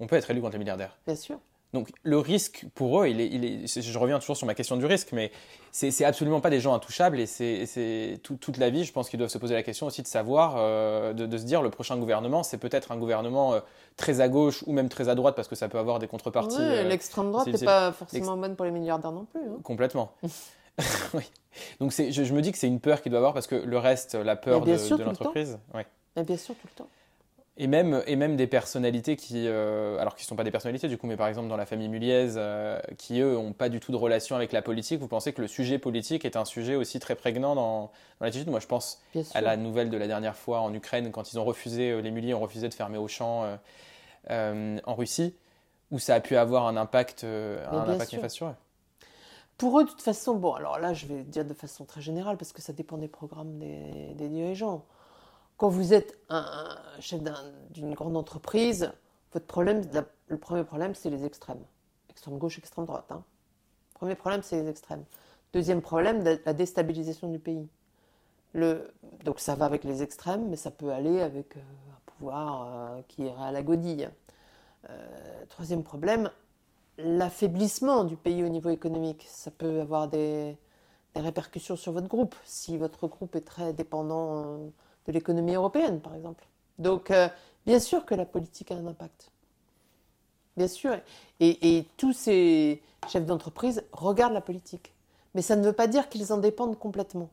on 0.00 0.06
peut 0.06 0.16
être 0.16 0.30
élu 0.30 0.40
contre 0.40 0.54
les 0.54 0.58
milliardaires. 0.58 0.96
Bien 1.06 1.16
sûr. 1.16 1.38
Donc 1.74 1.90
le 2.02 2.18
risque 2.18 2.64
pour 2.74 3.02
eux, 3.02 3.08
il 3.08 3.20
est, 3.20 3.26
il 3.26 3.44
est, 3.44 3.82
je 3.82 3.98
reviens 3.98 4.18
toujours 4.18 4.38
sur 4.38 4.46
ma 4.46 4.54
question 4.54 4.76
du 4.78 4.86
risque, 4.86 5.12
mais 5.12 5.30
c'est 5.70 6.04
absolument 6.04 6.40
pas 6.40 6.48
des 6.48 6.60
gens 6.60 6.72
intouchables 6.72 7.20
et 7.20 7.26
c'est 7.26 8.20
tout, 8.22 8.36
toute 8.36 8.56
la 8.56 8.70
vie, 8.70 8.84
je 8.84 8.92
pense 8.92 9.10
qu'ils 9.10 9.18
doivent 9.18 9.30
se 9.30 9.38
poser 9.38 9.54
la 9.54 9.62
question 9.62 9.86
aussi 9.86 10.02
de 10.02 10.06
savoir, 10.06 10.54
euh, 10.56 11.12
de, 11.12 11.26
de, 11.26 11.38
se 11.38 11.44
dire 11.44 11.60
le 11.60 11.70
prochain 11.70 11.98
gouvernement, 11.98 12.42
c'est 12.42 12.56
peut-être 12.56 12.90
un 12.90 12.96
gouvernement 12.96 13.52
euh, 13.52 13.60
très 13.96 14.20
à 14.20 14.28
gauche 14.28 14.64
ou 14.66 14.72
même 14.72 14.88
très 14.88 15.10
à 15.10 15.14
droite 15.14 15.36
parce 15.36 15.48
que 15.48 15.56
ça 15.56 15.68
peut 15.68 15.78
avoir 15.78 15.98
des 15.98 16.08
contreparties. 16.08 16.56
Euh, 16.58 16.84
L'extrême 16.84 17.30
droite 17.30 17.48
n'est 17.48 17.58
pas 17.58 17.92
forcément 17.92 18.36
bonne 18.38 18.56
pour 18.56 18.64
les 18.64 18.70
milliardaires 18.70 19.12
non 19.12 19.26
plus. 19.26 19.40
Hein. 19.40 19.58
Complètement. 19.62 20.12
oui. 21.14 21.30
Donc 21.80 21.92
je, 21.92 22.10
je, 22.10 22.32
me 22.32 22.40
dis 22.40 22.52
que 22.52 22.58
c'est 22.58 22.68
une 22.68 22.80
peur 22.80 23.02
qu'il 23.02 23.10
doit 23.10 23.18
avoir 23.18 23.34
parce 23.34 23.48
que 23.48 23.56
le 23.56 23.78
reste, 23.78 24.14
la 24.14 24.36
peur 24.36 24.60
de, 24.60 24.96
de 24.96 25.02
l'entreprise. 25.02 25.58
Bien 26.16 26.36
sûr, 26.36 26.54
tout 26.54 26.66
le 26.66 26.74
temps. 26.74 26.88
Et 27.60 27.66
même, 27.66 28.04
et 28.06 28.14
même 28.14 28.36
des 28.36 28.46
personnalités 28.46 29.16
qui, 29.16 29.48
euh, 29.48 29.98
alors 29.98 30.14
qui 30.14 30.22
ne 30.22 30.28
sont 30.28 30.36
pas 30.36 30.44
des 30.44 30.52
personnalités 30.52 30.86
du 30.86 30.96
coup, 30.96 31.08
mais 31.08 31.16
par 31.16 31.26
exemple 31.26 31.48
dans 31.48 31.56
la 31.56 31.66
famille 31.66 31.88
Muliez, 31.88 32.36
euh, 32.36 32.80
qui 32.98 33.18
eux 33.18 33.34
n'ont 33.34 33.52
pas 33.52 33.68
du 33.68 33.80
tout 33.80 33.90
de 33.90 33.96
relation 33.96 34.36
avec 34.36 34.52
la 34.52 34.62
politique, 34.62 35.00
vous 35.00 35.08
pensez 35.08 35.32
que 35.32 35.42
le 35.42 35.48
sujet 35.48 35.80
politique 35.80 36.24
est 36.24 36.36
un 36.36 36.44
sujet 36.44 36.76
aussi 36.76 37.00
très 37.00 37.16
prégnant 37.16 37.56
dans, 37.56 37.90
dans 38.20 38.26
l'attitude? 38.26 38.48
Moi 38.48 38.60
je 38.60 38.68
pense 38.68 39.02
à 39.34 39.40
la 39.40 39.56
nouvelle 39.56 39.90
de 39.90 39.96
la 39.96 40.06
dernière 40.06 40.36
fois 40.36 40.60
en 40.60 40.72
Ukraine, 40.72 41.10
quand 41.10 41.32
ils 41.32 41.40
ont 41.40 41.44
refusé, 41.44 41.90
euh, 41.90 42.00
les 42.00 42.12
Muliez 42.12 42.32
ont 42.32 42.38
refusé 42.38 42.68
de 42.68 42.74
fermer 42.74 42.96
Auchan 42.96 43.58
euh, 44.30 44.78
en 44.84 44.94
Russie, 44.94 45.34
où 45.90 45.98
ça 45.98 46.14
a 46.14 46.20
pu 46.20 46.36
avoir 46.36 46.68
un 46.68 46.76
impact, 46.76 47.24
un 47.24 47.76
impact 47.76 48.12
néfaste 48.12 48.36
sur 48.36 48.46
eux. 48.46 48.54
Pour 49.56 49.80
eux, 49.80 49.84
de 49.84 49.90
toute 49.90 50.02
façon, 50.02 50.36
bon, 50.36 50.52
alors 50.52 50.78
là 50.78 50.94
je 50.94 51.06
vais 51.06 51.24
dire 51.24 51.44
de 51.44 51.54
façon 51.54 51.84
très 51.84 52.02
générale, 52.02 52.36
parce 52.36 52.52
que 52.52 52.62
ça 52.62 52.72
dépend 52.72 52.98
des 52.98 53.08
programmes 53.08 53.58
des, 53.58 54.14
des 54.14 54.28
dirigeants 54.28 54.84
quand 55.58 55.68
vous 55.68 55.92
êtes 55.92 56.18
un, 56.30 56.78
chef 57.00 57.20
d'une 57.70 57.92
grande 57.92 58.16
entreprise, 58.16 58.92
votre 59.32 59.46
problème, 59.46 59.82
le 60.28 60.38
premier 60.38 60.64
problème, 60.64 60.94
c'est 60.94 61.10
les 61.10 61.26
extrêmes. 61.26 61.62
Extrême 62.08 62.38
gauche, 62.38 62.58
extrême 62.58 62.86
droite. 62.86 63.10
Hein. 63.10 63.22
Premier 63.94 64.14
problème, 64.14 64.42
c'est 64.42 64.62
les 64.62 64.68
extrêmes. 64.68 65.04
Deuxième 65.52 65.82
problème, 65.82 66.24
la 66.44 66.52
déstabilisation 66.54 67.28
du 67.28 67.38
pays. 67.38 67.68
Donc 68.54 69.40
ça 69.40 69.54
va 69.56 69.66
avec 69.66 69.84
les 69.84 70.02
extrêmes, 70.02 70.48
mais 70.48 70.56
ça 70.56 70.70
peut 70.70 70.90
aller 70.90 71.20
avec 71.20 71.56
euh, 71.56 71.60
un 71.60 72.00
pouvoir 72.06 72.66
euh, 72.66 73.02
qui 73.08 73.24
irait 73.24 73.48
à 73.48 73.52
la 73.52 73.62
godille. 73.62 74.10
Euh, 74.88 75.44
troisième 75.48 75.82
problème, 75.82 76.30
l'affaiblissement 76.98 78.04
du 78.04 78.16
pays 78.16 78.44
au 78.44 78.48
niveau 78.48 78.70
économique. 78.70 79.26
Ça 79.28 79.50
peut 79.50 79.80
avoir 79.80 80.08
des, 80.08 80.56
répercussions 81.16 81.74
sur 81.74 81.92
votre 81.92 82.06
groupe. 82.06 82.36
Si 82.44 82.78
votre 82.78 83.08
groupe 83.08 83.34
est 83.34 83.40
très 83.40 83.72
dépendant 83.72 84.70
de 85.08 85.12
l'économie 85.12 85.54
européenne, 85.54 86.00
par 86.00 86.14
exemple. 86.14 86.46
Donc, 86.78 87.10
euh, 87.10 87.28
bien 87.66 87.80
sûr 87.80 88.04
que 88.04 88.14
la 88.14 88.26
politique 88.26 88.70
a 88.70 88.74
un 88.74 88.86
impact. 88.86 89.30
Bien 90.56 90.68
sûr. 90.68 90.96
Et, 91.40 91.86
tous 91.96 92.12
ces 92.12 92.82
chefs 93.08 93.24
d'entreprise 93.24 93.82
regardent 93.92 94.34
la 94.34 94.40
politique. 94.40 94.92
Mais 95.34 95.42
ça 95.42 95.56
ne 95.56 95.64
veut 95.64 95.72
pas 95.72 95.86
dire 95.86 96.08
qu'ils 96.08 96.32
en 96.32 96.38
dépendent 96.38 96.78
complètement. 96.78 97.30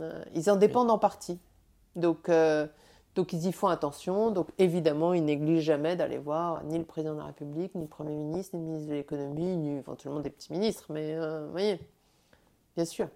Euh, 0.00 0.24
ils 0.34 0.50
en 0.50 0.56
dépendent 0.56 0.90
en 0.90 0.98
partie. 0.98 1.38
Donc, 1.96 2.28
euh, 2.28 2.66
donc, 3.16 3.32
ils 3.32 3.46
y 3.46 3.52
font 3.52 3.66
attention. 3.66 4.30
Donc, 4.30 4.48
évidemment, 4.58 5.12
ils 5.12 5.24
négligent 5.24 5.64
jamais 5.64 5.96
d'aller 5.96 6.18
voir 6.18 6.62
ni 6.64 6.78
le 6.78 6.84
président 6.84 7.14
de 7.14 7.18
la 7.18 7.26
République, 7.26 7.74
ni 7.74 7.82
le 7.82 7.88
Premier 7.88 8.14
ministre, 8.14 8.56
ni 8.56 8.62
le 8.62 8.68
ministre 8.68 8.90
de 8.90 8.94
l'économie, 8.94 9.56
ni 9.56 9.76
éventuellement 9.76 10.20
des 10.20 10.30
petits 10.30 10.52
ministres. 10.52 10.86
Mais, 10.90 11.18
vous 11.18 11.50
voyez, 11.50 11.80
bien 12.76 12.84
sûr. 12.84 13.08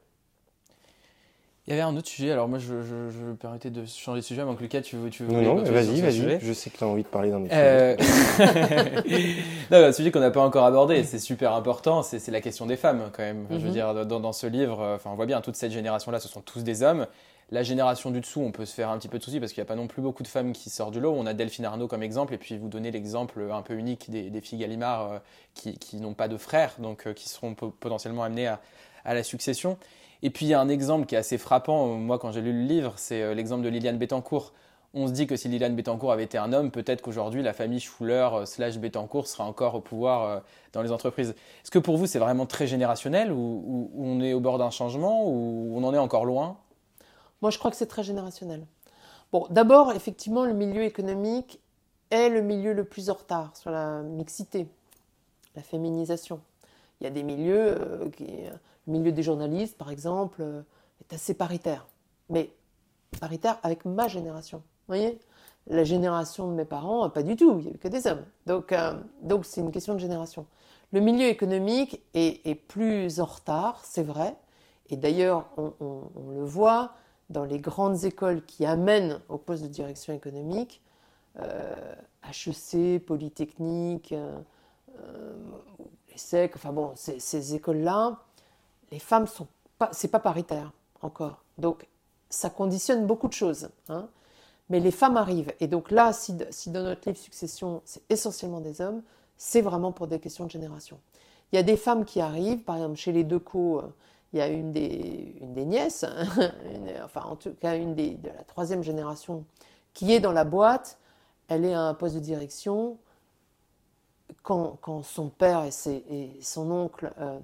Il 1.66 1.70
y 1.70 1.72
avait 1.72 1.82
un 1.82 1.96
autre 1.96 2.08
sujet, 2.08 2.30
alors 2.30 2.46
moi 2.46 2.58
je, 2.58 2.82
je, 2.82 3.08
je 3.08 3.24
me 3.24 3.36
permettais 3.36 3.70
de 3.70 3.86
changer 3.86 4.20
de 4.20 4.24
sujet, 4.26 4.42
avant 4.42 4.54
que 4.54 4.60
Lucas, 4.60 4.82
tu 4.82 4.96
veux. 4.96 5.08
Tu 5.08 5.24
veux 5.24 5.32
non, 5.32 5.56
non, 5.56 5.62
vas-y, 5.62 6.02
vas-y, 6.02 6.38
je 6.38 6.52
sais 6.52 6.68
que 6.68 6.76
tu 6.76 6.84
as 6.84 6.86
envie 6.86 7.04
de 7.04 7.08
parler 7.08 7.30
d'un 7.30 7.42
autre 7.42 7.54
euh... 7.54 7.96
sujet. 7.96 9.36
non, 9.70 9.78
un 9.78 9.92
sujet 9.92 10.10
qu'on 10.10 10.20
n'a 10.20 10.30
pas 10.30 10.42
encore 10.42 10.66
abordé, 10.66 11.04
c'est 11.04 11.18
super 11.18 11.54
important, 11.54 12.02
c'est 12.02 12.28
la 12.28 12.42
question 12.42 12.66
des 12.66 12.76
femmes 12.76 13.10
quand 13.14 13.22
même. 13.22 13.46
Je 13.48 13.56
veux 13.56 13.68
mhm. 13.68 13.72
dire, 13.72 14.04
dans, 14.04 14.20
dans, 14.20 14.32
ce 14.34 14.46
livre, 14.46 14.94
enfin, 14.94 15.08
on 15.10 15.14
voit 15.14 15.24
bien, 15.24 15.40
toute 15.40 15.56
cette 15.56 15.72
génération-là, 15.72 16.20
ce 16.20 16.28
sont 16.28 16.42
tous 16.42 16.64
des 16.64 16.82
hommes. 16.82 17.06
La 17.50 17.62
génération 17.62 18.10
du 18.10 18.20
dessous, 18.20 18.40
on 18.40 18.52
peut 18.52 18.66
se 18.66 18.74
faire 18.74 18.90
un 18.90 18.98
petit 18.98 19.08
peu 19.08 19.18
de 19.18 19.22
soucis 19.22 19.40
parce 19.40 19.52
qu'il 19.52 19.62
n'y 19.62 19.66
a 19.66 19.68
pas 19.68 19.74
non 19.74 19.86
plus 19.86 20.02
beaucoup 20.02 20.22
de 20.22 20.28
femmes 20.28 20.52
qui 20.52 20.68
sortent 20.68 20.92
du 20.92 21.00
lot. 21.00 21.14
On 21.16 21.24
a 21.24 21.32
Delphine 21.32 21.64
Arnaud 21.64 21.88
comme 21.88 22.02
exemple, 22.02 22.34
et 22.34 22.38
puis 22.38 22.58
vous 22.58 22.68
donnez 22.68 22.90
l'exemple 22.90 23.40
un 23.50 23.62
peu 23.62 23.74
unique 23.74 24.10
des, 24.10 24.28
des 24.28 24.40
filles 24.42 24.58
Gallimard 24.58 25.12
euh, 25.12 25.18
qui, 25.54 25.78
qui 25.78 25.96
n'ont 25.96 26.14
pas 26.14 26.28
de 26.28 26.36
frères, 26.36 26.74
donc 26.78 27.06
euh, 27.06 27.14
qui 27.14 27.30
seront 27.30 27.54
potentiellement 27.54 28.22
amenées 28.22 28.48
à, 28.48 28.60
à 29.04 29.14
la 29.14 29.22
succession. 29.22 29.78
Et 30.24 30.30
puis 30.30 30.46
il 30.46 30.48
y 30.48 30.54
a 30.54 30.60
un 30.60 30.70
exemple 30.70 31.04
qui 31.04 31.14
est 31.14 31.18
assez 31.18 31.36
frappant, 31.36 31.86
moi 31.98 32.18
quand 32.18 32.32
j'ai 32.32 32.40
lu 32.40 32.54
le 32.54 32.64
livre, 32.64 32.94
c'est 32.96 33.20
euh, 33.20 33.34
l'exemple 33.34 33.62
de 33.62 33.68
Liliane 33.68 33.98
Bettencourt. 33.98 34.54
On 34.94 35.06
se 35.06 35.12
dit 35.12 35.26
que 35.26 35.36
si 35.36 35.48
Liliane 35.48 35.76
Bettencourt 35.76 36.12
avait 36.12 36.24
été 36.24 36.38
un 36.38 36.54
homme, 36.54 36.70
peut-être 36.70 37.02
qu'aujourd'hui 37.02 37.42
la 37.42 37.52
famille 37.52 37.78
Schuller 37.78 38.30
euh, 38.32 38.46
slash 38.46 38.78
Bettencourt 38.78 39.26
serait 39.26 39.42
encore 39.42 39.74
au 39.74 39.82
pouvoir 39.82 40.22
euh, 40.22 40.40
dans 40.72 40.80
les 40.80 40.92
entreprises. 40.92 41.34
Est-ce 41.62 41.70
que 41.70 41.78
pour 41.78 41.98
vous 41.98 42.06
c'est 42.06 42.18
vraiment 42.18 42.46
très 42.46 42.66
générationnel 42.66 43.32
ou, 43.32 43.90
on 43.98 44.18
est 44.22 44.32
au 44.32 44.40
bord 44.40 44.56
d'un 44.56 44.70
changement 44.70 45.28
ou 45.28 45.74
on 45.76 45.84
en 45.84 45.92
est 45.92 45.98
encore 45.98 46.24
loin? 46.24 46.56
Moi 47.42 47.50
je 47.50 47.58
crois 47.58 47.70
que 47.70 47.76
c'est 47.76 47.84
très 47.84 48.02
générationnel. 48.02 48.64
Bon, 49.30 49.46
d'abord 49.50 49.92
effectivement 49.92 50.46
le 50.46 50.54
milieu 50.54 50.84
économique 50.84 51.60
est 52.10 52.30
le 52.30 52.40
milieu 52.40 52.72
le 52.72 52.84
plus 52.84 53.10
en 53.10 53.14
retard 53.14 53.54
sur 53.54 53.70
la 53.70 54.00
mixité, 54.00 54.68
la 55.54 55.60
féminisation. 55.60 56.40
Il 57.00 57.04
y 57.04 57.06
a 57.08 57.10
des 57.10 57.24
milieux 57.24 58.10
qui 58.16 58.28
le 58.86 58.92
milieu 58.92 59.12
des 59.12 59.22
journalistes, 59.22 59.76
par 59.78 59.90
exemple, 59.90 60.42
euh, 60.42 60.62
est 61.00 61.14
assez 61.14 61.34
paritaire. 61.34 61.86
Mais 62.28 62.50
paritaire 63.20 63.58
avec 63.62 63.84
ma 63.84 64.08
génération. 64.08 64.58
Vous 64.58 64.94
voyez? 64.94 65.18
La 65.66 65.84
génération 65.84 66.48
de 66.48 66.54
mes 66.54 66.66
parents, 66.66 67.08
pas 67.08 67.22
du 67.22 67.36
tout, 67.36 67.56
il 67.58 67.62
n'y 67.62 67.68
avait 67.68 67.78
que 67.78 67.88
des 67.88 68.06
hommes. 68.06 68.24
Donc, 68.46 68.72
euh, 68.72 68.94
donc 69.22 69.46
c'est 69.46 69.62
une 69.62 69.70
question 69.70 69.94
de 69.94 69.98
génération. 69.98 70.46
Le 70.92 71.00
milieu 71.00 71.26
économique 71.26 72.02
est, 72.12 72.54
plus 72.54 73.18
en 73.18 73.24
retard, 73.24 73.80
c'est 73.82 74.02
vrai. 74.02 74.36
Et 74.90 74.96
d'ailleurs, 74.96 75.48
on, 75.56 76.04
le 76.30 76.44
voit 76.44 76.92
dans 77.30 77.44
les 77.44 77.58
grandes 77.58 78.04
écoles 78.04 78.44
qui 78.44 78.66
amènent 78.66 79.20
au 79.28 79.38
poste 79.38 79.62
de 79.62 79.68
direction 79.68 80.12
économique, 80.12 80.82
HEC, 81.36 82.74
euh, 82.74 82.98
Polytechnique, 83.00 84.12
euh, 84.12 85.34
ESSEC, 86.14 86.54
enfin 86.54 86.72
bon, 86.72 86.92
ces 86.94 87.54
écoles-là, 87.54 88.20
les 88.94 89.00
femmes 89.00 89.26
sont 89.26 89.48
pas, 89.76 89.90
c'est 89.92 90.08
pas 90.08 90.20
paritaire 90.20 90.70
encore. 91.02 91.42
Donc 91.58 91.88
ça 92.30 92.48
conditionne 92.48 93.06
beaucoup 93.06 93.26
de 93.26 93.32
choses. 93.32 93.68
Hein. 93.88 94.08
Mais 94.70 94.78
les 94.78 94.92
femmes 94.92 95.16
arrivent. 95.16 95.52
Et 95.58 95.66
donc 95.66 95.90
là, 95.90 96.12
si, 96.12 96.32
dans 96.32 96.82
notre 96.84 97.08
livre 97.08 97.18
Succession, 97.18 97.82
c'est 97.84 98.02
essentiellement 98.08 98.60
des 98.60 98.80
hommes, 98.80 99.02
c'est 99.36 99.62
vraiment 99.62 99.90
pour 99.90 100.06
des 100.06 100.20
questions 100.20 100.46
de 100.46 100.50
génération. 100.50 101.00
Il 101.50 101.56
y 101.56 101.58
a 101.58 101.64
des 101.64 101.76
femmes 101.76 102.04
qui 102.04 102.20
arrivent, 102.20 102.62
par 102.62 102.76
exemple 102.76 102.94
chez 102.94 103.10
les 103.10 103.24
deux 103.24 103.42
euh, 103.56 103.82
il 104.32 104.38
y 104.38 104.42
a 104.42 104.46
une 104.46 104.70
des, 104.70 105.36
une 105.40 105.54
des 105.54 105.64
nièces, 105.64 106.04
enfin 107.04 107.22
en 107.22 107.34
tout 107.34 107.52
cas 107.54 107.76
une 107.76 107.96
des, 107.96 108.10
de 108.10 108.28
la 108.28 108.44
troisième 108.44 108.84
génération, 108.84 109.44
qui 109.92 110.12
est 110.12 110.20
dans 110.20 110.32
la 110.32 110.44
boîte. 110.44 110.98
Elle 111.48 111.64
est 111.64 111.74
à 111.74 111.82
un 111.82 111.94
poste 111.94 112.14
de 112.14 112.20
direction. 112.20 112.96
Quand, 114.44 114.78
quand 114.80 115.02
son 115.02 115.30
père 115.30 115.64
et, 115.64 115.96
et 116.10 116.42
son 116.42 116.70
oncle 116.70 117.12
euh, 117.18 117.38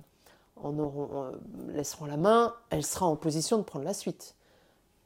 en 0.62 0.78
auront, 0.78 1.32
laisseront 1.68 2.06
la 2.06 2.16
main, 2.16 2.54
elle 2.70 2.84
sera 2.84 3.06
en 3.06 3.16
position 3.16 3.58
de 3.58 3.62
prendre 3.62 3.84
la 3.84 3.94
suite. 3.94 4.34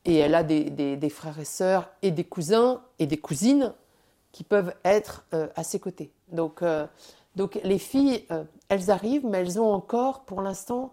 Et 0.04 0.16
elle 0.16 0.34
a 0.34 0.42
des, 0.42 1.10
frères 1.10 1.38
et 1.38 1.44
sœurs 1.44 1.88
et 2.02 2.10
des 2.10 2.24
cousins 2.24 2.82
et 2.98 3.06
des 3.06 3.16
cousines 3.16 3.72
qui 4.32 4.44
peuvent 4.44 4.74
être 4.84 5.24
euh, 5.32 5.48
à 5.56 5.64
ses 5.64 5.80
côtés. 5.80 6.12
Donc, 6.28 6.62
euh, 6.62 6.86
donc 7.36 7.58
les 7.64 7.78
filles, 7.78 8.26
euh, 8.30 8.44
elles 8.68 8.90
arrivent, 8.90 9.24
mais 9.24 9.38
elles 9.38 9.58
ont 9.58 9.72
encore, 9.72 10.20
pour 10.24 10.42
l'instant, 10.42 10.92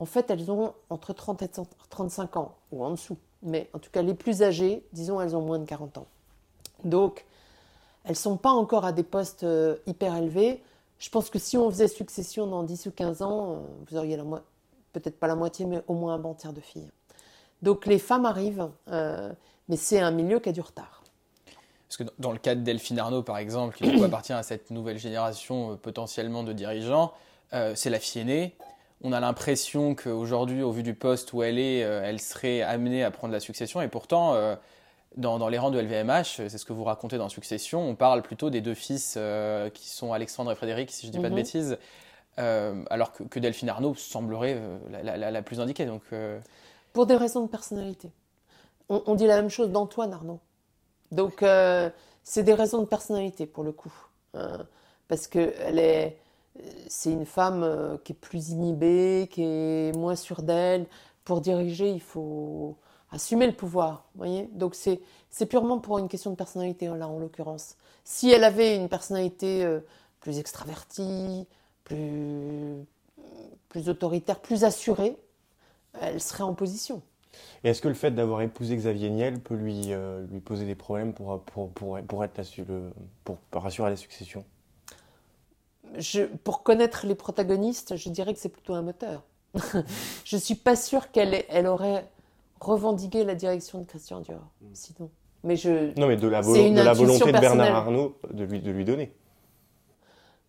en 0.00 0.06
fait, 0.06 0.30
elles 0.30 0.50
ont 0.50 0.74
entre 0.90 1.12
30 1.12 1.42
et 1.42 1.50
35 1.90 2.36
ans, 2.36 2.54
ou 2.72 2.84
en 2.84 2.90
dessous. 2.90 3.18
Mais 3.42 3.70
en 3.74 3.78
tout 3.78 3.90
cas, 3.90 4.02
les 4.02 4.14
plus 4.14 4.42
âgées, 4.42 4.84
disons, 4.92 5.20
elles 5.20 5.36
ont 5.36 5.42
moins 5.42 5.58
de 5.58 5.64
40 5.64 5.98
ans. 5.98 6.06
Donc, 6.84 7.26
elles 8.04 8.12
ne 8.12 8.16
sont 8.16 8.36
pas 8.36 8.50
encore 8.50 8.84
à 8.84 8.92
des 8.92 9.02
postes 9.02 9.46
hyper 9.86 10.16
élevés. 10.16 10.62
Je 10.98 11.10
pense 11.10 11.30
que 11.30 11.38
si 11.38 11.56
on 11.56 11.70
faisait 11.70 11.88
succession 11.88 12.46
dans 12.46 12.62
10 12.62 12.86
ou 12.86 12.90
15 12.90 13.22
ans, 13.22 13.52
euh, 13.52 13.56
vous 13.88 13.96
auriez 13.96 14.18
peut-être 14.92 15.18
pas 15.18 15.28
la 15.28 15.36
moitié, 15.36 15.64
mais 15.64 15.82
au 15.86 15.94
moins 15.94 16.14
un 16.14 16.18
bon 16.18 16.34
tiers 16.34 16.52
de 16.52 16.60
filles. 16.60 16.90
Donc 17.62 17.86
les 17.86 17.98
femmes 17.98 18.26
arrivent, 18.26 18.68
euh, 18.90 19.32
mais 19.68 19.76
c'est 19.76 20.00
un 20.00 20.10
milieu 20.10 20.40
qui 20.40 20.48
a 20.48 20.52
du 20.52 20.60
retard. 20.60 21.02
Parce 21.88 21.96
que 21.96 22.04
dans 22.18 22.32
le 22.32 22.38
cas 22.38 22.54
de 22.54 22.60
Delphine 22.60 22.98
Arnaud, 22.98 23.22
par 23.22 23.38
exemple, 23.38 23.76
qui 23.76 24.02
appartient 24.04 24.32
à 24.32 24.42
cette 24.42 24.70
nouvelle 24.70 24.98
génération 24.98 25.72
euh, 25.72 25.76
potentiellement 25.76 26.42
de 26.42 26.52
dirigeants, 26.52 27.12
c'est 27.74 27.88
la 27.88 27.98
fille 27.98 28.20
aînée. 28.20 28.54
On 29.00 29.10
a 29.10 29.20
l'impression 29.20 29.94
qu'aujourd'hui, 29.94 30.62
au 30.62 30.70
vu 30.70 30.82
du 30.82 30.92
poste 30.92 31.32
où 31.32 31.42
elle 31.42 31.58
est, 31.58 31.78
elle 31.78 32.20
serait 32.20 32.60
amenée 32.60 33.02
à 33.02 33.10
prendre 33.10 33.32
la 33.32 33.40
succession. 33.40 33.80
Et 33.80 33.88
pourtant, 33.88 34.34
dans, 35.16 35.48
les 35.48 35.58
rangs 35.58 35.70
de 35.70 35.80
LVMH, 35.80 36.48
c'est 36.48 36.58
ce 36.58 36.64
que 36.64 36.72
vous 36.72 36.84
racontez 36.84 37.18
dans 37.18 37.28
Succession, 37.28 37.88
on 37.88 37.94
parle 37.94 38.22
plutôt 38.22 38.50
des 38.50 38.60
deux 38.60 38.74
fils 38.74 39.14
euh, 39.16 39.70
qui 39.70 39.88
sont 39.88 40.12
Alexandre 40.12 40.52
et 40.52 40.54
Frédéric, 40.54 40.90
si 40.90 41.06
je 41.06 41.08
ne 41.08 41.16
dis 41.16 41.18
pas 41.18 41.28
de 41.28 41.34
mhm. 41.34 41.40
bêtises, 41.40 41.78
euh, 42.38 42.84
alors 42.90 43.12
que, 43.12 43.38
Delphine 43.38 43.68
Arnaud 43.68 43.94
semblerait 43.94 44.56
euh, 44.56 44.78
la, 45.02 45.42
plus 45.42 45.60
indiquée. 45.60 45.86
Donc, 45.86 46.02
Pour 46.92 47.06
des 47.06 47.16
raisons 47.16 47.42
de 47.42 47.48
personnalité. 47.48 48.10
On, 48.90 49.14
dit 49.14 49.26
la 49.26 49.36
même 49.36 49.50
chose 49.50 49.70
d'Antoine 49.70 50.12
Arnaud. 50.14 50.40
Donc 51.12 51.44
c'est 52.22 52.42
des 52.42 52.54
raisons 52.54 52.80
de 52.80 52.86
personnalité 52.86 53.46
pour 53.46 53.64
le 53.64 53.72
coup. 53.72 53.92
parce 55.08 55.26
que 55.26 55.52
elle 55.60 55.78
est, 55.78 56.18
c'est 56.88 57.12
une 57.12 57.26
femme 57.26 57.98
qui 58.04 58.12
est 58.12 58.16
plus 58.16 58.50
inhibée, 58.50 59.28
qui 59.30 59.42
est 59.42 59.96
moins 59.96 60.16
sûre 60.16 60.42
d'elle. 60.42 60.86
Pour 61.24 61.42
diriger, 61.42 61.90
il 61.90 62.00
faut 62.00 62.78
assumer 63.10 63.46
le 63.46 63.52
pouvoir. 63.52 64.08
Voyez 64.14 64.48
Donc 64.52 64.74
c'est, 64.74 65.00
c'est 65.30 65.46
purement 65.46 65.78
pour 65.78 65.98
une 65.98 66.08
question 66.08 66.30
de 66.30 66.36
personnalité, 66.36 66.86
là, 66.86 67.08
en 67.08 67.18
l'occurrence. 67.18 67.76
Si 68.04 68.30
elle 68.30 68.44
avait 68.44 68.76
une 68.76 68.88
personnalité 68.88 69.64
euh, 69.64 69.80
plus 70.20 70.38
extravertie, 70.38 71.46
plus, 71.84 72.84
plus 73.68 73.88
autoritaire, 73.88 74.40
plus 74.40 74.64
assurée, 74.64 75.16
elle 76.00 76.20
serait 76.20 76.44
en 76.44 76.54
position. 76.54 77.02
Et 77.64 77.70
est-ce 77.70 77.80
que 77.80 77.88
le 77.88 77.94
fait 77.94 78.10
d'avoir 78.10 78.42
épousé 78.42 78.76
Xavier 78.76 79.10
Niel 79.10 79.40
peut 79.40 79.54
lui, 79.54 79.92
lui 80.30 80.40
poser 80.40 80.64
des 80.64 80.74
problèmes 80.74 81.12
pour, 81.12 81.40
pour, 81.42 81.70
pour, 81.70 82.00
pour 82.00 82.24
être 82.24 82.40
le, 82.68 82.90
pour, 83.24 83.38
rassurer 83.52 83.90
la 83.90 83.96
succession? 83.96 84.44
Je, 85.96 86.22
Pour 86.22 86.62
connaître 86.62 87.06
les 87.06 87.14
protagonistes, 87.14 87.96
je 87.96 88.08
dirais 88.10 88.34
que 88.34 88.40
c'est 88.40 88.48
plutôt 88.48 88.74
un 88.74 88.82
moteur. 88.82 89.22
je 90.24 90.36
ne 90.36 90.40
suis 90.40 90.54
pas 90.54 90.76
sûre 90.76 91.10
qu'elle 91.10 91.44
elle 91.48 91.66
aurait 91.66 92.06
revendiqué 92.60 93.24
la 93.24 93.34
direction 93.34 93.80
de 93.80 93.86
Christian 93.86 94.20
Dior, 94.20 94.40
mm. 94.60 94.66
sinon. 94.72 95.10
Mais 95.44 95.56
je, 95.56 95.98
non, 95.98 96.08
mais 96.08 96.16
de 96.16 96.26
la, 96.26 96.42
de 96.42 96.82
la 96.82 96.92
volonté 96.92 97.32
de 97.32 97.38
Bernard 97.38 97.74
Arnault 97.74 98.16
de 98.30 98.44
lui, 98.44 98.60
de 98.60 98.70
lui 98.70 98.84
donner. 98.84 99.14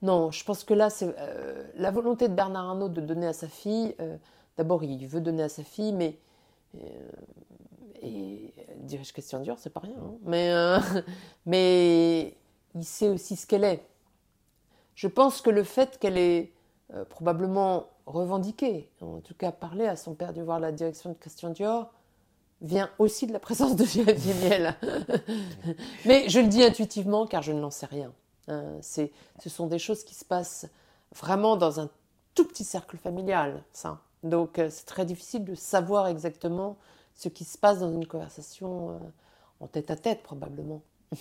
Non, 0.02 0.32
je 0.32 0.44
pense 0.44 0.64
que 0.64 0.74
là, 0.74 0.90
c'est 0.90 1.14
euh, 1.20 1.64
la 1.76 1.92
volonté 1.92 2.30
de 2.30 2.34
Bernard 2.34 2.70
Arnault 2.70 2.90
de 2.90 3.02
donner 3.02 3.28
à 3.28 3.34
sa 3.34 3.48
fille. 3.48 3.96
Euh, 4.00 4.18
d'abord, 4.58 4.84
il 4.84 5.06
veut 5.08 5.22
donner 5.22 5.44
à 5.44 5.50
sa 5.50 5.64
fille, 5.64 5.94
mais. 5.94 6.18
Euh, 6.76 7.10
et 8.02 8.54
dirige 8.78 9.12
Christian 9.12 9.42
Dior, 9.42 9.58
c'est 9.60 9.72
pas 9.72 9.82
rien. 9.82 9.98
Hein. 9.98 10.16
mais, 10.24 10.54
mais 11.46 12.38
il 12.74 12.86
sait 12.86 13.10
aussi 13.10 13.36
ce 13.36 13.46
qu'elle 13.46 13.66
est. 13.66 13.86
Je 14.96 15.08
pense 15.08 15.42
que 15.42 15.50
le 15.50 15.64
fait 15.64 16.00
qu'elle 16.00 16.18
ait 16.18 16.54
probablement 17.10 17.88
revendiqué, 18.06 18.90
en 19.02 19.20
tout 19.20 19.36
cas 19.36 19.52
parlé 19.52 19.86
à 19.86 19.96
son 19.96 20.16
père 20.16 20.34
de 20.34 20.42
voir 20.42 20.60
la 20.60 20.72
direction 20.72 21.12
de 21.12 21.16
Christian 21.16 21.50
Dior, 21.50 21.92
vient 22.62 22.90
aussi 23.00 23.28
de 23.28 23.34
la 23.34 23.40
présence 23.40 23.76
de 23.76 23.84
Xavier 23.84 24.34
Miel. 24.36 24.76
Mais 26.06 26.28
je 26.30 26.40
le 26.40 26.48
dis 26.48 26.64
intuitivement 26.64 27.26
car 27.26 27.42
je 27.42 27.52
n'en 27.52 27.72
sais 27.72 27.86
rien. 27.86 28.12
Hein. 28.48 28.78
c'est, 28.82 29.12
ce 29.42 29.50
sont 29.50 29.68
des 29.68 29.80
choses 29.80 30.04
qui 30.04 30.16
se 30.16 30.26
passent 30.26 30.68
vraiment 31.16 31.56
dans 31.56 31.80
un 31.80 31.90
tout 32.36 32.46
petit 32.46 32.64
cercle 32.64 32.98
familial, 32.98 33.64
ça. 33.74 34.00
Donc 34.24 34.60
euh, 34.60 34.70
c'est 34.70 34.86
très 34.86 35.06
difficile 35.06 35.46
de 35.46 35.56
savoir 35.56 36.08
exactement 36.08 36.78
ce 37.16 37.30
qui 37.30 37.46
se 37.46 37.58
passe 37.58 37.80
dans 37.80 37.92
une 37.92 38.08
conversation 38.08 38.92
euh, 38.92 39.00
en 39.60 39.68
tête 39.68 39.92
à 39.92 39.96
tête 39.96 40.24
probablement. 40.24 40.82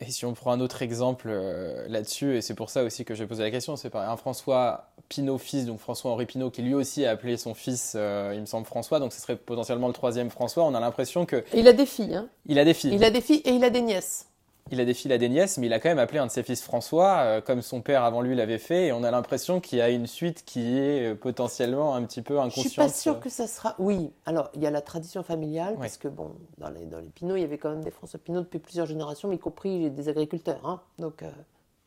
Et 0.00 0.10
si 0.10 0.26
on 0.26 0.34
prend 0.34 0.50
un 0.50 0.60
autre 0.60 0.82
exemple 0.82 1.28
euh, 1.30 1.86
là-dessus, 1.88 2.36
et 2.36 2.40
c'est 2.40 2.54
pour 2.54 2.68
ça 2.68 2.82
aussi 2.82 3.04
que 3.04 3.14
j'ai 3.14 3.26
posé 3.26 3.44
la 3.44 3.50
question, 3.50 3.76
c'est 3.76 3.90
par 3.90 4.10
un 4.10 4.16
François 4.16 4.90
Pinault 5.08 5.38
fils, 5.38 5.66
donc 5.66 5.78
François-Henri 5.78 6.26
Pinault, 6.26 6.50
qui 6.50 6.62
lui 6.62 6.74
aussi 6.74 7.06
a 7.06 7.12
appelé 7.12 7.36
son 7.36 7.54
fils, 7.54 7.92
euh, 7.94 8.32
il 8.34 8.40
me 8.40 8.46
semble, 8.46 8.66
François, 8.66 8.98
donc 8.98 9.12
ce 9.12 9.20
serait 9.20 9.36
potentiellement 9.36 9.86
le 9.86 9.94
troisième 9.94 10.30
François. 10.30 10.64
On 10.64 10.74
a 10.74 10.80
l'impression 10.80 11.26
que... 11.26 11.44
il 11.54 11.68
a 11.68 11.72
des 11.72 11.86
filles, 11.86 12.16
hein 12.16 12.28
Il 12.46 12.58
a 12.58 12.64
des 12.64 12.74
filles. 12.74 12.94
Il 12.94 13.04
a 13.04 13.10
des 13.10 13.20
filles 13.20 13.42
et 13.44 13.50
il 13.50 13.62
a 13.62 13.70
des 13.70 13.82
nièces 13.82 14.26
il 14.70 14.80
a 14.80 14.84
des 14.84 14.94
filles, 14.94 15.10
il 15.10 15.14
a 15.14 15.18
des 15.18 15.28
nièces, 15.28 15.58
mais 15.58 15.66
il 15.66 15.72
a 15.72 15.78
quand 15.78 15.90
même 15.90 15.98
appelé 15.98 16.18
un 16.18 16.26
de 16.26 16.30
ses 16.30 16.42
fils 16.42 16.62
François, 16.62 17.18
euh, 17.18 17.40
comme 17.42 17.60
son 17.60 17.82
père 17.82 18.02
avant 18.02 18.22
lui 18.22 18.34
l'avait 18.34 18.58
fait, 18.58 18.86
et 18.86 18.92
on 18.92 19.04
a 19.04 19.10
l'impression 19.10 19.60
qu'il 19.60 19.78
y 19.78 19.82
a 19.82 19.90
une 19.90 20.06
suite 20.06 20.44
qui 20.44 20.78
est 20.78 21.12
euh, 21.12 21.14
potentiellement 21.14 21.94
un 21.94 22.02
petit 22.04 22.22
peu 22.22 22.38
inconsciente. 22.38 22.64
Je 22.64 22.70
suis 22.70 22.80
pas 22.80 22.88
sûre 22.88 23.20
que 23.20 23.28
ça 23.28 23.46
sera. 23.46 23.74
Oui, 23.78 24.10
alors 24.24 24.50
il 24.54 24.62
y 24.62 24.66
a 24.66 24.70
la 24.70 24.80
tradition 24.80 25.22
familiale, 25.22 25.76
parce 25.78 25.98
que 25.98 26.08
bon, 26.08 26.32
dans 26.58 26.70
les, 26.70 26.86
dans 26.86 26.98
les 26.98 27.08
Pinots, 27.08 27.36
il 27.36 27.42
y 27.42 27.44
avait 27.44 27.58
quand 27.58 27.70
même 27.70 27.84
des 27.84 27.90
François 27.90 28.18
Pinault 28.18 28.40
depuis 28.40 28.58
plusieurs 28.58 28.86
générations, 28.86 29.30
y 29.32 29.38
compris 29.38 29.90
des 29.90 30.08
agriculteurs. 30.08 30.66
Hein. 30.66 30.80
Donc, 30.98 31.22
euh, 31.22 31.30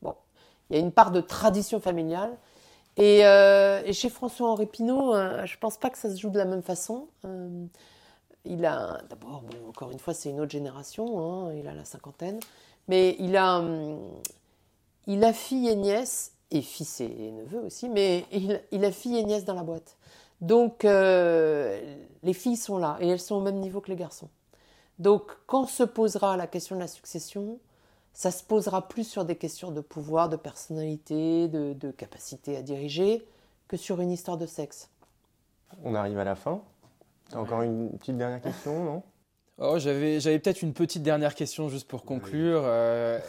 bon, 0.03 0.13
il 0.69 0.75
y 0.75 0.80
a 0.80 0.82
une 0.82 0.91
part 0.91 1.09
de 1.11 1.21
tradition 1.21 1.80
familiale. 1.80 2.38
Et, 2.95 3.21
chez 3.91 4.09
François-Henri 4.09 4.67
Pinault, 4.67 5.13
je 5.45 5.57
pense 5.57 5.78
pas 5.78 5.89
que 5.89 5.97
ça 5.97 6.09
se 6.09 6.19
joue 6.19 6.30
de 6.30 6.38
la 6.38 6.45
même 6.45 6.63
façon. 6.63 7.07
il 8.43 8.65
a, 8.65 9.01
d'abord, 9.09 9.43
encore 9.67 9.91
une 9.91 9.99
fois, 9.99 10.13
c'est 10.15 10.30
une 10.30 10.39
autre 10.39 10.51
génération, 10.51 11.47
hein, 11.47 11.53
il 11.53 11.67
a 11.67 11.73
la 11.73 11.86
cinquantaine. 11.86 12.39
Mais 12.88 13.15
il 13.19 13.35
a, 13.35 13.59
hum, 13.59 13.99
il 15.07 15.23
a 15.23 15.33
fille 15.33 15.67
et 15.67 15.75
nièce, 15.75 16.33
et 16.51 16.61
fils 16.61 17.01
et 17.01 17.31
neveu 17.31 17.59
aussi, 17.59 17.89
mais 17.89 18.25
il, 18.31 18.85
a 18.85 18.91
fille 18.91 19.17
et 19.17 19.23
nièce 19.23 19.45
dans 19.45 19.53
la 19.53 19.63
boîte. 19.63 19.97
Donc 20.39 20.85
euh, 20.85 21.95
les 22.23 22.33
filles 22.33 22.57
sont 22.57 22.77
là 22.77 22.97
et 23.01 23.07
elles 23.07 23.19
sont 23.19 23.35
au 23.35 23.41
même 23.41 23.59
niveau 23.59 23.81
que 23.81 23.89
les 23.89 23.95
garçons. 23.95 24.29
Donc 24.99 25.31
quand 25.45 25.65
se 25.65 25.83
posera 25.83 26.38
la 26.38 26.47
question 26.47 26.75
de 26.75 26.81
la 26.81 26.88
succession, 26.88 27.59
ça 28.13 28.31
se 28.31 28.43
posera 28.43 28.88
plus 28.88 29.03
sur 29.03 29.25
des 29.25 29.35
questions 29.35 29.71
de 29.71 29.81
pouvoir, 29.81 30.29
de 30.29 30.38
personnalité, 30.38 31.47
de, 31.47 31.73
de 31.73 31.91
capacité 31.91 32.57
à 32.57 32.61
diriger, 32.61 33.25
que 33.67 33.77
sur 33.77 33.99
une 33.99 34.11
histoire 34.11 34.38
de 34.38 34.45
sexe. 34.45 34.89
On 35.83 35.93
arrive 35.93 36.17
à 36.17 36.23
la 36.23 36.35
fin. 36.35 36.61
Encore 37.33 37.61
une 37.61 37.89
petite 37.97 38.17
dernière 38.17 38.41
question, 38.41 38.83
non? 38.83 39.03
Oh, 39.59 39.79
j'avais, 39.79 40.19
j'avais 40.19 40.37
peut-être 40.37 40.61
une 40.61 40.73
petite 40.73 41.01
dernière 41.01 41.33
question 41.33 41.67
juste 41.67 41.87
pour 41.87 42.05
conclure. 42.05 42.61
Euh, 42.63 43.19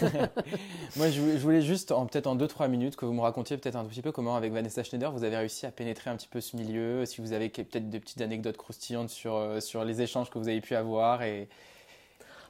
moi, 0.96 1.10
je 1.10 1.20
voulais 1.36 1.60
juste, 1.60 1.92
en, 1.92 2.06
peut-être 2.06 2.26
en 2.26 2.36
2-3 2.36 2.68
minutes, 2.68 2.96
que 2.96 3.04
vous 3.04 3.12
me 3.12 3.20
racontiez 3.20 3.58
peut-être 3.58 3.76
un 3.76 3.84
petit 3.84 4.00
peu 4.00 4.10
comment, 4.10 4.34
avec 4.34 4.50
Vanessa 4.50 4.82
Schneider, 4.82 5.12
vous 5.12 5.24
avez 5.24 5.36
réussi 5.36 5.66
à 5.66 5.70
pénétrer 5.70 6.08
un 6.08 6.16
petit 6.16 6.28
peu 6.28 6.40
ce 6.40 6.56
milieu, 6.56 7.04
si 7.04 7.20
vous 7.20 7.34
avez 7.34 7.50
peut-être 7.50 7.90
des 7.90 8.00
petites 8.00 8.22
anecdotes 8.22 8.56
croustillantes 8.56 9.10
sur, 9.10 9.34
euh, 9.34 9.60
sur 9.60 9.84
les 9.84 10.00
échanges 10.00 10.30
que 10.30 10.38
vous 10.38 10.48
avez 10.48 10.62
pu 10.62 10.74
avoir. 10.74 11.22
Et... 11.22 11.50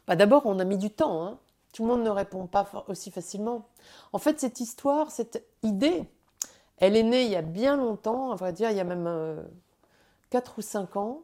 Bah 0.06 0.14
d'abord, 0.14 0.42
on 0.44 0.60
a 0.60 0.64
mis 0.64 0.78
du 0.78 0.90
temps. 0.90 1.26
Hein. 1.26 1.38
Tout 1.72 1.82
le 1.82 1.88
monde 1.88 2.04
ne 2.04 2.10
répond 2.10 2.46
pas 2.46 2.84
aussi 2.86 3.10
facilement. 3.10 3.66
En 4.12 4.18
fait, 4.18 4.38
cette 4.38 4.60
histoire, 4.60 5.10
cette 5.10 5.44
idée, 5.64 6.04
elle 6.78 6.94
est 6.94 7.02
née 7.02 7.24
il 7.24 7.32
y 7.32 7.36
a 7.36 7.42
bien 7.42 7.76
longtemps, 7.76 8.30
à 8.30 8.36
vrai 8.36 8.52
dire, 8.52 8.70
il 8.70 8.76
y 8.76 8.80
a 8.80 8.84
même 8.84 9.42
4 10.30 10.50
euh, 10.50 10.54
ou 10.58 10.62
5 10.62 10.96
ans 10.96 11.22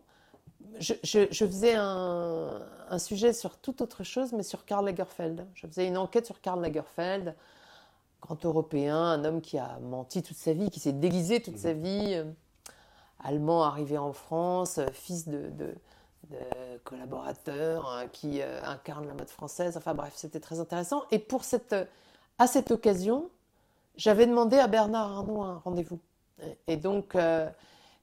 je, 0.78 1.28
faisais 1.46 1.74
un, 1.76 2.98
sujet 2.98 3.32
sur 3.32 3.56
toute 3.58 3.80
autre 3.80 4.04
chose, 4.04 4.32
mais 4.32 4.42
sur 4.42 4.64
Karl 4.64 4.84
Lagerfeld. 4.84 5.46
Je 5.54 5.66
faisais 5.66 5.86
une 5.86 5.98
enquête 5.98 6.26
sur 6.26 6.40
Karl 6.40 6.60
Lagerfeld, 6.60 7.34
grand 8.20 8.44
Européen, 8.44 8.96
un 8.96 9.24
homme 9.24 9.40
qui 9.40 9.58
a 9.58 9.78
menti 9.80 10.22
toute 10.22 10.36
sa 10.36 10.52
vie, 10.52 10.70
qui 10.70 10.80
s'est 10.80 10.92
déguisé 10.92 11.40
toute 11.40 11.58
sa 11.58 11.72
vie, 11.72 12.14
euh, 12.14 12.24
allemand 13.22 13.64
arrivé 13.64 13.98
en 13.98 14.12
France, 14.12 14.78
euh, 14.78 14.86
fils 14.92 15.28
de, 15.28 15.50
de, 15.58 15.74
collaborateur 16.84 17.88
hein, 17.88 18.06
qui 18.12 18.40
euh, 18.40 18.62
incarne 18.64 19.06
la 19.06 19.14
mode 19.14 19.30
française. 19.30 19.76
Enfin 19.76 19.94
bref, 19.94 20.12
c'était 20.14 20.40
très 20.40 20.60
intéressant. 20.60 21.02
Et 21.10 21.18
pour 21.18 21.44
cette, 21.44 21.74
à 22.38 22.46
cette 22.46 22.70
occasion, 22.70 23.28
j'avais 23.96 24.26
demandé 24.26 24.56
à 24.58 24.68
Bernard 24.68 25.10
Arnault 25.10 25.42
un 25.42 25.58
rendez-vous. 25.58 25.98
Et 26.68 26.76
donc, 26.76 27.16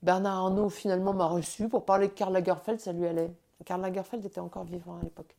Bernard 0.04 0.46
Arnault 0.46 0.70
finalement 0.70 1.14
m'a 1.14 1.26
reçu 1.26 1.68
pour 1.68 1.86
parler 1.86 2.08
de 2.08 2.14
Karl 2.14 2.34
Lagerfeld, 2.34 2.80
ça 2.80 2.94
lui 2.94 3.08
allait. 3.08 3.32
Karl 3.66 3.82
Lagerfeld 3.82 4.26
était 4.26 4.40
encore 4.40 4.64
vivant 4.64 4.98
à 5.00 5.04
l'époque. 5.04 5.36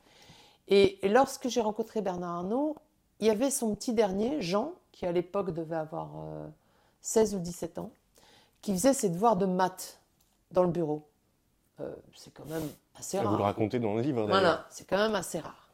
Et, 0.69 0.99
lorsque 1.09 1.49
j'ai 1.49 1.61
rencontré 1.61 2.03
Bernard 2.03 2.37
Arnault, 2.37 2.77
il 3.21 3.27
y 3.27 3.31
avait 3.31 3.51
son 3.51 3.75
petit 3.75 3.93
dernier, 3.93 4.41
Jean, 4.43 4.73
qui 4.93 5.07
à 5.07 5.13
l'époque 5.13 5.53
devait 5.53 5.77
avoir 5.77 6.11
16 7.01 7.35
euh, 7.35 7.39
ou 7.39 7.41
17 7.41 7.79
ans, 7.79 7.91
qui 8.61 8.73
faisait 8.73 8.93
ses 8.93 9.09
devoirs 9.09 9.37
de 9.37 9.47
maths 9.47 10.01
dans 10.51 10.63
le 10.63 10.71
bureau. 10.71 11.07
Euh, 11.81 11.95
c'est 12.15 12.33
quand 12.35 12.47
même 12.47 12.69
assez 12.97 13.19
rare. 13.19 13.31
Vous 13.31 13.39
le 13.39 13.45
racontez 13.45 13.79
dans 13.79 13.95
le 13.95 14.03
livre. 14.03 14.27
Voilà, 14.27 14.67
c'est 14.71 14.87
quand 14.87 14.99
même 14.99 15.15
assez 15.15 15.39
rare. 15.39 15.69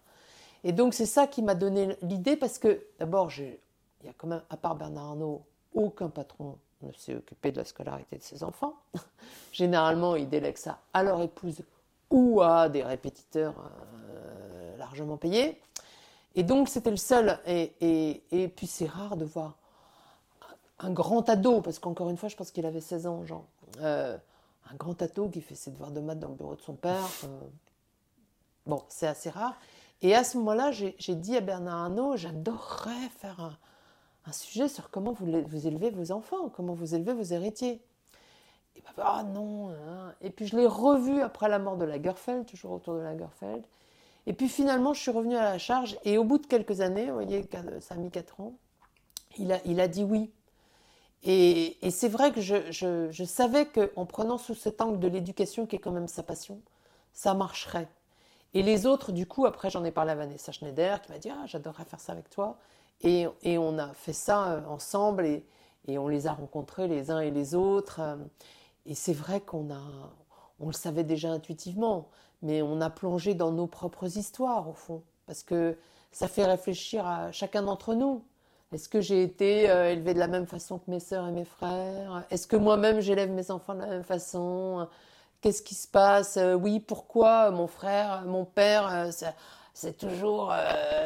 Et 0.62 0.72
donc 0.72 0.94
c'est 0.94 1.06
ça 1.06 1.26
qui 1.26 1.42
m'a 1.42 1.54
donné 1.54 1.96
l'idée 2.02 2.36
parce 2.36 2.58
que 2.58 2.86
d'abord, 2.98 3.30
il 3.36 3.58
y 4.04 4.08
a 4.08 4.12
quand 4.16 4.28
même, 4.28 4.42
à 4.48 4.56
part 4.56 4.76
Bernard 4.76 5.04
Arnault, 5.04 5.42
aucun 5.74 6.08
patron 6.08 6.58
s'est 6.92 7.14
occupé 7.14 7.52
de 7.52 7.58
la 7.58 7.64
scolarité 7.64 8.16
de 8.16 8.22
ses 8.22 8.44
enfants. 8.44 8.74
Généralement, 9.52 10.16
ils 10.16 10.28
délèguent 10.28 10.56
ça 10.56 10.80
à 10.92 11.02
leur 11.02 11.20
épouse 11.22 11.62
ou 12.10 12.42
à 12.42 12.68
des 12.68 12.82
répétiteurs 12.82 13.54
euh, 14.10 14.76
largement 14.76 15.16
payés. 15.16 15.60
Et 16.34 16.42
donc, 16.42 16.68
c'était 16.68 16.90
le 16.90 16.96
seul. 16.96 17.38
Et, 17.46 18.52
puis, 18.56 18.66
c'est 18.66 18.86
rare 18.86 19.16
de 19.16 19.24
voir 19.24 19.56
un 20.80 20.90
grand 20.90 21.28
ado, 21.28 21.60
parce 21.60 21.78
qu'encore 21.78 22.10
une 22.10 22.16
fois, 22.16 22.28
je 22.28 22.36
pense 22.36 22.50
qu'il 22.50 22.66
avait 22.66 22.80
16 22.80 23.06
ans, 23.06 23.24
Jean. 23.24 23.46
Euh, 23.80 24.16
un 24.70 24.74
grand 24.74 25.00
ado 25.00 25.28
qui 25.28 25.40
fait 25.40 25.54
ses 25.54 25.70
devoirs 25.70 25.90
de 25.90 26.00
maths 26.00 26.18
dans 26.18 26.28
le 26.28 26.34
bureau 26.34 26.56
de 26.56 26.60
son 26.60 26.74
père. 26.74 27.08
Euh, 27.24 27.40
bon, 28.66 28.82
c'est 28.88 29.06
assez 29.06 29.30
rare. 29.30 29.54
Et 30.02 30.14
à 30.14 30.24
ce 30.24 30.36
moment-là, 30.38 30.70
j'ai 30.72 31.14
dit 31.14 31.36
à 31.36 31.40
Bernard 31.40 31.84
Arnault, 31.84 32.16
j'adorerais 32.16 33.08
faire 33.18 33.40
un, 33.40 33.56
un 34.26 34.32
sujet 34.32 34.68
sur 34.68 34.90
comment 34.90 35.12
vous, 35.12 35.26
vous 35.46 35.66
élevez 35.66 35.90
vos 35.90 36.12
enfants, 36.12 36.48
comment 36.48 36.74
vous 36.74 36.94
élevez 36.94 37.12
vos 37.12 37.22
héritiers. 37.22 37.80
Et 38.76 38.82
ah 38.98 39.22
non. 39.22 39.70
Hein. 39.70 40.14
Et 40.20 40.30
puis 40.30 40.46
je 40.46 40.56
l'ai 40.56 40.66
revu 40.66 41.20
après 41.20 41.48
la 41.48 41.58
mort 41.58 41.76
de 41.76 41.84
Lagerfeld, 41.84 42.46
toujours 42.46 42.72
autour 42.72 42.94
de 42.94 43.00
Lagerfeld. 43.00 43.64
Et 44.26 44.32
puis 44.32 44.48
finalement, 44.48 44.94
je 44.94 45.00
suis 45.00 45.10
revenue 45.10 45.36
à 45.36 45.44
la 45.44 45.58
charge. 45.58 45.98
Et 46.04 46.18
au 46.18 46.24
bout 46.24 46.38
de 46.38 46.46
quelques 46.46 46.80
années, 46.80 47.06
vous 47.06 47.14
voyez, 47.14 47.48
ça 47.80 47.94
a 47.94 47.98
mis 47.98 48.10
4 48.10 48.40
ans, 48.40 48.54
il 49.36 49.52
a, 49.52 49.88
dit 49.88 50.04
oui. 50.04 50.30
Et, 51.22 51.76
c'est 51.90 52.08
vrai 52.08 52.32
que 52.32 52.40
je, 52.40 52.70
je, 52.70 53.10
je 53.10 53.24
savais 53.24 53.66
qu'en 53.66 54.06
prenant 54.06 54.38
sous 54.38 54.54
cet 54.54 54.80
angle 54.80 54.98
de 54.98 55.08
l'éducation, 55.08 55.66
qui 55.66 55.76
est 55.76 55.78
quand 55.78 55.90
même 55.92 56.08
sa 56.08 56.22
passion, 56.22 56.60
ça 57.12 57.34
marcherait. 57.34 57.88
Et 58.54 58.62
les 58.62 58.86
autres, 58.86 59.10
du 59.12 59.26
coup, 59.26 59.46
après, 59.46 59.68
j'en 59.68 59.84
ai 59.84 59.90
parlé 59.90 60.12
à 60.12 60.14
Vanessa 60.14 60.52
Schneider, 60.52 61.02
qui 61.02 61.10
m'a 61.10 61.18
dit 61.18 61.30
Ah, 61.30 61.44
j'adorerais 61.46 61.84
faire 61.84 62.00
ça 62.00 62.12
avec 62.12 62.30
toi. 62.30 62.56
Et, 63.02 63.26
on 63.58 63.78
a 63.78 63.92
fait 63.92 64.12
ça 64.12 64.52
euh, 64.52 64.66
ensemble 64.66 65.26
et, 65.26 65.44
on 65.98 66.08
les 66.08 66.26
a 66.26 66.32
rencontrés 66.32 66.88
les 66.88 67.10
uns 67.10 67.20
et 67.20 67.30
les 67.30 67.54
autres. 67.54 68.00
Euh, 68.00 68.16
et 68.86 68.94
c'est 68.94 69.12
vrai 69.12 69.40
qu'on 69.40 69.70
a, 69.70 69.82
on 70.60 70.66
le 70.66 70.72
savait 70.72 71.04
déjà 71.04 71.30
intuitivement, 71.30 72.08
mais 72.42 72.62
on 72.62 72.80
a 72.80 72.90
plongé 72.90 73.34
dans 73.34 73.52
nos 73.52 73.66
propres 73.66 74.16
histoires 74.16 74.68
au 74.68 74.72
fond, 74.72 75.02
parce 75.26 75.42
que 75.42 75.76
ça 76.12 76.28
fait 76.28 76.44
réfléchir 76.44 77.06
à 77.06 77.32
chacun 77.32 77.62
d'entre 77.62 77.94
nous. 77.94 78.22
Est-ce 78.72 78.88
que 78.88 79.00
j'ai 79.00 79.22
été 79.22 79.70
euh, 79.70 79.92
élevé 79.92 80.14
de 80.14 80.18
la 80.18 80.26
même 80.26 80.46
façon 80.46 80.78
que 80.78 80.90
mes 80.90 81.00
sœurs 81.00 81.28
et 81.28 81.32
mes 81.32 81.44
frères? 81.44 82.24
Est-ce 82.30 82.46
que 82.46 82.56
moi-même 82.56 83.00
j'élève 83.00 83.30
mes 83.30 83.50
enfants 83.50 83.74
de 83.74 83.80
la 83.80 83.86
même 83.86 84.04
façon? 84.04 84.88
Qu'est-ce 85.40 85.62
qui 85.62 85.74
se 85.74 85.86
passe? 85.86 86.38
Oui, 86.58 86.80
pourquoi? 86.80 87.50
Mon 87.50 87.66
frère, 87.66 88.24
mon 88.24 88.46
père, 88.46 89.10
c'est 89.74 89.98
toujours 89.98 90.54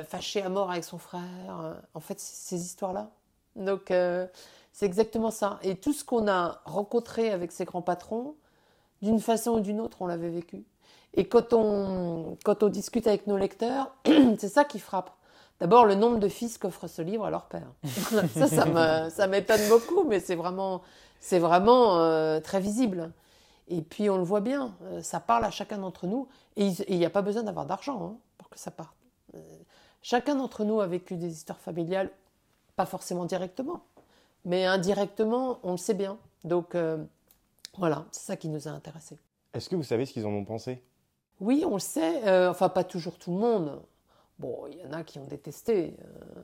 fâché 0.06 0.42
à 0.42 0.48
mort 0.48 0.70
avec 0.70 0.84
son 0.84 0.98
frère 0.98 1.76
En 1.94 2.00
fait, 2.00 2.20
ces 2.20 2.60
histoires-là. 2.64 3.10
Donc, 3.56 3.92
c'est 4.72 4.86
exactement 4.86 5.32
ça. 5.32 5.58
Et 5.62 5.74
tout 5.74 5.92
ce 5.92 6.04
qu'on 6.04 6.28
a 6.28 6.60
rencontré 6.64 7.32
avec 7.32 7.50
ces 7.50 7.64
grands 7.64 7.82
patrons, 7.82 8.36
d'une 9.02 9.20
façon 9.20 9.52
ou 9.52 9.60
d'une 9.60 9.80
autre, 9.80 10.02
on 10.02 10.06
l'avait 10.06 10.30
vécu. 10.30 10.64
Et 11.14 11.26
quand 11.26 11.52
on, 11.52 12.36
quand 12.44 12.62
on 12.62 12.68
discute 12.68 13.06
avec 13.06 13.26
nos 13.26 13.36
lecteurs, 13.36 13.92
c'est 14.38 14.48
ça 14.48 14.64
qui 14.64 14.78
frappe. 14.78 15.10
D'abord, 15.60 15.84
le 15.84 15.96
nombre 15.96 16.18
de 16.18 16.28
fils 16.28 16.58
qu'offre 16.58 16.86
ce 16.86 17.02
livre 17.02 17.24
à 17.24 17.30
leur 17.30 17.46
père. 17.46 17.66
ça, 18.36 19.10
ça 19.10 19.26
m'étonne 19.26 19.68
beaucoup, 19.68 20.04
mais 20.04 20.20
c'est 20.20 20.36
vraiment, 20.36 20.82
c'est 21.18 21.40
vraiment 21.40 21.98
euh, 21.98 22.38
très 22.38 22.60
visible. 22.60 23.10
Et 23.66 23.82
puis, 23.82 24.08
on 24.08 24.16
le 24.16 24.22
voit 24.22 24.40
bien, 24.40 24.74
euh, 24.84 25.02
ça 25.02 25.18
parle 25.18 25.44
à 25.44 25.50
chacun 25.50 25.78
d'entre 25.78 26.06
nous. 26.06 26.28
Et 26.56 26.68
il 26.88 26.98
n'y 26.98 27.04
a 27.04 27.10
pas 27.10 27.22
besoin 27.22 27.42
d'avoir 27.42 27.66
d'argent 27.66 28.00
hein, 28.00 28.16
ça 28.58 28.70
parte. 28.70 28.96
Euh, 29.34 29.38
chacun 30.02 30.34
d'entre 30.34 30.64
nous 30.64 30.80
a 30.80 30.86
vécu 30.86 31.16
des 31.16 31.32
histoires 31.32 31.60
familiales, 31.60 32.10
pas 32.76 32.86
forcément 32.86 33.24
directement, 33.24 33.82
mais 34.44 34.64
indirectement, 34.64 35.58
on 35.62 35.72
le 35.72 35.78
sait 35.78 35.94
bien. 35.94 36.18
Donc, 36.44 36.76
voilà, 37.76 38.06
c'est 38.12 38.24
ça 38.24 38.36
qui 38.36 38.48
nous 38.48 38.68
a 38.68 38.70
intéressés. 38.70 39.18
Est-ce 39.52 39.68
que 39.68 39.74
vous 39.74 39.82
savez 39.82 40.06
ce 40.06 40.12
qu'ils 40.12 40.26
en 40.26 40.30
ont 40.30 40.44
pensé? 40.44 40.80
Oui, 41.40 41.64
on 41.66 41.74
le 41.74 41.80
sait. 41.80 42.48
enfin, 42.48 42.68
pas 42.68 42.84
toujours 42.84 43.18
tout 43.18 43.32
le 43.32 43.38
monde. 43.38 43.80
Bon, 44.38 44.68
il 44.70 44.78
y 44.78 44.84
en 44.84 44.92
a 44.92 45.02
qui 45.02 45.18
ont 45.18 45.26
détesté. 45.26 45.96
Euh, 46.00 46.40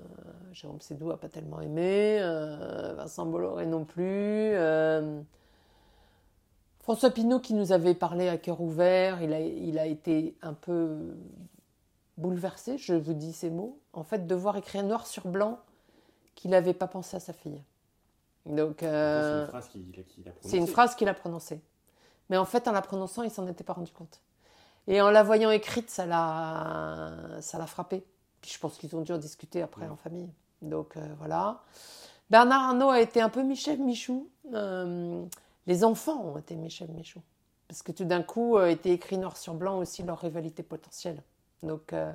Jérôme 0.53 0.81
Sédou 0.81 1.09
n'a 1.09 1.17
pas 1.17 1.29
tellement 1.29 1.61
aimé, 1.61 2.19
euh, 2.21 2.95
Vincent 2.97 3.25
Bolloré 3.25 3.67
non 3.67 3.85
plus. 3.85 4.03
Euh, 4.03 5.21
François 6.81 7.11
Pinault 7.11 7.39
qui 7.39 7.55
nous 7.55 7.71
avait 7.71 7.95
parlé 7.95 8.29
à 8.29 8.37
cœur 8.37 8.61
ouvert, 8.61 9.23
il 9.23 9.33
a, 9.33 9.41
il 9.41 9.79
a 9.79 9.87
été 9.87 10.37
un 10.43 10.55
peu 10.55 11.15
bouleversé, 12.17 12.79
je 12.79 12.95
vous 12.95 13.15
dis 13.15 13.33
ces 13.33 13.51
mots, 13.51 13.79
en 13.93 14.05
fait 14.05 14.27
de 14.27 14.35
voir 14.35 14.57
écrire 14.57 14.85
noir 14.85 15.07
sur 15.07 15.27
blanc 15.27 15.59
qu'il 16.35 16.51
n'avait 16.51 16.75
pas 16.75 16.87
pensé 16.87 17.17
à 17.17 17.21
sa 17.21 17.33
fille. 17.33 17.63
Donc, 18.47 18.79
c'est 18.81 18.87
une 18.87 19.47
phrase 19.47 19.69
qu'il 19.69 20.29
a 20.29 20.33
prononcée. 20.33 20.49
C'est 20.49 20.57
une 20.59 20.67
phrase 20.67 20.95
qu'il 20.95 21.09
a 21.09 21.15
prononcée. 21.15 21.61
Mais 22.31 22.37
en 22.37 22.45
fait, 22.45 22.69
en 22.69 22.73
la 22.73 22.83
prononçant, 22.83 23.23
il 23.23 23.31
s'en 23.31 23.47
était 23.47 23.65
pas 23.65 23.73
rendu 23.75 23.93
compte. 23.93 24.21
Et 24.87 25.01
en 25.01 25.11
la 25.11 25.23
voyant 25.23 25.51
écrite, 25.51 25.91
ça 25.91 26.07
l'a, 26.07 27.41
ça 27.41 27.59
l'a 27.59 27.67
frappé. 27.67 28.05
Puis 28.41 28.51
je 28.53 28.59
pense 28.59 28.77
qu'ils 28.77 28.95
ont 28.95 29.01
dû 29.01 29.13
en 29.13 29.19
discuter 29.19 29.63
après 29.63 29.89
en 29.89 29.97
famille. 29.97 30.29
Donc 30.61 30.97
euh, 30.97 31.07
voilà. 31.19 31.63
Bernard 32.29 32.63
Arnault 32.71 32.91
a 32.91 33.01
été 33.01 33.21
un 33.21 33.31
peu 33.31 33.43
Michel 33.43 33.79
Michou. 33.81 34.29
Euh, 34.53 35.25
les 35.67 35.85
enfants 35.85 36.23
ont 36.23 36.39
été 36.39 36.55
Michel 36.57 36.91
Michou. 36.91 37.21
Parce 37.69 37.83
que 37.83 37.93
tout 37.93 38.05
d'un 38.05 38.23
coup, 38.23 38.59
été 38.61 38.93
écrit 38.93 39.17
noir 39.17 39.39
sur 39.39 39.55
blanc 39.55 39.79
aussi 39.79 40.03
leur 40.03 40.19
rivalité 40.19 40.63
potentielle. 40.63 41.23
Donc, 41.63 41.93
euh, 41.93 42.13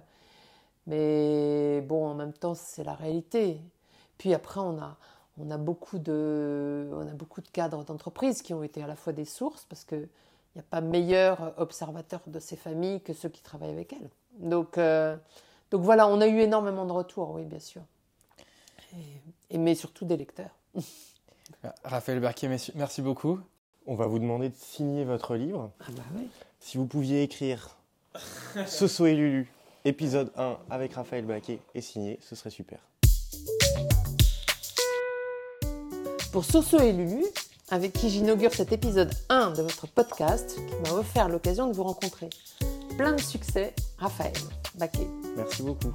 mais 0.87 1.81
bon, 1.81 2.07
en 2.07 2.15
même 2.15 2.33
temps, 2.33 2.55
c'est 2.55 2.83
la 2.83 2.93
réalité. 2.93 3.59
Puis 4.17 4.33
après, 4.33 4.59
on 4.59 4.77
a, 4.79 4.97
on 5.37 5.49
a 5.51 5.57
beaucoup 5.57 5.99
de, 5.99 6.89
on 6.93 7.07
a 7.07 7.13
beaucoup 7.13 7.41
de 7.41 7.47
cadres 7.47 7.83
d'entreprise 7.83 8.41
qui 8.41 8.53
ont 8.53 8.63
été 8.63 8.83
à 8.83 8.87
la 8.87 8.95
fois 8.95 9.13
des 9.13 9.25
sources, 9.25 9.65
parce 9.65 9.83
que 9.83 10.07
il 10.55 10.57
n'y 10.57 10.61
a 10.61 10.67
pas 10.69 10.81
meilleur 10.81 11.53
observateur 11.57 12.21
de 12.25 12.39
ces 12.39 12.55
familles 12.55 13.01
que 13.01 13.13
ceux 13.13 13.29
qui 13.29 13.43
travaillent 13.43 13.71
avec 13.71 13.93
elles. 13.93 14.09
Donc, 14.39 14.77
euh, 14.77 15.15
donc 15.69 15.81
voilà, 15.81 16.07
on 16.07 16.21
a 16.21 16.27
eu 16.27 16.39
énormément 16.39 16.85
de 16.85 16.91
retours, 16.91 17.31
oui, 17.31 17.45
bien 17.45 17.59
sûr. 17.59 17.83
Et, 19.51 19.57
mais 19.57 19.75
surtout 19.75 20.05
des 20.05 20.17
lecteurs. 20.17 20.55
Raphaël 21.83 22.19
Berquier, 22.19 22.49
merci 22.75 23.01
beaucoup. 23.01 23.39
On 23.85 23.95
va 23.95 24.07
vous 24.07 24.19
demander 24.19 24.49
de 24.49 24.55
signer 24.55 25.03
votre 25.03 25.35
livre. 25.35 25.71
Ah 25.81 25.91
bah 25.95 26.03
oui. 26.15 26.27
Si 26.59 26.77
vous 26.77 26.85
pouviez 26.85 27.23
écrire 27.23 27.78
Soso 28.67 29.05
et 29.05 29.15
Lulu, 29.15 29.51
épisode 29.85 30.31
1 30.37 30.57
avec 30.69 30.93
Raphaël 30.93 31.25
Baquet 31.25 31.59
et 31.75 31.81
signé, 31.81 32.19
ce 32.21 32.35
serait 32.35 32.49
super. 32.49 32.79
Pour 36.31 36.45
Soso 36.45 36.79
et 36.79 36.91
Lulu, 36.91 37.25
avec 37.69 37.93
qui 37.93 38.09
j'inaugure 38.09 38.53
cet 38.53 38.71
épisode 38.71 39.11
1 39.29 39.51
de 39.51 39.61
votre 39.61 39.87
podcast 39.87 40.55
qui 40.55 40.75
m'a 40.91 40.97
offert 40.97 41.29
l'occasion 41.29 41.67
de 41.67 41.73
vous 41.73 41.83
rencontrer. 41.83 42.29
Plein 42.97 43.13
de 43.13 43.21
succès, 43.21 43.73
Raphaël 43.97 44.33
Baquet. 44.75 45.07
Merci 45.35 45.63
beaucoup. 45.63 45.93